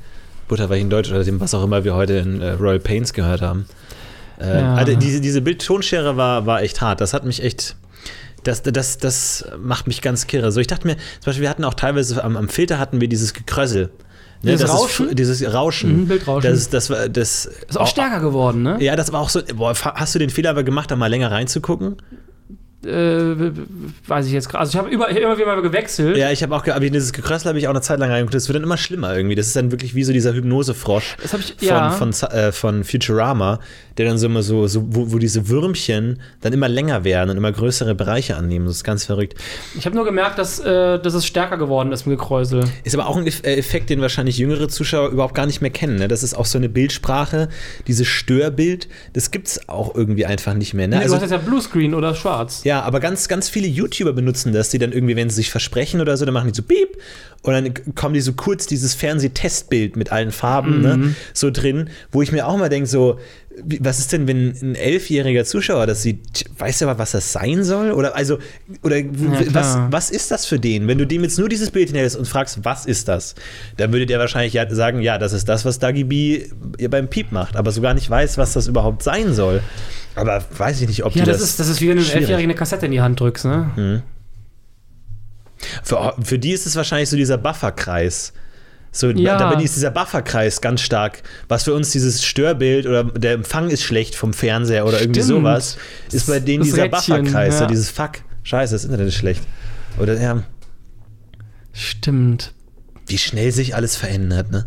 butterweichen 0.49 0.91
Deutsch 0.91 1.09
oder 1.11 1.23
dem, 1.23 1.39
was 1.39 1.55
auch 1.55 1.63
immer 1.63 1.85
wir 1.85 1.95
heute 1.95 2.15
in 2.15 2.41
äh, 2.41 2.51
Royal 2.55 2.81
Pains 2.81 3.13
gehört 3.13 3.43
haben. 3.43 3.67
Äh, 4.41 4.61
Ja. 4.61 4.75
also 4.75 4.97
diese, 4.97 5.21
diese 5.21 5.41
Bildtonschere 5.41 6.17
war, 6.17 6.47
war 6.47 6.63
echt 6.63 6.81
hart. 6.81 7.01
Das 7.01 7.15
hat 7.15 7.25
mich 7.25 7.45
echt. 7.45 7.77
Das, 8.43 8.63
das, 8.65 8.99
das 8.99 9.45
macht 9.63 9.87
mich 9.87 10.03
ganz 10.03 10.27
kirre. 10.27 10.51
So, 10.51 10.59
ich 10.59 10.67
dachte 10.67 10.89
mir, 10.89 10.97
zum 10.97 11.27
Beispiel, 11.27 11.43
wir 11.43 11.51
hatten 11.51 11.63
auch 11.63 11.75
teilweise 11.75 12.25
am, 12.25 12.37
am 12.37 12.49
Filter 12.49 12.81
hatten 12.81 13.01
wir 13.01 13.07
dieses 13.09 13.35
Gekrössel. 13.35 13.91
Ne, 14.43 14.53
Dieses 14.53 14.63
das 14.71 14.71
ist 14.75 14.81
Rauschen? 14.83 15.09
fr- 15.11 15.15
dieses 15.15 15.53
Rauschen. 15.55 15.97
Mhm, 16.03 16.09
Bildrauschen. 16.09 16.51
Das, 16.51 16.69
das, 16.71 16.89
war- 16.91 17.09
das 17.11 17.45
Ist 17.47 17.79
auch 17.79 17.87
stärker 17.87 18.21
geworden, 18.21 18.63
ne? 18.63 18.77
Ja, 18.81 18.97
das 18.97 19.13
war 19.13 19.21
auch 19.21 19.29
so. 19.29 19.41
Boah, 19.55 19.75
hast 19.75 20.15
du 20.15 20.19
den 20.19 20.31
Fehler 20.31 20.51
aber 20.51 20.63
gemacht, 20.63 20.91
da 20.91 20.97
mal 20.97 21.09
länger 21.09 21.31
reinzugucken? 21.31 21.97
Äh, 22.85 23.53
weiß 24.07 24.27
ich 24.27 24.33
jetzt 24.33 24.49
gerade. 24.49 24.61
Also 24.61 24.71
ich 24.71 24.79
habe 24.79 24.89
über, 24.89 25.09
immer 25.11 25.37
wieder 25.37 25.47
mal 25.47 25.61
gewechselt. 25.61 26.17
Ja, 26.17 26.31
ich 26.31 26.43
habe 26.43 26.55
auch, 26.57 26.67
aber 26.67 26.81
dieses 26.81 27.13
Gekrössel 27.13 27.49
habe 27.49 27.59
ich 27.59 27.67
auch 27.67 27.73
eine 27.73 27.83
Zeit 27.83 27.99
lang 27.99 28.11
reingeguckt. 28.11 28.35
Das 28.35 28.49
wird 28.49 28.57
dann 28.57 28.63
immer 28.63 28.79
schlimmer 28.79 29.15
irgendwie. 29.15 29.35
Das 29.35 29.47
ist 29.47 29.57
dann 29.57 29.71
wirklich 29.71 29.95
wie 29.95 30.05
so 30.05 30.13
dieser 30.13 30.33
Hypnosefrosch 30.33 31.17
von, 31.27 31.41
ja. 31.61 31.91
von, 31.91 32.13
äh, 32.31 32.53
von 32.53 32.85
Futurama, 32.85 33.61
der 33.99 34.07
dann 34.07 34.17
so 34.17 34.27
immer 34.27 34.43
so, 34.43 34.67
so 34.67 34.83
wo, 34.89 35.13
wo 35.13 35.19
diese 35.19 35.49
Würmchen 35.49 36.21
dann 36.41 36.55
immer 36.55 36.69
länger 36.69 37.05
werden 37.05 37.31
und 37.31 37.37
immer 37.37 37.53
größere 37.53 37.95
Bereiche 37.95 38.37
annehmen. 38.37 38.65
Das 38.65 38.77
ist 38.77 38.85
ganz 38.85 39.05
verrückt. 39.05 39.35
ich 39.77 39.85
habe 39.85 39.95
nur 39.95 40.07
gemerkt, 40.07 40.39
dass, 40.39 40.59
äh, 40.61 40.99
dass 40.99 41.13
es 41.13 41.27
stärker 41.27 41.59
geworden 41.59 41.93
ist 41.93 42.07
mit 42.07 42.19
Gekräusel. 42.19 42.65
Ist 42.85 42.95
aber 42.95 43.09
auch 43.09 43.17
ein 43.17 43.27
äh, 43.27 43.57
Effekt, 43.57 43.91
den 43.91 44.01
wahrscheinlich 44.01 44.39
jüngere 44.39 44.69
Zuschauer 44.69 45.11
überhaupt 45.11 45.35
gar 45.35 45.47
nicht 45.47 45.61
mehr 45.61 45.71
kennen. 45.71 45.97
Ne? 45.97 46.09
Das 46.09 46.23
ist 46.23 46.35
auch 46.35 46.47
so 46.47 46.57
eine 46.57 46.69
Bildsprache, 46.71 47.49
dieses 47.87 48.07
Störbild, 48.09 48.89
das 49.13 49.31
gibt 49.31 49.49
es 49.49 49.69
auch 49.69 49.95
irgendwie 49.95 50.25
einfach 50.25 50.55
nicht 50.55 50.73
mehr. 50.73 50.89
Ne? 50.89 50.97
Nee, 50.97 51.03
Also, 51.03 51.17
du 51.17 51.23
hast 51.23 51.31
jetzt 51.31 51.43
ja 51.43 51.47
Bluescreen 51.47 51.95
oder 51.95 52.15
schwarz. 52.15 52.63
ja, 52.65 52.70
aber 52.79 53.01
ganz, 53.01 53.27
ganz 53.27 53.49
viele 53.49 53.67
YouTuber 53.67 54.13
benutzen 54.13 54.53
das, 54.53 54.71
die 54.71 54.79
dann 54.79 54.93
irgendwie, 54.93 55.17
wenn 55.17 55.29
sie 55.29 55.37
sich 55.37 55.51
versprechen 55.51 56.01
oder 56.01 56.17
so, 56.17 56.25
dann 56.25 56.33
machen 56.33 56.53
die 56.53 56.57
so 56.57 56.63
Piep 56.63 56.97
und 57.43 57.53
dann 57.53 57.95
kommen 57.97 58.15
die 58.15 58.21
so 58.21 58.35
kurz 58.35 58.67
dieses 58.69 58.95
Fernsehtestbild 58.95 59.97
mit 59.97 60.13
allen 60.13 60.31
Farben 60.31 60.81
ne, 60.81 61.15
so 61.35 61.51
drin, 61.51 61.91
wo 62.13 62.23
ich 62.23 62.31
mir 62.33 62.47
auch 62.47 62.57
mal 62.57 62.69
denke, 62.69 62.89
so, 62.89 63.19
was 63.81 63.99
ist 63.99 64.13
denn, 64.13 64.27
wenn 64.29 64.55
ein 64.63 64.75
elfjähriger 64.75 65.45
Zuschauer 65.45 65.87
das 65.87 66.03
sieht? 66.03 66.45
Weiß 66.57 66.81
er, 66.81 66.99
was 66.99 67.11
das 67.11 67.33
sein 67.33 67.65
soll? 67.65 67.91
Oder 67.91 68.15
also, 68.17 68.39
oder 68.83 68.97
w- 68.97 69.47
was, 69.53 69.77
was 69.91 70.11
ist 70.11 70.31
das 70.31 70.47
für 70.47 70.59
den? 70.59 70.87
Wenn 70.87 70.97
du 70.99 71.07
dem 71.07 71.25
jetzt 71.25 71.39
nur 71.39 71.49
dieses 71.49 71.71
Bild 71.71 71.89
hinhältst 71.89 72.17
und 72.17 72.27
fragst, 72.29 72.61
was 72.65 72.87
ist 72.87 73.09
das? 73.09 73.35
Dann 73.77 73.93
würde 73.93 74.07
der 74.07 74.19
wahrscheinlich 74.19 74.55
ja 74.55 74.73
sagen, 74.73 75.03
ja, 75.03 75.19
das 75.19 75.33
ist 75.33 75.49
das, 75.49 75.65
was 75.65 75.79
Dagi 75.79 76.05
B 76.05 76.45
ihr 76.79 76.89
beim 76.91 77.09
Piep 77.09 77.33
macht, 77.33 77.57
aber 77.57 77.71
so 77.73 77.81
gar 77.81 77.93
nicht 77.93 78.09
weiß, 78.09 78.39
was 78.39 78.53
das 78.53 78.67
überhaupt 78.67 79.03
sein 79.03 79.35
soll. 79.35 79.61
Aber 80.17 80.43
weiß 80.57 80.81
ich 80.81 80.89
nicht, 80.89 81.05
ob 81.05 81.15
Ja, 81.15 81.25
die 81.25 81.31
das, 81.31 81.41
ist, 81.41 81.61
das 81.61 81.69
ist 81.69 81.81
wie 81.81 81.89
wenn 81.89 81.97
du 81.97 82.03
einem. 82.03 82.13
Elfjährigen 82.13 82.51
eine 82.51 82.59
Kassette 82.59 82.87
in 82.87 82.93
die 82.93 83.01
Hand 83.01 83.21
drückst, 83.21 83.45
ne? 83.45 84.03
Für, 85.83 86.15
für 86.23 86.39
die 86.39 86.53
ist 86.53 86.67
es 86.67 86.75
wahrscheinlich 86.77 87.09
so 87.11 87.17
dieser 87.17 87.39
Bufferkreis. 87.39 88.33
So, 88.93 89.11
Ja. 89.11 89.39
Dabei 89.39 89.63
ist 89.63 89.77
dieser 89.77 89.91
Bufferkreis 89.91 90.61
ganz 90.61 90.81
stark. 90.81 91.23
Was 91.49 91.65
für 91.65 91.75
uns 91.75 91.91
dieses 91.91 92.25
Störbild 92.25 92.87
oder 92.87 93.05
der 93.05 93.35
Empfang 93.35 93.71
ist 93.71 93.83
schlecht 93.83 94.15
vom 94.17 94.33
Fernseher 94.33 94.85
oder 94.87 95.01
irgendwie 95.01 95.23
Stimmt. 95.23 95.41
sowas, 95.41 95.77
ist 96.11 96.27
bei 96.27 96.41
denen 96.41 96.61
Das 96.61 96.71
dieser 96.71 96.85
Rädchen, 96.85 96.91
Bufferkreis, 97.25 97.59
so 97.59 97.65
ja. 97.65 97.69
dieses 97.69 97.91
Fuck, 97.91 98.13
scheiße, 98.43 98.75
das 98.75 98.85
Internet 98.85 99.09
ist 99.09 99.15
schlecht. 99.15 99.43
Oder 99.99 100.21
ja, 100.21 100.43
Stimmt. 101.73 102.53
wie 103.07 103.19
schnell 103.19 103.53
sich 103.53 103.75
alles 103.77 103.97
verändert, 103.97 104.51
ne? 104.51 104.67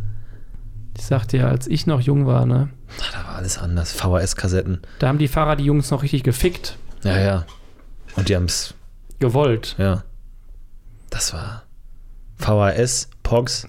Ich 0.97 1.03
sagte 1.05 1.37
ja, 1.37 1.47
als 1.47 1.67
ich 1.67 1.85
noch 1.87 1.99
jung 1.99 2.25
war, 2.25 2.45
ne? 2.45 2.69
Da 2.97 3.27
war 3.27 3.35
alles 3.35 3.57
anders. 3.57 3.91
VHS-Kassetten. 3.93 4.81
Da 4.99 5.07
haben 5.07 5.17
die 5.17 5.27
Fahrer 5.27 5.55
die 5.55 5.65
Jungs 5.65 5.91
noch 5.91 6.03
richtig 6.03 6.23
gefickt. 6.23 6.77
Ja, 7.03 7.17
ja. 7.19 7.45
Und 8.15 8.29
die 8.29 8.35
haben's, 8.35 8.73
Gewollt. 9.19 9.75
ja. 9.77 10.03
Das 11.09 11.33
war 11.33 11.63
VHS, 12.37 13.09
Pogs, 13.23 13.67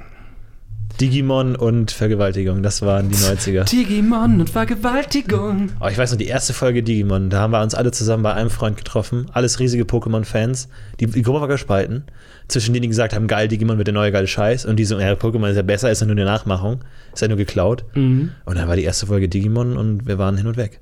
Digimon 1.01 1.57
und 1.57 1.91
Vergewaltigung. 1.91 2.63
Das 2.63 2.83
waren 2.83 3.09
die 3.09 3.17
90er. 3.17 3.69
Digimon 3.69 4.41
und 4.41 4.51
Vergewaltigung. 4.51 5.71
Oh, 5.81 5.89
ich 5.89 5.99
weiß 5.99 6.13
noch, 6.13 6.19
die 6.19 6.27
erste 6.27 6.53
Folge 6.53 6.83
Digimon, 6.83 7.31
da 7.31 7.41
haben 7.41 7.51
wir 7.51 7.63
uns 7.63 7.75
alle 7.75 7.91
zusammen 7.91 8.23
bei 8.23 8.33
einem 8.35 8.51
Freund 8.51 8.77
getroffen. 8.77 9.27
Alles 9.33 9.59
riesige 9.59 9.85
Pokémon-Fans. 9.85 10.69
Die, 11.01 11.07
die 11.07 11.23
Gruppe 11.23 11.41
war 11.41 11.49
gespalten. 11.49 12.05
Zwischen 12.47 12.75
denen, 12.75 12.83
die 12.83 12.89
gesagt 12.89 13.15
haben, 13.15 13.27
geil, 13.27 13.49
Digimon 13.49 13.79
wird 13.79 13.89
der 13.89 13.95
neue 13.95 14.13
geile 14.13 14.29
Scheiß. 14.29 14.67
Und 14.67 14.77
die 14.77 14.85
so, 14.85 14.99
ja, 15.01 15.13
Pokémon 15.15 15.51
ist 15.51 15.57
ja 15.57 15.63
besser, 15.63 15.91
ist 15.91 16.01
ja 16.01 16.07
nur 16.07 16.15
eine 16.15 16.25
Nachmachung. 16.25 16.85
Ist 17.13 17.23
ja 17.23 17.29
nur 17.29 17.39
geklaut. 17.39 17.85
Mhm. 17.95 18.31
Und 18.45 18.57
dann 18.57 18.69
war 18.69 18.77
die 18.77 18.85
erste 18.85 19.07
Folge 19.07 19.29
Digimon 19.29 19.77
und 19.77 20.07
wir 20.07 20.19
waren 20.19 20.37
hin 20.37 20.47
und 20.47 20.57
weg. 20.57 20.81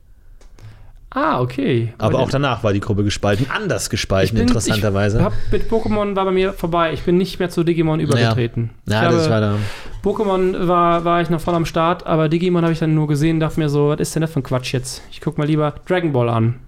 Ah, 1.14 1.40
okay. 1.40 1.92
Aber 1.98 2.20
auch 2.20 2.31
danach 2.31 2.64
war 2.64 2.72
die 2.72 2.81
Gruppe 2.81 3.05
gespalten. 3.05 3.46
Anders 3.51 3.90
gespalten, 3.90 4.38
interessanterweise. 4.38 5.18
Ich 5.18 5.25
hab, 5.25 5.35
mit 5.51 5.70
Pokémon 5.70 6.16
war 6.16 6.25
bei 6.25 6.31
mir 6.31 6.55
vorbei. 6.55 6.94
Ich 6.94 7.03
bin 7.03 7.18
nicht 7.18 7.38
mehr 7.38 7.51
zu 7.51 7.64
Digimon 7.64 8.01
übergetreten. 8.01 8.70
ja, 8.88 9.11
ich 9.11 9.16
das 9.16 9.29
war 9.29 9.40
da. 9.42 9.57
Pokémon 10.03 10.66
war, 10.66 11.05
war 11.05 11.20
ich 11.20 11.29
noch 11.29 11.40
voll 11.40 11.55
am 11.55 11.66
Start, 11.66 12.07
aber 12.07 12.31
Digimon 12.31 12.62
habe 12.62 12.72
ich 12.72 12.79
dann 12.79 12.94
nur 12.94 13.09
gesehen 13.09 13.37
und 13.37 13.40
dachte 13.40 13.61
mir 13.61 13.68
so, 13.68 13.88
was 13.88 14.01
ist 14.01 14.14
denn 14.14 14.22
das 14.22 14.33
für 14.33 14.40
ein 14.40 14.42
Quatsch 14.42 14.72
jetzt? 14.72 15.03
Ich 15.11 15.20
guck 15.20 15.37
mal 15.37 15.46
lieber 15.46 15.75
Dragon 15.87 16.12
Ball 16.12 16.31
an. 16.31 16.61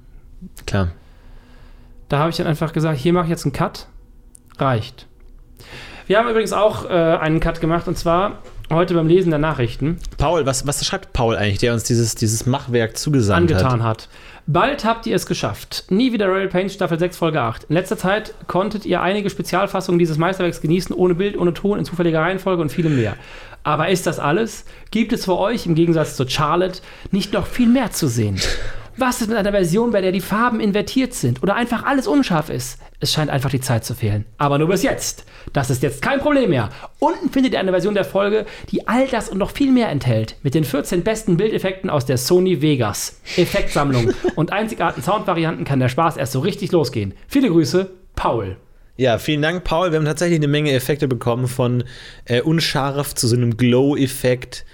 Klar. 0.67 0.89
Da 2.11 2.19
habe 2.19 2.29
ich 2.29 2.37
dann 2.37 2.47
einfach 2.47 2.75
gesagt, 2.75 2.99
hier 2.99 3.15
mache 3.15 3.25
ich 3.25 3.31
jetzt 3.31 3.47
einen 3.47 3.55
Cut. 3.55 3.87
Reicht. 4.59 5.07
Wir 6.07 6.19
haben 6.19 6.29
übrigens 6.29 6.53
auch 6.53 6.85
äh, 6.85 6.93
einen 6.93 7.41
Cut 7.41 7.61
gemacht 7.63 7.89
und 7.89 7.97
zwar 7.97 8.43
heute 8.71 8.95
beim 8.95 9.07
Lesen 9.07 9.31
der 9.31 9.39
Nachrichten 9.39 9.99
Paul, 10.19 10.45
was, 10.45 10.67
was 10.67 10.85
schreibt 10.85 11.15
Paul 11.15 11.37
eigentlich, 11.37 11.59
der 11.59 11.73
uns 11.73 11.85
dieses, 11.85 12.15
dieses 12.15 12.45
Machwerk 12.45 12.99
zugesandt 12.99 13.51
angetan 13.51 13.83
hat? 13.83 14.03
hat. 14.03 14.09
Bald 14.47 14.85
habt 14.85 15.07
ihr 15.07 15.17
es 15.17 15.25
geschafft. 15.25 15.85
Nie 15.89 16.13
wieder 16.13 16.27
Royal 16.27 16.49
Pains 16.49 16.75
Staffel 16.75 16.99
6 16.99 17.17
Folge 17.17 17.41
8. 17.41 17.65
In 17.71 17.75
letzter 17.75 17.97
Zeit 17.97 18.35
konntet 18.47 18.85
ihr 18.85 19.01
einige 19.01 19.31
Spezialfassungen 19.31 19.99
dieses 19.99 20.19
Meisterwerks 20.19 20.61
genießen, 20.61 20.95
ohne 20.95 21.15
Bild, 21.15 21.39
ohne 21.39 21.55
Ton, 21.55 21.79
in 21.79 21.87
zufälliger 21.87 22.21
Reihenfolge 22.21 22.61
und 22.61 22.71
vielem 22.71 22.97
mehr. 22.97 23.17
Aber 23.63 23.89
ist 23.89 24.07
das 24.07 24.19
alles? 24.19 24.67
Gibt 24.91 25.15
es 25.15 25.25
für 25.25 25.39
euch 25.39 25.65
im 25.65 25.75
Gegensatz 25.75 26.17
zu 26.17 26.29
Charlotte 26.29 26.83
nicht 27.11 27.33
noch 27.33 27.47
viel 27.47 27.69
mehr 27.69 27.91
zu 27.93 28.09
sehen? 28.09 28.39
Was 28.97 29.21
ist 29.21 29.29
mit 29.29 29.37
einer 29.37 29.51
Version, 29.51 29.91
bei 29.91 30.01
der 30.01 30.13
die 30.13 30.21
Farben 30.21 30.61
invertiert 30.61 31.15
sind 31.15 31.43
oder 31.43 31.57
einfach 31.57 31.85
alles 31.85 32.07
unscharf 32.07 32.49
ist? 32.49 32.79
Es 33.01 33.13
scheint 33.13 33.29
einfach 33.29 33.51
die 33.51 33.61
Zeit 33.61 33.85
zu 33.85 33.95
fehlen. 33.95 34.25
Aber 34.39 34.57
nur 34.57 34.69
bis 34.69 34.85
jetzt. 34.85 35.25
Das 35.53 35.69
ist 35.69 35.83
jetzt 35.83 36.01
kein 36.01 36.21
Problem 36.21 36.51
mehr. 36.51 36.69
Unten 37.01 37.29
findet 37.29 37.55
ihr 37.55 37.59
eine 37.59 37.73
Version 37.73 37.95
der 37.95 38.05
Folge, 38.05 38.47
die 38.71 38.87
all 38.87 39.09
das 39.09 39.29
und 39.29 39.39
noch 39.39 39.51
viel 39.51 39.73
mehr 39.73 39.89
enthält. 39.89 40.37
Mit 40.45 40.55
den 40.55 40.63
14 40.63 41.03
besten 41.03 41.37
Bildeffekten 41.37 41.91
aus 41.91 42.07
der 42.07 42.19
Sony 42.19 42.63
Vegas. 42.63 43.21
Effektsammlung 43.37 44.13
und 44.37 44.53
einzigartigen 44.53 45.03
Soundvarianten 45.03 45.65
kann 45.65 45.81
der 45.81 45.89
Spaß 45.89 46.17
erst 46.17 46.33
so 46.33 46.39
richtig 46.39 46.71
losgehen. 46.71 47.15
Viele 47.27 47.49
Grüße, 47.49 47.91
Paul. 48.15 48.57
Ja, 48.97 49.19
vielen 49.19 49.43
Dank, 49.43 49.65
Paul. 49.65 49.91
Wir 49.91 49.99
haben 49.99 50.07
tatsächlich 50.07 50.39
eine 50.39 50.47
Menge 50.47 50.71
Effekte 50.71 51.09
bekommen 51.09 51.49
von 51.49 51.83
äh, 52.27 52.43
unscharf 52.43 53.17
zu 53.17 53.27
so 53.27 53.35
einem 53.35 53.57
Glow-Effekt 53.57 54.65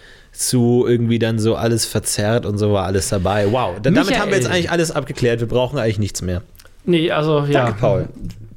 zu 0.41 0.87
irgendwie 0.89 1.19
dann 1.19 1.39
so 1.39 1.55
alles 1.55 1.85
verzerrt 1.85 2.47
und 2.47 2.59
so 2.59 2.73
war 2.73 2.87
alles 2.87 3.09
dabei. 3.09 3.47
Wow, 3.51 3.75
da, 3.83 3.91
damit 3.91 4.19
haben 4.19 4.31
wir 4.31 4.39
jetzt 4.39 4.51
eigentlich 4.51 4.71
alles 4.71 4.91
abgeklärt. 4.91 5.41
Wir 5.41 5.49
brauchen 5.49 5.79
eigentlich 5.79 5.99
nichts 5.99 6.23
mehr. 6.23 6.43
Nee, 6.85 7.11
also 7.11 7.41
ja. 7.41 7.65
Danke, 7.65 7.79
Paul. 7.79 8.09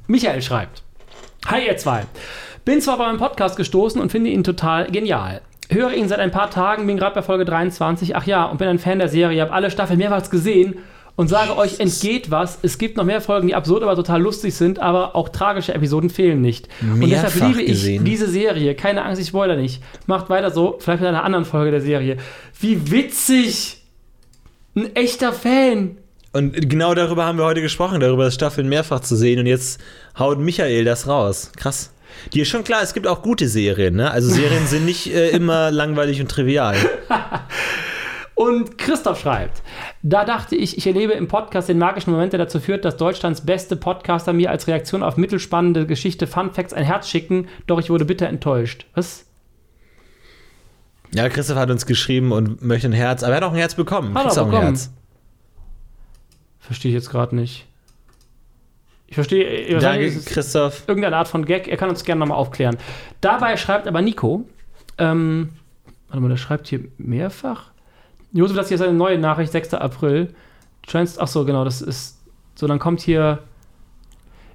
Michael 0.06 0.40
schreibt: 0.40 0.82
Hi, 1.46 1.66
ihr 1.66 1.76
zwei. 1.76 2.04
Bin 2.64 2.80
zwar 2.80 2.96
bei 2.96 3.06
meinem 3.06 3.18
Podcast 3.18 3.56
gestoßen 3.56 4.00
und 4.00 4.10
finde 4.10 4.30
ihn 4.30 4.44
total 4.44 4.90
genial. 4.90 5.42
Höre 5.68 5.92
ihn 5.92 6.08
seit 6.08 6.20
ein 6.20 6.30
paar 6.30 6.50
Tagen, 6.50 6.86
bin 6.86 6.96
gerade 6.96 7.14
bei 7.14 7.22
Folge 7.22 7.44
23. 7.44 8.16
Ach 8.16 8.26
ja, 8.26 8.44
und 8.46 8.58
bin 8.58 8.68
ein 8.68 8.78
Fan 8.78 8.98
der 8.98 9.08
Serie, 9.08 9.42
habe 9.42 9.52
alle 9.52 9.70
Staffeln 9.70 9.98
mehrmals 9.98 10.30
gesehen 10.30 10.76
und 11.16 11.28
sage 11.28 11.56
euch, 11.56 11.78
entgeht 11.80 12.30
was. 12.30 12.58
Es 12.62 12.78
gibt 12.78 12.96
noch 12.96 13.04
mehr 13.04 13.20
Folgen, 13.20 13.46
die 13.46 13.54
absurd, 13.54 13.82
aber 13.82 13.94
total 13.94 14.20
lustig 14.20 14.54
sind, 14.54 14.78
aber 14.78 15.14
auch 15.14 15.28
tragische 15.28 15.74
Episoden 15.74 16.10
fehlen 16.10 16.40
nicht. 16.40 16.68
und 16.82 17.00
deshalb 17.08 17.34
Mehrfach 17.34 17.48
liebe 17.48 17.62
ich 17.62 17.68
gesehen. 17.68 18.04
diese 18.04 18.28
Serie. 18.28 18.74
Keine 18.74 19.04
Angst, 19.04 19.20
ich 19.22 19.28
spoiler 19.28 19.56
nicht. 19.56 19.82
Macht 20.06 20.28
weiter 20.28 20.50
so, 20.50 20.76
vielleicht 20.80 21.00
mit 21.00 21.08
einer 21.08 21.24
anderen 21.24 21.44
Folge 21.44 21.70
der 21.70 21.80
Serie. 21.80 22.16
Wie 22.60 22.90
witzig! 22.90 23.80
Ein 24.76 24.94
echter 24.96 25.32
Fan. 25.32 25.98
Und 26.32 26.68
genau 26.68 26.94
darüber 26.94 27.26
haben 27.26 27.38
wir 27.38 27.44
heute 27.44 27.62
gesprochen, 27.62 28.00
darüber 28.00 28.24
das 28.24 28.34
Staffeln 28.34 28.68
mehrfach 28.68 28.98
zu 28.98 29.14
sehen. 29.14 29.38
Und 29.38 29.46
jetzt 29.46 29.80
haut 30.18 30.40
Michael 30.40 30.84
das 30.84 31.06
raus. 31.06 31.52
Krass. 31.56 31.92
Dir 32.32 32.42
ist 32.42 32.48
schon 32.48 32.64
klar, 32.64 32.82
es 32.82 32.92
gibt 32.92 33.06
auch 33.06 33.22
gute 33.22 33.48
Serien, 33.48 33.94
ne? 33.94 34.10
Also 34.10 34.30
Serien 34.30 34.66
sind 34.66 34.84
nicht 34.84 35.14
äh, 35.14 35.28
immer 35.30 35.70
langweilig 35.70 36.20
und 36.20 36.28
trivial. 36.28 36.76
Und 38.44 38.76
Christoph 38.76 39.20
schreibt, 39.20 39.62
da 40.02 40.26
dachte 40.26 40.54
ich, 40.54 40.76
ich 40.76 40.86
erlebe 40.86 41.14
im 41.14 41.28
Podcast 41.28 41.70
den 41.70 41.78
magischen 41.78 42.12
Moment, 42.12 42.34
der 42.34 42.38
dazu 42.38 42.60
führt, 42.60 42.84
dass 42.84 42.98
Deutschlands 42.98 43.46
beste 43.46 43.74
Podcaster 43.74 44.34
mir 44.34 44.50
als 44.50 44.66
Reaktion 44.66 45.02
auf 45.02 45.16
mittelspannende 45.16 45.86
Geschichte 45.86 46.26
Fun 46.26 46.52
Facts 46.52 46.74
ein 46.74 46.84
Herz 46.84 47.08
schicken, 47.08 47.48
doch 47.66 47.80
ich 47.80 47.88
wurde 47.88 48.04
bitter 48.04 48.28
enttäuscht. 48.28 48.84
Was? 48.94 49.24
Ja, 51.14 51.30
Christoph 51.30 51.56
hat 51.56 51.70
uns 51.70 51.86
geschrieben 51.86 52.32
und 52.32 52.60
möchte 52.60 52.86
ein 52.86 52.92
Herz, 52.92 53.22
aber 53.22 53.32
er 53.32 53.36
hat 53.36 53.44
auch 53.44 53.52
ein 53.52 53.58
Herz 53.58 53.76
bekommen. 53.76 54.14
Hat 54.14 54.26
er 54.26 54.32
auch 54.32 54.46
bekommen. 54.46 54.56
ein 54.56 54.62
Herz. 54.74 54.90
Verstehe 56.60 56.90
ich 56.90 56.96
jetzt 56.96 57.08
gerade 57.08 57.34
nicht. 57.34 57.66
Ich 59.06 59.14
verstehe, 59.14 59.78
Danke, 59.78 60.10
Christoph. 60.26 60.84
irgendeine 60.86 61.16
Art 61.16 61.28
von 61.28 61.46
Gag. 61.46 61.66
Er 61.66 61.78
kann 61.78 61.88
uns 61.88 62.04
gerne 62.04 62.18
nochmal 62.18 62.36
aufklären. 62.36 62.76
Dabei 63.22 63.56
schreibt 63.56 63.86
aber 63.86 64.02
Nico, 64.02 64.46
ähm, 64.98 65.48
warte 66.08 66.20
mal, 66.20 66.28
der 66.28 66.36
schreibt 66.36 66.66
hier 66.66 66.80
mehrfach. 66.98 67.73
Josef, 68.34 68.56
das 68.56 68.68
hier 68.68 68.74
ist 68.74 68.82
eine 68.82 68.92
neue 68.92 69.18
Nachricht, 69.18 69.52
6. 69.52 69.74
April. 69.74 70.34
Trans, 70.86 71.18
ach 71.18 71.28
so, 71.28 71.44
genau, 71.44 71.64
das 71.64 71.80
ist, 71.80 72.18
so, 72.56 72.66
dann 72.66 72.78
kommt 72.78 73.00
hier, 73.00 73.38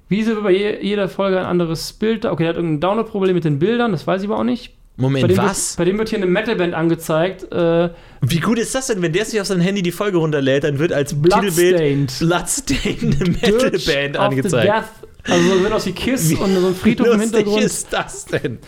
wie 0.08 0.20
ist 0.20 0.42
bei 0.42 0.52
je, 0.52 0.78
jeder 0.80 1.08
Folge 1.08 1.40
ein 1.40 1.46
anderes 1.46 1.92
Bild. 1.94 2.24
Okay, 2.26 2.42
der 2.42 2.50
hat 2.50 2.56
irgendein 2.56 2.80
Download-Problem 2.80 3.34
mit 3.34 3.44
den 3.44 3.58
Bildern, 3.58 3.90
das 3.92 4.06
weiß 4.06 4.22
ich 4.22 4.28
aber 4.28 4.38
auch 4.38 4.44
nicht. 4.44 4.74
Bei 4.96 5.02
Moment, 5.04 5.30
dem, 5.30 5.38
was? 5.38 5.72
Wird, 5.72 5.78
bei 5.78 5.84
dem 5.86 5.98
wird 5.98 6.10
hier 6.10 6.18
eine 6.18 6.26
Metalband 6.26 6.74
angezeigt. 6.74 7.50
Äh, 7.52 7.88
Wie 8.20 8.40
gut 8.40 8.58
ist 8.58 8.74
das 8.74 8.88
denn, 8.88 9.00
wenn 9.00 9.14
der 9.14 9.24
sich 9.24 9.40
auf 9.40 9.46
sein 9.46 9.60
Handy 9.60 9.80
die 9.82 9.92
Folge 9.92 10.18
runterlädt, 10.18 10.64
dann 10.64 10.78
wird 10.78 10.92
als 10.92 11.10
Titelbild 11.10 11.76
Bloodstained. 11.76 12.18
Bloodstained 12.18 13.02
eine 13.02 13.30
Dirge 13.30 13.70
Metalband 13.78 14.16
angezeigt. 14.18 14.68
Death. 14.68 15.32
Also 15.32 15.48
so 15.48 15.62
wird 15.62 15.72
aus 15.72 15.86
wie 15.86 15.92
Kiss 15.92 16.30
Wie 16.30 16.34
und 16.36 16.54
so 16.54 16.66
ein 16.66 16.74
Friedhof 16.74 17.14
im 17.14 17.20
Hintergrund. 17.20 17.62
ist 17.62 17.92
das 17.92 18.26
denn? 18.26 18.58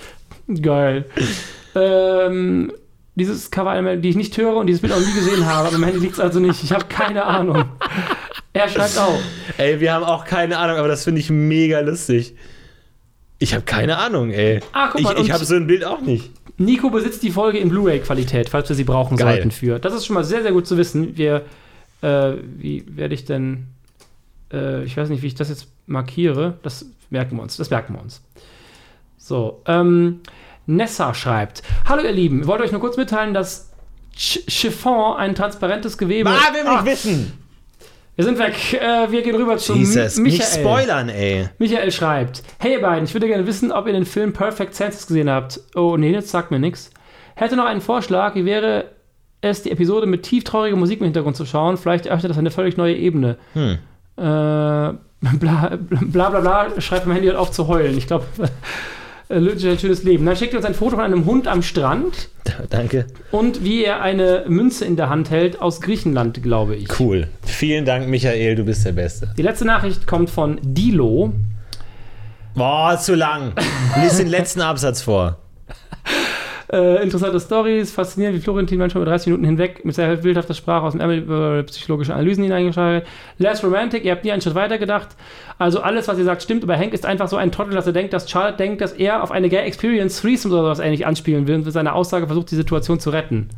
Geil. 0.63 1.05
ähm, 1.75 2.73
dieses 3.15 3.51
Cover, 3.51 3.97
die 3.97 4.09
ich 4.09 4.17
nicht 4.17 4.37
höre 4.37 4.57
und 4.57 4.67
dieses 4.67 4.81
Bild 4.81 4.93
auch 4.93 5.01
nie 5.01 5.13
gesehen 5.13 5.47
habe, 5.47 5.69
aber 5.69 5.77
am 5.77 5.85
Handy 5.85 5.99
liegt 5.99 6.15
es 6.15 6.21
also 6.21 6.41
nicht. 6.41 6.63
Ich 6.63 6.73
habe 6.73 6.87
keine 6.87 7.25
Ahnung. 7.25 7.65
Er 8.55 8.69
schreibt 8.69 8.99
auch. 8.99 9.19
Ey, 9.59 9.81
wir 9.81 9.93
haben 9.93 10.05
auch 10.05 10.25
keine 10.25 10.59
Ahnung, 10.59 10.77
aber 10.77 10.89
das 10.89 11.05
finde 11.05 11.21
ich 11.21 11.31
mega 11.31 11.81
lustig. 11.81 12.35
Ich 13.39 13.55
habe 13.55 13.65
keine 13.65 13.99
Ahnung, 13.99 14.31
ey. 14.31 14.61
Ah, 14.73 14.89
guck 14.93 15.03
mal, 15.03 15.15
ich 15.17 15.25
ich 15.25 15.33
habe 15.33 15.45
so 15.45 15.55
ein 15.55 15.67
Bild 15.67 15.85
auch 15.85 16.01
nicht. 16.01 16.31
Nico 16.59 16.91
besitzt 16.91 17.23
die 17.23 17.31
Folge 17.31 17.59
in 17.59 17.71
Blu-ray-Qualität, 17.71 18.49
falls 18.49 18.69
wir 18.69 18.77
sie 18.77 18.85
brauchen 18.85 19.17
Geil. 19.17 19.35
sollten 19.35 19.51
für. 19.51 19.79
Das 19.79 19.95
ist 19.95 20.07
schon 20.07 20.15
mal 20.15 20.25
sehr, 20.25 20.43
sehr 20.43 20.53
gut 20.53 20.67
zu 20.67 20.77
wissen. 20.77 21.17
Wir, 21.17 21.45
äh, 22.03 22.33
wie 22.59 22.85
werde 22.89 23.15
ich 23.15 23.25
denn, 23.25 23.69
äh, 24.53 24.85
ich 24.85 24.97
weiß 24.97 25.09
nicht, 25.09 25.23
wie 25.23 25.27
ich 25.27 25.35
das 25.35 25.49
jetzt 25.49 25.69
markiere. 25.87 26.59
Das 26.63 26.87
merken 27.11 27.37
wir 27.37 27.43
uns. 27.43 27.57
Das 27.57 27.71
merken 27.71 27.95
wir 27.95 28.03
uns. 28.03 28.21
So, 29.17 29.63
ähm, 29.67 30.21
Nessa 30.67 31.15
schreibt: 31.15 31.63
Hallo, 31.89 32.03
ihr 32.03 32.13
Lieben, 32.13 32.43
ich 32.43 32.47
wollte 32.47 32.65
euch 32.65 32.73
nur 32.73 32.81
kurz 32.81 32.97
mitteilen, 32.97 33.35
dass 33.35 33.71
Ch 34.17 34.41
Chiffon 34.49 35.17
ein 35.17 35.35
transparentes 35.35 35.97
Gewebe. 35.99 36.31
Ah, 36.31 36.53
will 36.53 36.67
Ah, 36.67 36.83
nicht 36.83 36.93
wissen. 36.93 37.33
wir 38.17 38.25
sind 38.25 38.39
weg. 38.39 38.55
Äh, 38.75 39.11
wir 39.11 39.23
gehen 39.23 39.35
rüber 39.37 39.57
zu 39.57 39.75
Jesus, 39.75 40.17
M- 40.19 40.25
nicht 40.25 40.39
Michael. 40.39 40.61
spoilern, 40.61 41.09
ey. 41.09 41.49
Michael 41.59 41.91
schreibt: 41.91 42.43
Hey 42.59 42.73
ihr 42.75 42.81
beiden, 42.83 43.05
ich 43.05 43.15
würde 43.15 43.27
gerne 43.27 43.47
wissen, 43.47 43.73
ob 43.73 43.87
ihr 43.87 43.93
den 43.95 44.05
Film 44.07 44.33
Perfect 44.33 44.75
Senses 44.75 45.07
gesehen 45.07 45.31
habt. 45.31 45.61
Oh 45.75 45.97
nee, 45.97 46.13
das 46.13 46.31
sagt 46.31 46.51
mir 46.51 46.59
nichts. 46.59 46.91
Hätte 47.35 47.57
noch 47.57 47.65
einen 47.65 47.81
Vorschlag, 47.81 48.35
wie 48.35 48.45
wäre 48.45 48.85
es, 49.41 49.63
die 49.63 49.71
Episode 49.71 50.07
mit 50.07 50.23
tieftrauriger 50.23 50.77
Musik 50.77 51.01
im 51.01 51.05
Hintergrund 51.07 51.37
zu 51.37 51.47
schauen? 51.47 51.77
Vielleicht 51.79 52.07
öffnet 52.07 52.31
das 52.31 52.39
eine 52.39 52.51
völlig 52.51 52.77
neue 52.77 52.95
Ebene. 52.95 53.39
Hm. 53.55 53.79
Äh, 54.17 54.23
bla, 55.39 55.79
bla 55.81 56.29
bla 56.31 56.41
bla, 56.41 56.81
schreibt 56.81 57.07
mein 57.07 57.15
Handy 57.15 57.29
hört 57.29 57.39
auf 57.39 57.51
zu 57.51 57.67
heulen. 57.69 57.97
Ich 57.97 58.07
glaube, 58.07 58.27
äh, 59.33 59.39
Lütsch 59.39 59.65
ein 59.65 59.79
schönes 59.79 60.03
Leben. 60.03 60.27
Dann 60.27 60.37
schickt 60.37 60.53
ihr 60.53 60.59
uns 60.59 60.67
ein 60.67 60.75
Foto 60.75 60.97
von 60.97 61.05
einem 61.05 61.25
Hund 61.25 61.49
am 61.49 61.63
Strand 61.63 62.29
Danke. 62.71 63.07
und 63.31 63.65
wie 63.65 63.85
er 63.85 64.03
eine 64.03 64.45
Münze 64.47 64.85
in 64.85 64.97
der 64.97 65.09
Hand 65.09 65.31
hält 65.31 65.61
aus 65.61 65.81
Griechenland, 65.81 66.43
glaube 66.43 66.77
ich. 66.77 67.01
Cool. 67.01 67.29
Vielen 67.43 67.85
Dank, 67.85 68.09
Michael, 68.09 68.55
du 68.55 68.65
bist 68.65 68.85
der 68.85 68.93
Beste. 68.93 69.33
Die 69.37 69.43
letzte 69.43 69.65
Nachricht 69.65 70.07
kommt 70.07 70.31
von 70.31 70.59
Dilo. 70.63 71.33
Boah, 72.55 72.99
zu 72.99 73.15
lang. 73.15 73.55
Lies 74.03 74.19
den 74.19 74.29
letzten 74.29 74.61
Absatz 74.61 75.01
vor. 75.01 75.39
Äh, 76.73 77.03
interessante 77.03 77.39
Stories, 77.39 77.93
faszinierend, 77.93 78.39
wie 78.39 78.41
Florentin 78.41 78.79
manchmal 78.79 79.03
über 79.03 79.11
30 79.11 79.27
Minuten 79.27 79.45
hinweg 79.45 79.85
mit 79.85 79.95
sehr 79.95 80.17
bildhafter 80.17 80.55
Sprache 80.55 80.87
aus 80.87 80.93
dem 80.93 81.03
Ärmel 81.03 81.19
über 81.19 81.63
psychologische 81.65 82.15
Analysen 82.15 82.45
hineingeschaltet. 82.45 83.07
Less 83.37 83.63
romantic, 83.63 84.07
ihr 84.07 84.13
habt 84.13 84.25
nie 84.25 84.33
einen 84.33 84.41
Schritt 84.41 84.55
weiter 84.55 84.79
gedacht. 84.79 85.09
Also 85.59 85.81
alles, 85.83 86.09
was 86.09 86.17
ihr 86.17 86.25
sagt, 86.25 86.43
stimmt, 86.43 86.63
aber 86.63 86.79
Hank 86.79 86.95
ist 86.95 87.05
einfach 87.05 87.29
so 87.29 87.37
ein 87.37 87.53
Trottel, 87.53 87.75
dass 87.75 87.87
er 87.87 87.93
denkt, 87.93 88.15
dass 88.15 88.31
Charlotte 88.31 88.57
denkt, 88.57 88.81
dass 88.81 88.93
er 88.93 89.23
auf 89.23 89.31
eine 89.31 89.51
Gay 89.51 89.67
Experience 89.67 90.23
Threesome 90.23 90.55
oder 90.55 90.63
sowas 90.63 90.79
ähnlich 90.79 91.05
anspielen 91.05 91.47
will 91.47 91.57
und 91.57 91.67
mit 91.67 91.75
seiner 91.75 91.95
Aussage 91.95 92.27
versucht, 92.27 92.51
die 92.51 92.57
Situation 92.57 92.99
zu 92.99 93.11
retten. 93.11 93.51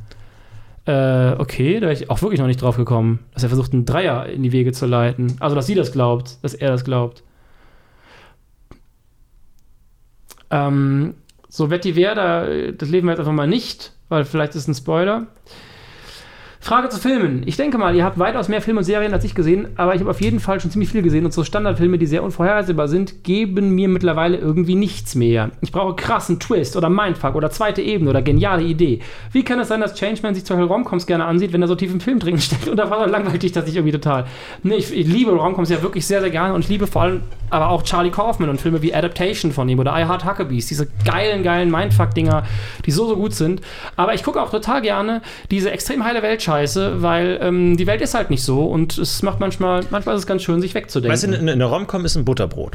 Äh, 0.86 1.34
okay, 1.38 1.74
da 1.74 1.82
wäre 1.82 1.92
ich 1.92 2.10
auch 2.10 2.20
wirklich 2.20 2.40
noch 2.40 2.48
nicht 2.48 2.60
drauf 2.60 2.76
gekommen, 2.76 3.20
dass 3.32 3.44
er 3.44 3.48
versucht, 3.48 3.72
einen 3.74 3.84
Dreier 3.84 4.26
in 4.26 4.42
die 4.42 4.50
Wege 4.50 4.72
zu 4.72 4.86
leiten. 4.86 5.36
Also, 5.38 5.54
dass 5.54 5.68
sie 5.68 5.76
das 5.76 5.92
glaubt, 5.92 6.42
dass 6.42 6.52
er 6.52 6.72
das 6.72 6.84
glaubt. 6.84 7.22
Ähm, 10.50 11.14
so, 11.56 11.70
Vetiver, 11.70 12.16
da, 12.16 12.46
das 12.72 12.88
lesen 12.88 13.06
wir 13.06 13.12
jetzt 13.12 13.20
einfach 13.20 13.32
mal 13.32 13.46
nicht, 13.46 13.92
weil 14.08 14.24
vielleicht 14.24 14.56
ist 14.56 14.66
ein 14.66 14.74
Spoiler. 14.74 15.28
Frage 16.64 16.88
zu 16.88 16.98
Filmen. 16.98 17.42
Ich 17.44 17.58
denke 17.58 17.76
mal, 17.76 17.94
ihr 17.94 18.06
habt 18.06 18.18
weitaus 18.18 18.48
mehr 18.48 18.62
Filme 18.62 18.78
und 18.78 18.84
Serien 18.84 19.12
als 19.12 19.22
ich 19.22 19.34
gesehen, 19.34 19.68
aber 19.76 19.94
ich 19.94 20.00
habe 20.00 20.08
auf 20.08 20.22
jeden 20.22 20.40
Fall 20.40 20.60
schon 20.60 20.70
ziemlich 20.70 20.88
viel 20.88 21.02
gesehen 21.02 21.26
und 21.26 21.34
so 21.34 21.44
Standardfilme, 21.44 21.98
die 21.98 22.06
sehr 22.06 22.22
unvorhersehbar 22.22 22.88
sind, 22.88 23.22
geben 23.22 23.74
mir 23.74 23.86
mittlerweile 23.86 24.38
irgendwie 24.38 24.74
nichts 24.74 25.14
mehr. 25.14 25.50
Ich 25.60 25.72
brauche 25.72 25.94
krassen 25.94 26.40
Twist 26.40 26.74
oder 26.78 26.88
Mindfuck 26.88 27.34
oder 27.34 27.50
zweite 27.50 27.82
Ebene 27.82 28.08
oder 28.08 28.22
geniale 28.22 28.62
Idee. 28.62 29.00
Wie 29.30 29.44
kann 29.44 29.60
es 29.60 29.68
sein, 29.68 29.82
dass 29.82 29.92
Changeman 29.92 30.34
sich 30.34 30.46
zum 30.46 30.56
Beispiel 30.56 30.72
Romcoms 30.72 31.06
gerne 31.06 31.26
ansieht, 31.26 31.52
wenn 31.52 31.60
er 31.60 31.68
so 31.68 31.74
tief 31.74 31.92
im 31.92 32.00
Film 32.00 32.18
drin 32.18 32.40
steckt 32.40 32.66
und 32.66 32.78
da 32.78 32.88
war 32.88 33.06
langweilt 33.08 33.42
dich 33.42 33.52
das 33.52 33.66
nicht 33.66 33.76
irgendwie 33.76 33.92
total. 33.92 34.24
Nee, 34.62 34.76
ich, 34.76 34.90
ich 34.90 35.06
liebe 35.06 35.32
Romcoms 35.32 35.68
ja 35.68 35.82
wirklich 35.82 36.06
sehr, 36.06 36.22
sehr 36.22 36.30
gerne 36.30 36.54
und 36.54 36.62
ich 36.62 36.70
liebe 36.70 36.86
vor 36.86 37.02
allem 37.02 37.20
aber 37.50 37.68
auch 37.70 37.82
Charlie 37.82 38.10
Kaufman 38.10 38.48
und 38.48 38.60
Filme 38.60 38.82
wie 38.82 38.92
Adaptation 38.94 39.52
von 39.52 39.68
ihm 39.68 39.78
oder 39.78 39.92
I 39.92 40.06
Heart 40.06 40.24
Huckabees, 40.24 40.66
diese 40.66 40.88
geilen, 41.04 41.42
geilen 41.42 41.70
Mindfuck-Dinger, 41.70 42.42
die 42.84 42.90
so, 42.90 43.06
so 43.06 43.16
gut 43.16 43.32
sind. 43.32 43.60
Aber 43.96 44.14
ich 44.14 44.24
gucke 44.24 44.42
auch 44.42 44.50
total 44.50 44.82
gerne 44.82 45.22
diese 45.50 45.70
extrem 45.70 46.04
heile 46.04 46.22
Weltscheiße, 46.54 47.02
weil 47.02 47.38
ähm, 47.40 47.76
die 47.76 47.86
Welt 47.86 48.00
ist 48.00 48.14
halt 48.14 48.30
nicht 48.30 48.42
so 48.42 48.64
und 48.64 48.98
es 48.98 49.22
macht 49.22 49.40
manchmal, 49.40 49.84
manchmal 49.90 50.14
ist 50.14 50.22
es 50.22 50.26
ganz 50.26 50.42
schön, 50.42 50.60
sich 50.60 50.74
wegzudenken. 50.74 51.12
Weißt 51.12 51.24
du, 51.24 51.36
eine, 51.36 51.52
eine 51.52 51.64
Romcom 51.64 52.04
ist 52.04 52.16
ein 52.16 52.24
Butterbrot. 52.24 52.74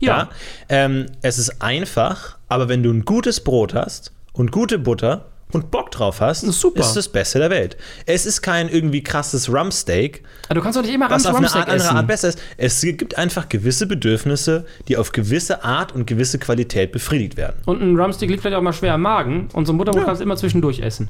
ja. 0.00 0.28
Ähm, 0.68 1.06
es 1.22 1.38
ist 1.38 1.62
einfach, 1.62 2.36
aber 2.48 2.68
wenn 2.68 2.82
du 2.82 2.90
ein 2.90 3.04
gutes 3.04 3.40
Brot 3.40 3.74
hast 3.74 4.12
und 4.32 4.52
gute 4.52 4.78
Butter 4.78 5.26
und 5.52 5.70
Bock 5.70 5.90
drauf 5.92 6.20
hast, 6.20 6.42
ist 6.42 6.64
ist 6.64 6.96
das 6.96 7.08
Beste 7.08 7.38
der 7.38 7.50
Welt. 7.50 7.76
Es 8.06 8.26
ist 8.26 8.42
kein 8.42 8.68
irgendwie 8.68 9.02
krasses 9.02 9.52
Rumpsteak, 9.52 10.22
Aber 10.48 10.56
du 10.56 10.60
kannst 10.62 10.76
doch 10.76 10.82
nicht 10.82 10.94
immer 10.94 11.08
was 11.08 11.24
auf 11.26 11.34
eine 11.34 11.44
Rumsteak 11.46 11.60
Art, 11.62 11.70
andere. 11.70 11.90
Art 11.90 12.06
besser 12.08 12.28
ist. 12.28 12.40
Es 12.56 12.80
gibt 12.80 13.16
einfach 13.16 13.48
gewisse 13.48 13.86
Bedürfnisse, 13.86 14.66
die 14.88 14.96
auf 14.96 15.12
gewisse 15.12 15.62
Art 15.62 15.94
und 15.94 16.06
gewisse 16.06 16.38
Qualität 16.38 16.90
befriedigt 16.92 17.36
werden. 17.36 17.56
Und 17.66 17.80
ein 17.80 17.96
Rumstick 17.98 18.30
liegt 18.30 18.42
vielleicht 18.42 18.56
auch 18.56 18.62
mal 18.62 18.72
schwer 18.72 18.94
am 18.94 19.02
Magen. 19.02 19.48
Und 19.52 19.66
so 19.66 19.72
ein 19.72 19.78
Butterbrot 19.78 20.02
Ja. 20.02 20.06
kannst 20.06 20.20
du 20.20 20.24
immer 20.24 20.36
zwischendurch 20.36 20.80
essen. 20.80 21.08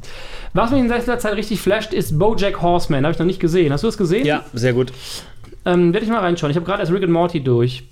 Was 0.52 0.70
mich 0.70 0.80
in 0.80 0.88
letzter 0.88 1.18
Zeit 1.18 1.36
richtig 1.36 1.60
flasht, 1.60 1.92
ist 1.94 2.18
Bojack 2.18 2.60
Horseman. 2.60 3.04
Habe 3.04 3.12
ich 3.12 3.18
noch 3.18 3.26
nicht 3.26 3.40
gesehen. 3.40 3.72
Hast 3.72 3.82
du 3.82 3.88
das 3.88 3.96
gesehen? 3.96 4.26
Ja, 4.26 4.44
sehr 4.52 4.72
gut. 4.74 4.92
Ähm, 5.64 5.92
Werde 5.94 6.04
ich 6.04 6.12
mal 6.12 6.20
reinschauen. 6.20 6.50
Ich 6.50 6.56
habe 6.56 6.66
gerade 6.66 6.80
erst 6.80 6.92
Rick 6.92 7.02
and 7.04 7.12
Morty 7.12 7.42
durch. 7.42 7.84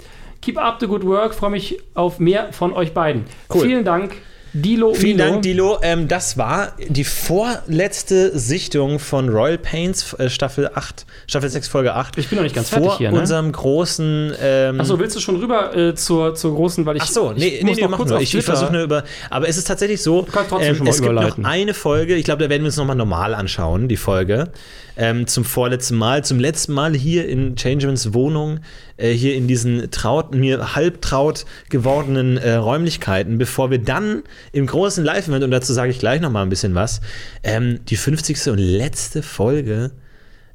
Keep 0.43 0.59
up 0.59 0.78
the 0.80 0.86
good 0.86 1.05
work. 1.05 1.34
Freue 1.34 1.51
mich 1.51 1.78
auf 1.95 2.18
mehr 2.18 2.53
von 2.53 2.72
euch 2.74 2.93
beiden. 2.93 3.24
Cool. 3.53 3.62
Vielen 3.62 3.84
Dank, 3.84 4.12
Dilo. 4.55 4.93
Vielen 4.93 5.17
Milo. 5.17 5.31
Dank, 5.31 5.43
Dilo. 5.43 5.79
Ähm, 5.83 6.09
das 6.09 6.37
war 6.37 6.77
die 6.87 7.05
vorletzte 7.05 8.39
Sichtung 8.39 8.99
von 8.99 9.31
Royal 9.31 9.57
Pains 9.57 10.13
äh, 10.15 10.29
Staffel 10.29 10.71
8, 10.75 11.07
Staffel 11.27 11.49
6, 11.49 11.69
Folge 11.69 11.95
8. 11.95 12.19
Ich 12.19 12.29
bin 12.29 12.37
noch 12.37 12.43
nicht 12.43 12.55
ganz 12.55 12.69
vor 12.69 12.81
fertig 12.81 12.99
hier, 12.99 13.13
ne? 13.13 13.21
unserem 13.21 13.51
großen. 13.51 14.35
Ähm, 14.43 14.81
Achso, 14.81 14.99
willst 14.99 15.17
du 15.17 15.21
schon 15.21 15.37
rüber 15.37 15.75
äh, 15.75 15.95
zur, 15.95 16.35
zur 16.35 16.55
großen, 16.55 16.85
weil 16.85 16.97
ich. 16.97 17.03
Ach 17.03 17.09
so, 17.09 17.33
nee, 17.33 17.47
ich 17.47 17.63
nee, 17.63 17.69
muss 17.69 17.77
nee, 17.77 17.83
noch 17.83 17.91
mach 17.91 17.99
kurz 17.99 18.11
nur. 18.11 18.21
Ich, 18.21 18.35
ich 18.35 18.45
versuche 18.45 18.73
nur 18.73 18.83
über. 18.83 19.05
Aber 19.31 19.49
es 19.49 19.57
ist 19.57 19.67
tatsächlich 19.67 20.03
so, 20.03 20.27
kannst 20.31 20.51
trotzdem 20.51 20.77
schon 20.77 20.85
mal 20.85 20.91
es 20.91 20.97
gibt 21.01 21.11
überleiten. 21.11 21.43
noch 21.43 21.51
eine 21.51 21.73
Folge, 21.73 22.15
ich 22.15 22.25
glaube, 22.25 22.43
da 22.43 22.51
werden 22.51 22.63
wir 22.63 22.67
uns 22.67 22.77
nochmal 22.77 22.97
normal 22.97 23.35
anschauen, 23.35 23.89
die 23.89 23.97
Folge. 23.97 24.51
Ähm, 24.95 25.27
zum 25.27 25.47
vorletzten 25.47 25.97
Mal, 25.97 26.23
zum 26.23 26.39
letzten 26.39 26.75
Mal 26.75 26.95
hier 26.95 27.27
in 27.27 27.57
Changemans 27.57 28.13
Wohnung, 28.13 28.61
äh, 29.03 29.13
hier 29.13 29.35
in 29.35 29.49
diesen 29.49 29.91
traut, 29.91 30.35
mir 30.35 30.77
halbtraut 30.77 31.45
gewordenen 31.69 32.37
äh, 32.37 32.55
Räumlichkeiten, 32.55 33.37
bevor 33.37 33.71
wir 33.71 33.79
dann 33.79 34.23
im 34.53 34.67
großen 34.67 35.05
Live-Event, 35.05 35.43
und 35.43 35.51
dazu 35.51 35.73
sage 35.73 35.91
ich 35.91 35.99
gleich 35.99 36.21
nochmal 36.21 36.45
ein 36.45 36.49
bisschen 36.49 36.75
was, 36.75 37.01
ähm, 37.43 37.81
die 37.89 37.97
50. 37.97 38.49
und 38.49 38.59
letzte 38.59 39.23
Folge 39.23 39.91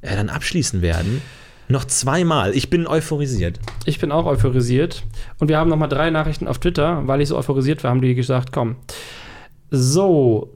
äh, 0.01 0.15
dann 0.15 0.29
abschließen 0.29 0.81
werden. 0.81 1.21
Noch 1.67 1.83
zweimal. 1.83 2.55
Ich 2.55 2.69
bin 2.69 2.87
euphorisiert. 2.87 3.59
Ich 3.85 3.99
bin 3.99 4.13
auch 4.13 4.25
euphorisiert. 4.25 5.03
Und 5.37 5.49
wir 5.49 5.57
haben 5.57 5.69
noch 5.69 5.75
mal 5.75 5.87
drei 5.87 6.09
Nachrichten 6.09 6.47
auf 6.47 6.59
Twitter, 6.59 7.05
weil 7.05 7.19
ich 7.19 7.27
so 7.27 7.37
euphorisiert 7.37 7.83
war, 7.83 7.91
haben 7.91 8.01
die 8.01 8.15
gesagt, 8.15 8.53
komm. 8.53 8.77
So. 9.69 10.55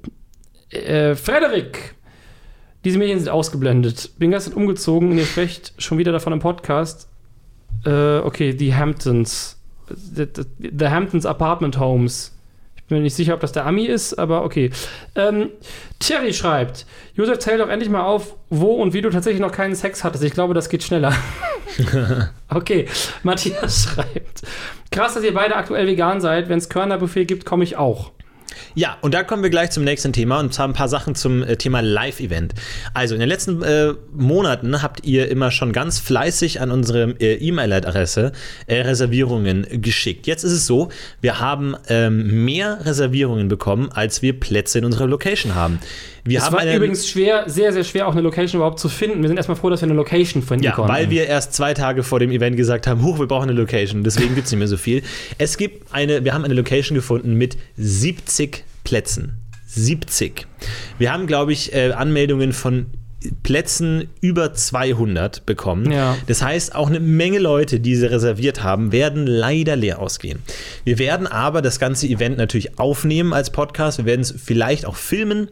Äh, 0.69 1.15
Frederik. 1.15 1.95
Diese 2.85 2.97
Medien 2.97 3.19
sind 3.19 3.27
ausgeblendet. 3.27 4.11
Bin 4.17 4.31
gestern 4.31 4.53
umgezogen 4.53 5.11
und 5.11 5.17
ihr 5.17 5.25
sprecht 5.25 5.73
schon 5.77 5.97
wieder 5.97 6.13
davon 6.13 6.31
im 6.31 6.39
Podcast. 6.39 7.10
Äh, 7.85 8.19
okay, 8.19 8.53
die 8.53 8.75
Hamptons. 8.75 9.57
The, 9.87 10.25
the, 10.33 10.71
the 10.77 10.87
Hamptons 10.87 11.25
Apartment 11.25 11.79
Homes. 11.79 12.37
Ich 12.75 12.83
bin 12.85 12.97
mir 12.97 13.03
nicht 13.03 13.15
sicher, 13.15 13.33
ob 13.33 13.39
das 13.39 13.51
der 13.51 13.65
Ami 13.65 13.85
ist, 13.85 14.15
aber 14.15 14.43
okay. 14.43 14.71
Ähm, 15.15 15.49
Thierry 15.99 16.33
schreibt: 16.33 16.85
Josef, 17.15 17.39
zähl 17.39 17.57
doch 17.57 17.69
endlich 17.69 17.89
mal 17.89 18.03
auf, 18.03 18.35
wo 18.49 18.73
und 18.73 18.93
wie 18.93 19.01
du 19.01 19.09
tatsächlich 19.09 19.41
noch 19.41 19.51
keinen 19.51 19.75
Sex 19.75 20.03
hattest. 20.03 20.23
Ich 20.23 20.33
glaube, 20.33 20.53
das 20.53 20.69
geht 20.69 20.83
schneller. 20.83 21.13
okay, 22.49 22.87
Matthias 23.23 23.83
schreibt: 23.93 24.43
Krass, 24.91 25.13
dass 25.13 25.23
ihr 25.23 25.33
beide 25.33 25.55
aktuell 25.55 25.87
vegan 25.87 26.21
seid. 26.21 26.49
Wenn 26.49 26.57
es 26.57 26.69
Körnerbuffet 26.69 27.25
gibt, 27.25 27.45
komme 27.45 27.63
ich 27.63 27.77
auch. 27.77 28.11
Ja, 28.75 28.97
und 29.01 29.13
da 29.13 29.23
kommen 29.23 29.43
wir 29.43 29.49
gleich 29.49 29.71
zum 29.71 29.83
nächsten 29.83 30.13
Thema 30.13 30.39
und 30.39 30.53
zwar 30.53 30.67
ein 30.67 30.73
paar 30.73 30.87
Sachen 30.89 31.15
zum 31.15 31.43
äh, 31.43 31.55
Thema 31.57 31.81
Live-Event. 31.81 32.53
Also 32.93 33.13
in 33.15 33.19
den 33.19 33.29
letzten 33.29 33.61
äh, 33.63 33.93
Monaten 34.13 34.81
habt 34.81 35.03
ihr 35.05 35.29
immer 35.29 35.51
schon 35.51 35.71
ganz 35.73 35.99
fleißig 35.99 36.61
an 36.61 36.71
unsere 36.71 37.15
äh, 37.19 37.35
E-Mail-Adresse 37.35 38.31
äh, 38.67 38.81
Reservierungen 38.81 39.65
geschickt. 39.81 40.27
Jetzt 40.27 40.43
ist 40.43 40.51
es 40.53 40.67
so, 40.67 40.89
wir 41.21 41.39
haben 41.39 41.75
ähm, 41.89 42.45
mehr 42.45 42.79
Reservierungen 42.85 43.47
bekommen, 43.47 43.89
als 43.91 44.21
wir 44.21 44.39
Plätze 44.39 44.79
in 44.79 44.85
unserer 44.85 45.07
Location 45.07 45.55
haben. 45.55 45.79
Wir 46.23 46.37
es 46.37 46.45
haben 46.45 46.53
war 46.53 46.75
übrigens 46.75 47.09
schwer, 47.09 47.45
sehr, 47.47 47.73
sehr 47.73 47.83
schwer, 47.83 48.07
auch 48.07 48.11
eine 48.11 48.21
Location 48.21 48.59
überhaupt 48.59 48.79
zu 48.79 48.89
finden. 48.89 49.21
Wir 49.23 49.27
sind 49.27 49.37
erstmal 49.37 49.57
froh, 49.57 49.71
dass 49.71 49.81
wir 49.81 49.87
eine 49.87 49.95
Location 49.95 50.43
finden 50.43 50.63
Ja, 50.63 50.73
konnten. 50.73 50.93
weil 50.93 51.09
wir 51.09 51.25
erst 51.25 51.53
zwei 51.55 51.73
Tage 51.73 52.03
vor 52.03 52.19
dem 52.19 52.29
Event 52.29 52.57
gesagt 52.57 52.85
haben, 52.85 53.01
huch, 53.03 53.17
wir 53.17 53.25
brauchen 53.25 53.49
eine 53.49 53.59
Location, 53.59 54.03
deswegen 54.03 54.35
gibt 54.35 54.45
es 54.45 54.51
nicht 54.51 54.59
mehr 54.59 54.67
so 54.67 54.77
viel. 54.77 55.01
Es 55.39 55.57
gibt 55.57 55.91
eine, 55.91 56.23
wir 56.23 56.35
haben 56.35 56.45
eine 56.45 56.53
Location 56.53 56.95
gefunden 56.95 57.33
mit 57.33 57.57
70 58.41 58.65
Plätzen. 58.83 59.33
70. 59.67 60.47
Wir 60.97 61.13
haben, 61.13 61.27
glaube 61.27 61.53
ich, 61.53 61.73
äh, 61.73 61.91
Anmeldungen 61.91 62.51
von 62.53 62.87
Plätzen 63.43 64.09
über 64.19 64.53
200 64.53 65.45
bekommen. 65.45 65.91
Ja. 65.91 66.17
Das 66.25 66.41
heißt, 66.41 66.73
auch 66.73 66.89
eine 66.89 66.99
Menge 66.99 67.37
Leute, 67.37 67.79
die 67.79 67.95
sie 67.95 68.07
reserviert 68.07 68.63
haben, 68.63 68.91
werden 68.91 69.27
leider 69.27 69.75
leer 69.75 69.99
ausgehen. 69.99 70.39
Wir 70.83 70.97
werden 70.97 71.27
aber 71.27 71.61
das 71.61 71.79
ganze 71.79 72.07
Event 72.07 72.37
natürlich 72.37 72.79
aufnehmen 72.79 73.31
als 73.31 73.51
Podcast. 73.51 73.99
Wir 73.99 74.05
werden 74.05 74.21
es 74.21 74.33
vielleicht 74.35 74.85
auch 74.87 74.95
filmen. 74.95 75.49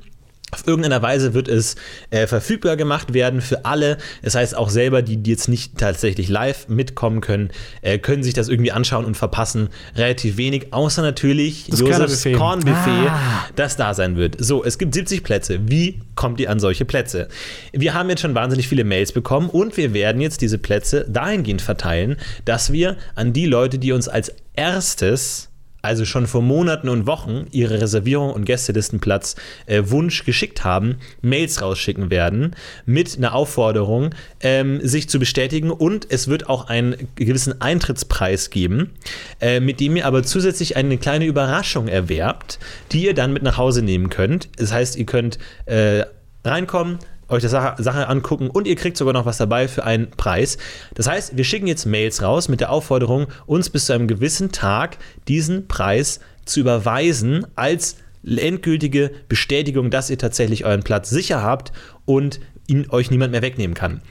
Auf 0.52 0.66
irgendeiner 0.68 1.02
Weise 1.02 1.34
wird 1.34 1.48
es 1.48 1.76
äh, 2.10 2.26
verfügbar 2.28 2.76
gemacht 2.76 3.14
werden 3.14 3.42
für 3.42 3.66
alle. 3.66 3.98
Das 4.24 4.36
heißt, 4.36 4.56
auch 4.56 4.70
selber, 4.70 5.02
die, 5.02 5.18
die 5.18 5.30
jetzt 5.32 5.48
nicht 5.48 5.78
tatsächlich 5.78 6.28
live 6.30 6.68
mitkommen 6.68 7.22
können, 7.22 7.50
äh, 7.82 8.00
können 8.00 8.24
sich 8.24 8.34
das 8.34 8.50
irgendwie 8.50 8.72
anschauen 8.72 9.06
und 9.06 9.16
verpassen 9.16 9.70
relativ 9.96 10.38
wenig. 10.38 10.74
Außer 10.74 11.02
natürlich 11.02 11.68
Das 11.70 11.80
Josefs. 11.80 12.24
Kornbuffet, 12.38 13.10
Ah. 13.10 13.46
das 13.56 13.76
da 13.78 13.94
sein 13.94 14.16
wird. 14.16 14.36
So, 14.40 14.64
es 14.64 14.78
gibt 14.78 14.94
70 14.94 15.24
Plätze. 15.24 15.60
Wie 15.68 16.00
kommt 16.16 16.40
ihr 16.40 16.50
an 16.50 16.60
solche 16.60 16.86
Plätze? 16.86 17.28
Wir 17.72 17.94
haben 17.94 18.10
jetzt 18.10 18.22
schon 18.22 18.36
wahnsinnig 18.36 18.68
viele 18.68 18.84
Mails 18.84 19.12
bekommen 19.12 19.50
und 19.50 19.78
wir 19.78 19.94
werden 19.94 20.22
jetzt 20.22 20.42
diese 20.42 20.58
Plätze 20.58 21.06
dahingehend 21.10 21.62
verteilen, 21.62 22.18
dass 22.46 22.72
wir 22.72 22.98
an 23.16 23.34
die 23.34 23.46
Leute, 23.46 23.78
die 23.80 23.92
uns 23.92 24.08
als 24.08 24.32
erstes 24.56 25.49
also 25.82 26.06
schon 26.06 26.28
vor 26.28 26.42
Monaten 26.42 26.90
und 26.90 27.08
Wochen 27.08 27.46
ihre 27.52 27.82
Reservierung 27.82 28.32
und 28.32 28.46
Gästelistenplatz 28.46 29.36
äh, 29.66 29.84
Wunsch 29.86 30.26
geschickt 30.26 30.64
haben, 30.64 30.98
Mails 31.22 31.62
rausschicken 31.62 32.10
werden 32.10 32.56
mit 32.86 33.18
einer 33.18 33.34
Aufforderung, 33.34 34.10
ähm, 34.42 34.80
sich 34.86 35.10
zu 35.10 35.20
bestätigen 35.20 35.72
und 35.72 36.08
es 36.10 36.28
wird 36.28 36.50
auch 36.50 36.68
einen 36.68 36.96
gewissen 37.16 37.62
Eintrittspreis 37.62 38.50
geben, 38.50 38.92
äh, 39.40 39.60
mit 39.60 39.80
dem 39.80 39.96
ihr 39.96 40.06
aber 40.06 40.24
zusätzlich 40.24 40.76
eine 40.76 40.98
kleine 40.98 41.26
Überraschung 41.26 41.88
erwerbt, 41.88 42.60
die 42.92 43.04
ihr 43.06 43.14
dann 43.14 43.34
mit 43.34 43.44
nach 43.44 43.58
Hause 43.58 43.82
nehmen 43.82 44.10
könnt. 44.10 44.50
Das 44.58 44.72
heißt, 44.72 44.96
ihr 44.98 45.06
könnt 45.06 45.40
äh, 45.66 46.04
reinkommen, 46.44 47.00
euch 47.30 47.42
die 47.42 47.50
Sache, 47.50 47.82
Sache 47.82 48.08
angucken 48.08 48.50
und 48.50 48.68
ihr 48.68 48.76
kriegt 48.76 48.98
sogar 48.98 49.14
noch 49.14 49.26
was 49.26 49.38
dabei 49.38 49.68
für 49.68 49.84
einen 49.84 50.12
Preis. 50.12 50.58
Das 50.96 51.08
heißt, 51.08 51.38
wir 51.38 51.44
schicken 51.44 51.68
jetzt 51.68 51.86
Mails 51.86 52.22
raus 52.22 52.50
mit 52.50 52.60
der 52.60 52.72
Aufforderung, 52.72 53.28
uns 53.46 53.70
bis 53.70 53.86
zu 53.86 53.94
einem 53.94 54.08
gewissen 54.08 54.52
Tag 54.52 54.98
diesen 55.28 55.68
Preis 55.68 56.20
zu 56.46 56.60
überweisen 56.60 57.46
als 57.56 57.98
endgültige 58.24 59.12
Bestätigung, 59.28 59.90
dass 59.90 60.10
ihr 60.10 60.18
tatsächlich 60.18 60.66
euren 60.66 60.84
Platz 60.84 61.10
sicher 61.10 61.42
habt 61.42 61.72
und 62.06 62.40
ihn 62.68 62.90
euch 62.90 63.12
niemand 63.12 63.32
mehr 63.32 63.42
wegnehmen 63.42 63.76
kann. 63.76 64.02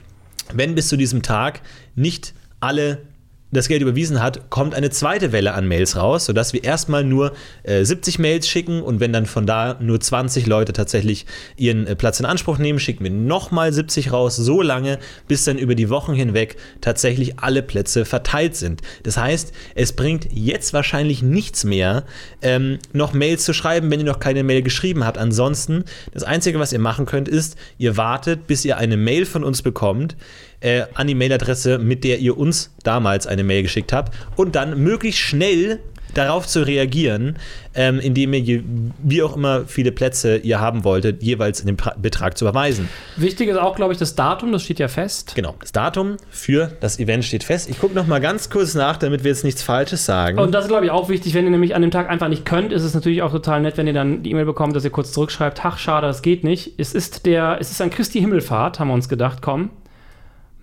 Wenn 0.52 0.74
bis 0.74 0.88
zu 0.88 0.96
diesem 0.96 1.22
Tag 1.22 1.60
nicht 1.94 2.34
alle 2.60 3.02
das 3.50 3.68
Geld 3.68 3.80
überwiesen 3.82 4.22
hat, 4.22 4.50
kommt 4.50 4.74
eine 4.74 4.90
zweite 4.90 5.32
Welle 5.32 5.54
an 5.54 5.66
Mails 5.66 5.96
raus, 5.96 6.26
sodass 6.26 6.52
wir 6.52 6.64
erstmal 6.64 7.04
nur 7.04 7.32
äh, 7.62 7.84
70 7.84 8.18
Mails 8.18 8.48
schicken 8.48 8.82
und 8.82 9.00
wenn 9.00 9.12
dann 9.12 9.26
von 9.26 9.46
da 9.46 9.76
nur 9.80 10.00
20 10.00 10.46
Leute 10.46 10.72
tatsächlich 10.72 11.24
ihren 11.56 11.86
äh, 11.86 11.96
Platz 11.96 12.20
in 12.20 12.26
Anspruch 12.26 12.58
nehmen, 12.58 12.78
schicken 12.78 13.04
wir 13.04 13.10
nochmal 13.10 13.72
70 13.72 14.12
raus, 14.12 14.36
so 14.36 14.60
lange, 14.60 14.98
bis 15.28 15.44
dann 15.44 15.56
über 15.56 15.74
die 15.74 15.88
Wochen 15.88 16.12
hinweg 16.12 16.56
tatsächlich 16.80 17.38
alle 17.38 17.62
Plätze 17.62 18.04
verteilt 18.04 18.54
sind. 18.54 18.82
Das 19.02 19.16
heißt, 19.16 19.52
es 19.74 19.92
bringt 19.94 20.28
jetzt 20.32 20.74
wahrscheinlich 20.74 21.22
nichts 21.22 21.64
mehr, 21.64 22.04
ähm, 22.42 22.78
noch 22.92 23.14
Mails 23.14 23.44
zu 23.44 23.54
schreiben, 23.54 23.90
wenn 23.90 24.00
ihr 24.00 24.06
noch 24.06 24.20
keine 24.20 24.42
Mail 24.42 24.62
geschrieben 24.62 25.04
habt. 25.04 25.16
Ansonsten, 25.16 25.84
das 26.12 26.22
Einzige, 26.22 26.58
was 26.58 26.72
ihr 26.72 26.78
machen 26.80 27.06
könnt, 27.06 27.28
ist, 27.28 27.56
ihr 27.78 27.96
wartet, 27.96 28.46
bis 28.46 28.64
ihr 28.64 28.76
eine 28.76 28.96
Mail 28.96 29.24
von 29.24 29.42
uns 29.42 29.62
bekommt, 29.62 30.16
äh, 30.60 30.82
an 30.94 31.06
die 31.06 31.14
Mailadresse, 31.14 31.78
mit 31.78 32.04
der 32.04 32.18
ihr 32.18 32.36
uns 32.36 32.74
damals 32.82 33.26
eine 33.26 33.44
Mail 33.44 33.62
geschickt 33.62 33.92
habt 33.92 34.14
und 34.36 34.54
dann 34.54 34.82
möglichst 34.82 35.20
schnell 35.20 35.80
darauf 36.14 36.46
zu 36.46 36.66
reagieren, 36.66 37.36
ähm, 37.74 38.00
indem 38.00 38.32
ihr, 38.34 38.40
je, 38.40 38.62
wie 39.02 39.22
auch 39.22 39.36
immer 39.36 39.66
viele 39.66 39.92
Plätze 39.92 40.38
ihr 40.38 40.60
haben 40.60 40.84
wolltet, 40.84 41.22
jeweils 41.22 41.62
den 41.64 41.76
pra 41.76 41.94
Betrag 41.96 42.36
zu 42.36 42.44
überweisen. 42.44 42.88
Wichtig 43.16 43.48
ist 43.48 43.56
auch, 43.56 43.76
glaube 43.76 43.92
ich, 43.92 43.98
das 43.98 44.14
Datum, 44.14 44.52
das 44.52 44.62
steht 44.62 44.78
ja 44.78 44.88
fest. 44.88 45.32
Genau, 45.34 45.54
das 45.60 45.72
Datum 45.72 46.16
für 46.30 46.72
das 46.80 46.98
Event 46.98 47.24
steht 47.24 47.44
fest. 47.44 47.68
Ich 47.70 47.78
gucke 47.78 47.94
noch 47.94 48.06
mal 48.06 48.20
ganz 48.20 48.50
kurz 48.50 48.74
nach, 48.74 48.96
damit 48.96 49.24
wir 49.24 49.30
jetzt 49.30 49.44
nichts 49.44 49.62
Falsches 49.62 50.04
sagen. 50.04 50.38
Und 50.38 50.52
das 50.52 50.64
ist, 50.64 50.68
glaube 50.68 50.86
ich, 50.86 50.90
auch 50.90 51.08
wichtig, 51.08 51.34
wenn 51.34 51.44
ihr 51.44 51.50
nämlich 51.50 51.74
an 51.74 51.82
dem 51.82 51.90
Tag 51.90 52.08
einfach 52.08 52.28
nicht 52.28 52.44
könnt, 52.44 52.72
ist 52.72 52.82
es 52.82 52.94
natürlich 52.94 53.22
auch 53.22 53.32
total 53.32 53.60
nett, 53.60 53.76
wenn 53.76 53.86
ihr 53.86 53.92
dann 53.92 54.22
die 54.22 54.30
E-Mail 54.30 54.46
bekommt, 54.46 54.74
dass 54.74 54.84
ihr 54.84 54.90
kurz 54.90 55.12
zurückschreibt, 55.12 55.64
ach, 55.64 55.78
schade, 55.78 56.06
das 56.06 56.22
geht 56.22 56.42
nicht. 56.44 56.72
Es 56.78 56.94
ist 56.94 57.26
der, 57.26 57.58
es 57.60 57.70
ist 57.70 57.80
ein 57.80 57.90
Christi 57.90 58.20
Himmelfahrt, 58.20 58.80
haben 58.80 58.88
wir 58.88 58.94
uns 58.94 59.08
gedacht, 59.08 59.42
komm, 59.42 59.70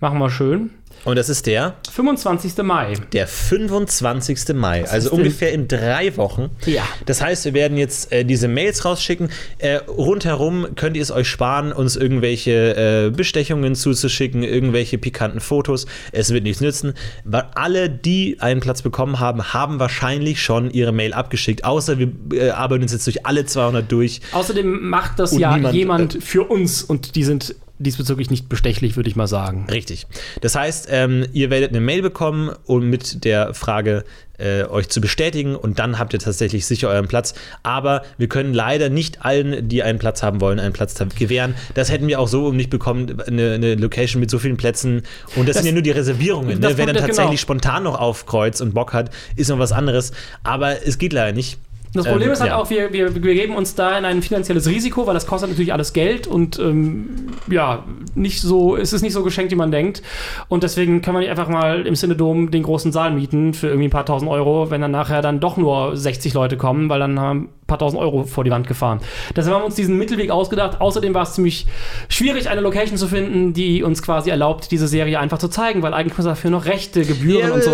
machen 0.00 0.18
wir 0.18 0.30
schön. 0.30 0.70
Und 1.04 1.16
das 1.16 1.28
ist 1.28 1.46
der, 1.46 1.76
25. 1.92 2.56
Mai. 2.64 2.94
der 3.12 3.26
25. 3.28 4.54
Mai, 4.54 4.80
also 4.82 4.96
ist 4.96 5.12
denn- 5.12 5.18
ungefähr 5.20 5.52
in 5.52 5.68
drei 5.68 6.16
Wochen. 6.16 6.50
Ja. 6.64 6.82
Das 7.04 7.20
heißt, 7.20 7.44
wir 7.44 7.54
werden 7.54 7.76
jetzt 7.76 8.10
äh, 8.12 8.24
diese 8.24 8.48
Mails 8.48 8.84
rausschicken. 8.84 9.28
Äh, 9.58 9.76
rundherum 9.86 10.66
könnt 10.74 10.96
ihr 10.96 11.02
es 11.02 11.12
euch 11.12 11.28
sparen, 11.28 11.72
uns 11.72 11.94
irgendwelche 11.96 13.06
äh, 13.06 13.10
Bestechungen 13.10 13.74
zuzuschicken, 13.76 14.42
irgendwelche 14.42 14.98
pikanten 14.98 15.40
Fotos. 15.40 15.86
Es 16.12 16.32
wird 16.32 16.44
nichts 16.44 16.60
nützen, 16.60 16.94
weil 17.24 17.44
alle, 17.54 17.88
die 17.88 18.38
einen 18.40 18.60
Platz 18.60 18.82
bekommen 18.82 19.20
haben, 19.20 19.52
haben 19.52 19.78
wahrscheinlich 19.78 20.42
schon 20.42 20.70
ihre 20.70 20.92
Mail 20.92 21.12
abgeschickt. 21.12 21.64
Außer 21.64 21.98
wir 21.98 22.10
äh, 22.32 22.50
arbeiten 22.50 22.82
uns 22.82 22.92
jetzt 22.92 23.06
durch 23.06 23.24
alle 23.26 23.44
200 23.44 23.92
durch. 23.92 24.22
Außerdem 24.32 24.88
macht 24.88 25.18
das 25.20 25.36
ja 25.38 25.54
niemand, 25.56 25.74
jemand 25.74 26.18
für 26.24 26.44
uns 26.44 26.82
und 26.82 27.14
die 27.14 27.22
sind 27.22 27.54
diesbezüglich 27.78 28.30
nicht 28.30 28.48
bestechlich, 28.48 28.96
würde 28.96 29.08
ich 29.10 29.16
mal 29.16 29.26
sagen. 29.26 29.66
Richtig. 29.70 30.06
Das 30.40 30.54
heißt, 30.54 30.88
ähm, 30.90 31.26
ihr 31.32 31.50
werdet 31.50 31.70
eine 31.70 31.80
Mail 31.80 32.02
bekommen 32.02 32.50
und 32.64 32.88
mit 32.88 33.24
der 33.24 33.54
Frage, 33.54 34.04
äh, 34.38 34.64
euch 34.64 34.88
zu 34.90 35.00
bestätigen 35.00 35.56
und 35.56 35.78
dann 35.78 35.98
habt 35.98 36.12
ihr 36.12 36.18
tatsächlich 36.18 36.66
sicher 36.66 36.88
euren 36.90 37.08
Platz. 37.08 37.32
Aber 37.62 38.02
wir 38.18 38.28
können 38.28 38.52
leider 38.52 38.90
nicht 38.90 39.24
allen, 39.24 39.66
die 39.68 39.82
einen 39.82 39.98
Platz 39.98 40.22
haben 40.22 40.42
wollen, 40.42 40.58
einen 40.60 40.74
Platz 40.74 40.94
gewähren. 41.18 41.54
Das 41.74 41.90
hätten 41.90 42.06
wir 42.06 42.20
auch 42.20 42.28
so 42.28 42.52
nicht 42.52 42.68
bekommen, 42.68 43.18
eine, 43.26 43.52
eine 43.54 43.74
Location 43.76 44.20
mit 44.20 44.30
so 44.30 44.38
vielen 44.38 44.58
Plätzen. 44.58 45.02
Und 45.36 45.48
das, 45.48 45.54
Das- 45.54 45.56
sind 45.56 45.66
ja 45.66 45.72
nur 45.72 45.82
die 45.82 45.90
Reservierungen. 45.90 46.58
Ne? 46.60 46.76
Wer 46.76 46.86
dann 46.86 46.86
kommt- 46.96 46.98
tatsächlich 47.06 47.30
genau. 47.30 47.36
spontan 47.40 47.82
noch 47.84 47.98
aufkreuzt 47.98 48.60
und 48.60 48.74
Bock 48.74 48.92
hat, 48.92 49.10
ist 49.36 49.48
noch 49.48 49.58
was 49.58 49.72
anderes. 49.72 50.12
Aber 50.42 50.86
es 50.86 50.98
geht 50.98 51.14
leider 51.14 51.32
nicht. 51.32 51.58
Das 51.96 52.06
Problem 52.06 52.28
Ähm, 52.28 52.32
ist 52.32 52.40
halt 52.40 52.50
ja. 52.50 52.56
auch, 52.56 52.70
wir, 52.70 52.92
wir, 52.92 53.14
wir 53.22 53.34
geben 53.34 53.54
uns 53.56 53.74
da 53.74 53.96
in 53.98 54.04
ein 54.04 54.22
finanzielles 54.22 54.68
Risiko, 54.68 55.06
weil 55.06 55.14
das 55.14 55.26
kostet 55.26 55.50
natürlich 55.50 55.72
alles 55.72 55.92
Geld 55.92 56.26
und 56.26 56.58
ähm, 56.58 57.28
ja, 57.50 57.84
nicht 58.14 58.40
so, 58.40 58.76
es 58.76 58.92
ist 58.92 59.02
nicht 59.02 59.12
so 59.12 59.22
geschenkt, 59.22 59.52
wie 59.52 59.56
man 59.56 59.70
denkt. 59.70 60.02
Und 60.48 60.62
deswegen 60.62 61.02
kann 61.02 61.14
man 61.14 61.22
nicht 61.22 61.30
einfach 61.30 61.48
mal 61.48 61.86
im 61.86 61.94
Synodom 61.94 62.50
den 62.50 62.62
großen 62.62 62.92
Saal 62.92 63.12
mieten 63.12 63.54
für 63.54 63.68
irgendwie 63.68 63.88
ein 63.88 63.90
paar 63.90 64.06
tausend 64.06 64.30
Euro, 64.30 64.70
wenn 64.70 64.80
dann 64.80 64.90
nachher 64.90 65.22
dann 65.22 65.40
doch 65.40 65.56
nur 65.56 65.96
60 65.96 66.34
Leute 66.34 66.56
kommen, 66.56 66.88
weil 66.88 67.00
dann 67.00 67.18
haben 67.20 67.50
ein 67.62 67.66
paar 67.66 67.78
tausend 67.78 68.00
Euro 68.00 68.24
vor 68.24 68.44
die 68.44 68.50
Wand 68.50 68.66
gefahren. 68.66 69.00
Deshalb 69.34 69.54
haben 69.54 69.62
wir 69.62 69.66
uns 69.66 69.74
diesen 69.74 69.98
Mittelweg 69.98 70.30
ausgedacht. 70.30 70.80
Außerdem 70.80 71.14
war 71.14 71.22
es 71.22 71.34
ziemlich 71.34 71.66
schwierig, 72.08 72.48
eine 72.48 72.60
Location 72.60 72.96
zu 72.96 73.08
finden, 73.08 73.52
die 73.52 73.82
uns 73.82 74.02
quasi 74.02 74.30
erlaubt, 74.30 74.70
diese 74.70 74.88
Serie 74.88 75.18
einfach 75.18 75.38
zu 75.38 75.48
zeigen, 75.48 75.82
weil 75.82 75.94
eigentlich 75.94 76.16
muss 76.16 76.26
dafür 76.26 76.50
noch 76.50 76.64
Rechte, 76.66 77.04
Gebühren 77.04 77.50
und 77.50 77.62
so. 77.62 77.70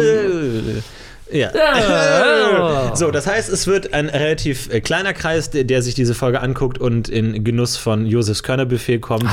Ja. 1.43 2.95
So, 2.95 3.11
das 3.11 3.27
heißt, 3.27 3.49
es 3.49 3.67
wird 3.67 3.95
ein 3.95 4.09
relativ 4.09 4.73
äh, 4.73 4.81
kleiner 4.81 5.13
Kreis, 5.13 5.51
der, 5.51 5.65
der 5.65 5.83
sich 5.83 5.95
diese 5.95 6.15
Folge 6.15 6.41
anguckt 6.41 6.79
und 6.79 7.09
in 7.09 7.43
Genuss 7.43 7.77
von 7.77 8.07
Josefs 8.07 8.43
Körnerbuffet 8.43 8.99
kommt. 9.01 9.25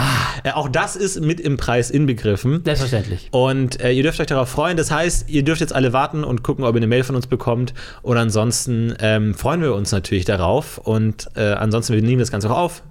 Äh, 0.43 0.51
auch 0.51 0.69
das 0.69 0.95
ist 0.95 1.19
mit 1.19 1.39
im 1.39 1.57
Preis 1.57 1.91
inbegriffen. 1.91 2.61
Selbstverständlich. 2.63 3.27
Und 3.31 3.81
äh, 3.81 3.91
ihr 3.91 4.03
dürft 4.03 4.19
euch 4.19 4.27
darauf 4.27 4.49
freuen. 4.49 4.77
Das 4.77 4.91
heißt, 4.91 5.29
ihr 5.29 5.43
dürft 5.43 5.61
jetzt 5.61 5.73
alle 5.73 5.93
warten 5.93 6.23
und 6.23 6.43
gucken, 6.43 6.63
ob 6.63 6.73
ihr 6.75 6.77
eine 6.77 6.87
Mail 6.87 7.03
von 7.03 7.15
uns 7.15 7.27
bekommt. 7.27 7.73
Und 8.01 8.17
ansonsten 8.17 8.95
ähm, 8.99 9.33
freuen 9.33 9.61
wir 9.61 9.75
uns 9.75 9.91
natürlich 9.91 10.25
darauf. 10.25 10.77
Und 10.77 11.27
äh, 11.35 11.51
ansonsten, 11.51 11.93
wir 11.93 12.01
nehmen 12.01 12.19
das 12.19 12.31
Ganze 12.31 12.49
auch 12.49 12.57
auf 12.57 12.83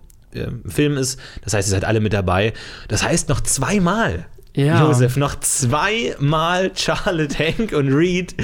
Film 0.67 0.97
ist. 0.97 1.19
Das 1.43 1.55
heißt, 1.55 1.69
ihr 1.69 1.73
seid 1.73 1.85
alle 1.85 2.01
mit 2.01 2.13
dabei. 2.13 2.53
Das 2.89 3.03
heißt 3.03 3.29
noch 3.29 3.41
zweimal. 3.41 4.27
Ja. 4.55 4.81
Josef, 4.87 5.17
noch 5.17 5.39
zweimal 5.39 6.73
Charlotte, 6.75 7.39
Hank 7.39 7.73
und 7.73 7.93
Reed 7.93 8.35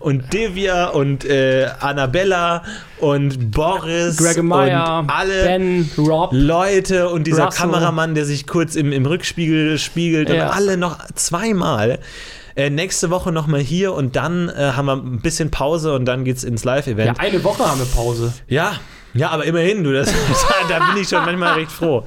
und 0.00 0.32
Divya 0.32 0.88
und 0.88 1.24
äh, 1.24 1.66
Annabella 1.80 2.62
und 2.98 3.50
Boris 3.52 4.16
Greg 4.18 4.42
Meyer, 4.42 4.98
und 5.00 5.10
alle 5.10 5.44
Ben, 5.44 5.90
Rob. 5.96 6.30
Leute 6.32 7.08
und 7.08 7.26
dieser 7.26 7.46
Russell. 7.46 7.70
Kameramann, 7.70 8.14
der 8.14 8.26
sich 8.26 8.46
kurz 8.46 8.74
im, 8.76 8.92
im 8.92 9.06
Rückspiegel 9.06 9.78
spiegelt 9.78 10.28
Ja. 10.28 10.46
und 10.48 10.54
alle 10.54 10.76
noch 10.76 10.98
zweimal. 11.14 12.00
Äh, 12.54 12.68
nächste 12.68 13.08
Woche 13.08 13.32
nochmal 13.32 13.60
hier 13.60 13.94
und 13.94 14.14
dann 14.14 14.50
äh, 14.50 14.72
haben 14.76 14.84
wir 14.84 14.92
ein 14.96 15.20
bisschen 15.22 15.50
Pause 15.50 15.94
und 15.94 16.04
dann 16.04 16.24
geht's 16.24 16.44
ins 16.44 16.64
Ja, 16.64 16.74
Live-Event. 16.74 17.18
eine 17.18 17.42
Woche 17.44 17.64
haben 17.66 17.78
wir 17.78 17.86
Pause. 17.86 18.34
Ja, 18.46 18.72
ja, 19.14 19.30
aber 19.30 19.44
immerhin, 19.46 19.84
du, 19.84 19.92
das, 19.92 20.12
da 20.68 20.92
bin 20.92 21.02
ich 21.02 21.08
schon 21.08 21.24
manchmal 21.24 21.54
recht 21.54 21.72
froh. 21.72 22.04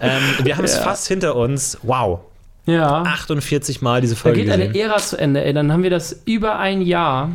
Ähm, 0.00 0.22
wir 0.44 0.56
haben 0.56 0.64
es 0.64 0.76
Ja. 0.76 0.82
fast 0.82 1.08
hinter 1.08 1.34
uns. 1.34 1.78
Wow. 1.82 2.20
Ja. 2.66 3.02
48 3.02 3.82
Mal 3.82 4.00
diese 4.00 4.14
da 4.14 4.20
Folge 4.20 4.42
geht 4.42 4.50
eine 4.50 4.68
gesehen. 4.68 4.88
Ära 4.90 4.98
zu 4.98 5.16
Ende, 5.18 5.44
ey. 5.44 5.52
Dann 5.52 5.72
haben 5.72 5.82
wir 5.82 5.90
das 5.90 6.22
über 6.24 6.58
ein 6.58 6.82
Jahr. 6.82 7.30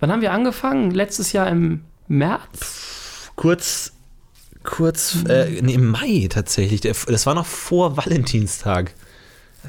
Wann 0.00 0.12
haben 0.12 0.20
wir 0.20 0.32
angefangen? 0.32 0.90
Letztes 0.90 1.32
Jahr 1.32 1.48
im 1.48 1.82
März? 2.08 3.30
Kurz, 3.36 3.92
kurz, 4.62 5.24
äh, 5.28 5.60
nee, 5.62 5.74
im 5.74 5.90
Mai 5.90 6.26
tatsächlich. 6.28 6.80
Das 6.80 7.26
war 7.26 7.34
noch 7.34 7.46
vor 7.46 7.96
Valentinstag. 7.96 8.92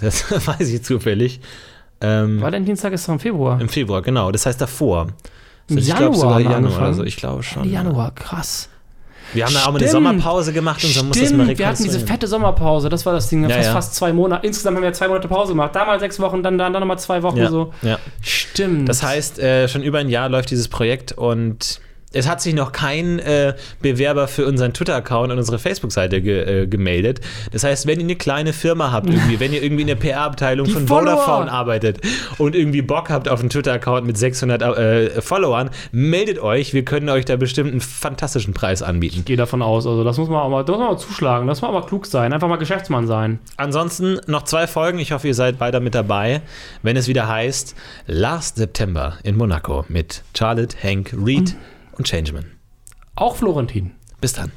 Das 0.02 0.32
weiß 0.48 0.70
ich 0.70 0.84
zufällig. 0.84 1.40
Ähm, 2.02 2.42
Valentinstag 2.42 2.94
ist 2.94 3.08
doch 3.08 3.14
im 3.14 3.20
Februar. 3.20 3.60
Im 3.60 3.70
Februar, 3.70 4.02
genau. 4.02 4.32
Das 4.32 4.46
heißt 4.46 4.62
davor. 4.62 5.08
Im 5.70 5.78
ich 5.78 5.86
glaube 5.86 6.04
Januar 6.04 6.16
sogar 6.16 6.34
haben 6.36 6.44
wir 6.44 6.52
Januar 6.52 6.60
oder 6.60 6.78
angefangen. 6.78 6.94
so. 6.96 7.04
Ich 7.04 7.18
glaube 7.18 7.44
schon. 7.44 7.70
Januar, 7.70 8.14
krass. 8.14 8.70
Wir 9.34 9.46
haben 9.46 9.54
da 9.54 9.66
auch 9.66 9.72
mal 9.72 9.80
eine. 9.80 9.88
Sommerpause 9.90 10.54
gemacht 10.54 10.84
und 10.84 10.92
so 10.92 11.04
muss 11.04 11.18
das 11.20 11.32
mal 11.32 11.44
Stimmt, 11.46 11.60
wir 11.60 11.68
hatten 11.68 11.78
diese 11.78 11.88
rekonstruieren. 11.98 12.08
fette 12.08 12.28
Sommerpause, 12.28 12.90
das 12.90 13.06
war 13.06 13.14
das 13.14 13.30
Ding, 13.30 13.44
Ja, 13.44 13.50
fast, 13.56 13.66
ja. 13.66 13.74
fast 13.74 13.96
zwei 13.96 14.14
Monate. 14.14 14.46
Insgesamt 14.48 14.78
haben 14.78 14.84
wir 14.84 14.94
zwei 14.94 15.08
Monate 15.08 15.28
Pause 15.28 15.54
gemacht. 15.54 15.76
Da 15.76 15.86
mal 15.86 16.00
sechs 16.00 16.20
Wochen, 16.20 16.44
dann, 16.44 16.58
dann, 16.58 16.74
dann 16.74 16.82
nochmal 16.82 17.00
zwei 17.00 17.24
Wochen 17.24 17.38
Ja, 17.38 17.50
so. 17.50 17.74
ja. 17.82 18.00
Stimmt. 18.22 18.88
Das 18.90 19.04
heißt, 19.04 19.40
äh, 19.40 19.68
schon 19.68 19.84
über 19.84 20.00
ein 20.00 20.10
Jahr 20.10 20.30
läuft 20.30 20.50
dieses 20.52 20.68
Projekt 20.68 21.12
und 21.12 21.80
es 22.14 22.28
hat 22.28 22.42
sich 22.42 22.54
noch 22.54 22.72
kein 22.72 23.20
äh, 23.20 23.54
Bewerber 23.82 24.28
für 24.28 24.46
unseren 24.46 24.74
Twitter-Account 24.74 25.32
und 25.32 25.38
unsere 25.38 25.60
Facebook-Seite 25.60 26.22
ge 26.22 26.64
äh, 26.64 26.68
gemeldet. 26.68 27.20
Das 27.52 27.64
heißt, 27.66 27.86
wenn 27.86 28.00
ihr 28.00 28.06
eine 28.06 28.16
kleine 28.16 28.54
Firma 28.54 28.92
habt, 28.92 29.10
irgendwie, 29.10 29.40
wenn 29.40 29.52
ihr 29.52 29.62
irgendwie 29.62 29.82
in 29.82 29.88
der 29.88 29.96
PR-Abteilung 29.96 30.68
von 30.68 30.88
Follower. 30.88 31.18
Vodafone 31.18 31.52
arbeitet 31.52 32.00
und 32.38 32.56
irgendwie 32.56 32.82
Bock 32.82 33.10
habt 33.10 33.28
auf 33.28 33.42
einen 33.42 33.50
Twitter-Account 33.50 34.08
mit 34.08 34.18
600 34.18 34.62
äh, 34.62 35.22
Followern, 35.22 35.70
meldet 35.92 36.40
euch. 36.40 36.74
Wir 36.74 36.86
können 36.86 37.10
euch 37.10 37.26
da 37.26 37.36
bestimmt 37.36 37.72
einen 37.72 37.82
fantastischen 37.82 38.54
Preis 38.54 38.82
anbieten. 38.82 39.26
gehe 39.26 39.38
davon 39.38 39.62
aus. 39.62 39.86
Also 39.86 40.04
das 40.04 40.18
muss 40.18 40.30
man 40.30 40.40
auch 40.40 40.50
mal, 40.50 40.64
das 40.64 40.76
muss 40.76 40.80
man 40.80 40.94
mal 40.94 41.00
zuschlagen, 41.00 41.48
das 41.48 41.62
muss 41.62 41.70
man 41.70 41.82
mal 41.82 41.88
klug 41.88 42.06
sein, 42.06 42.32
einfach 42.32 42.48
mal 42.48 42.58
Geschäftsmann 42.58 43.08
sein. 43.08 43.40
Ansonsten 43.58 44.20
noch 44.28 44.44
zwei 44.44 44.68
Folgen. 44.68 45.00
Ich 45.00 45.12
hoffe, 45.12 45.28
ihr 45.28 45.36
seid 45.36 45.60
weiter 45.60 45.82
mit 45.82 45.94
dabei, 45.94 46.42
wenn 46.84 46.96
es 46.96 47.08
wieder 47.08 47.28
heißt 47.28 47.76
Last 48.06 48.56
September 48.56 49.18
in 49.24 49.36
Monaco 49.36 49.86
mit 49.90 50.24
Charlotte, 50.34 50.78
Hank, 50.82 51.14
Reed 51.26 51.56
und 51.98 52.08
Changeman. 52.08 52.46
Auch 53.16 53.36
Florentin. 53.36 53.92
Bis 54.22 54.34
dann. 54.34 54.52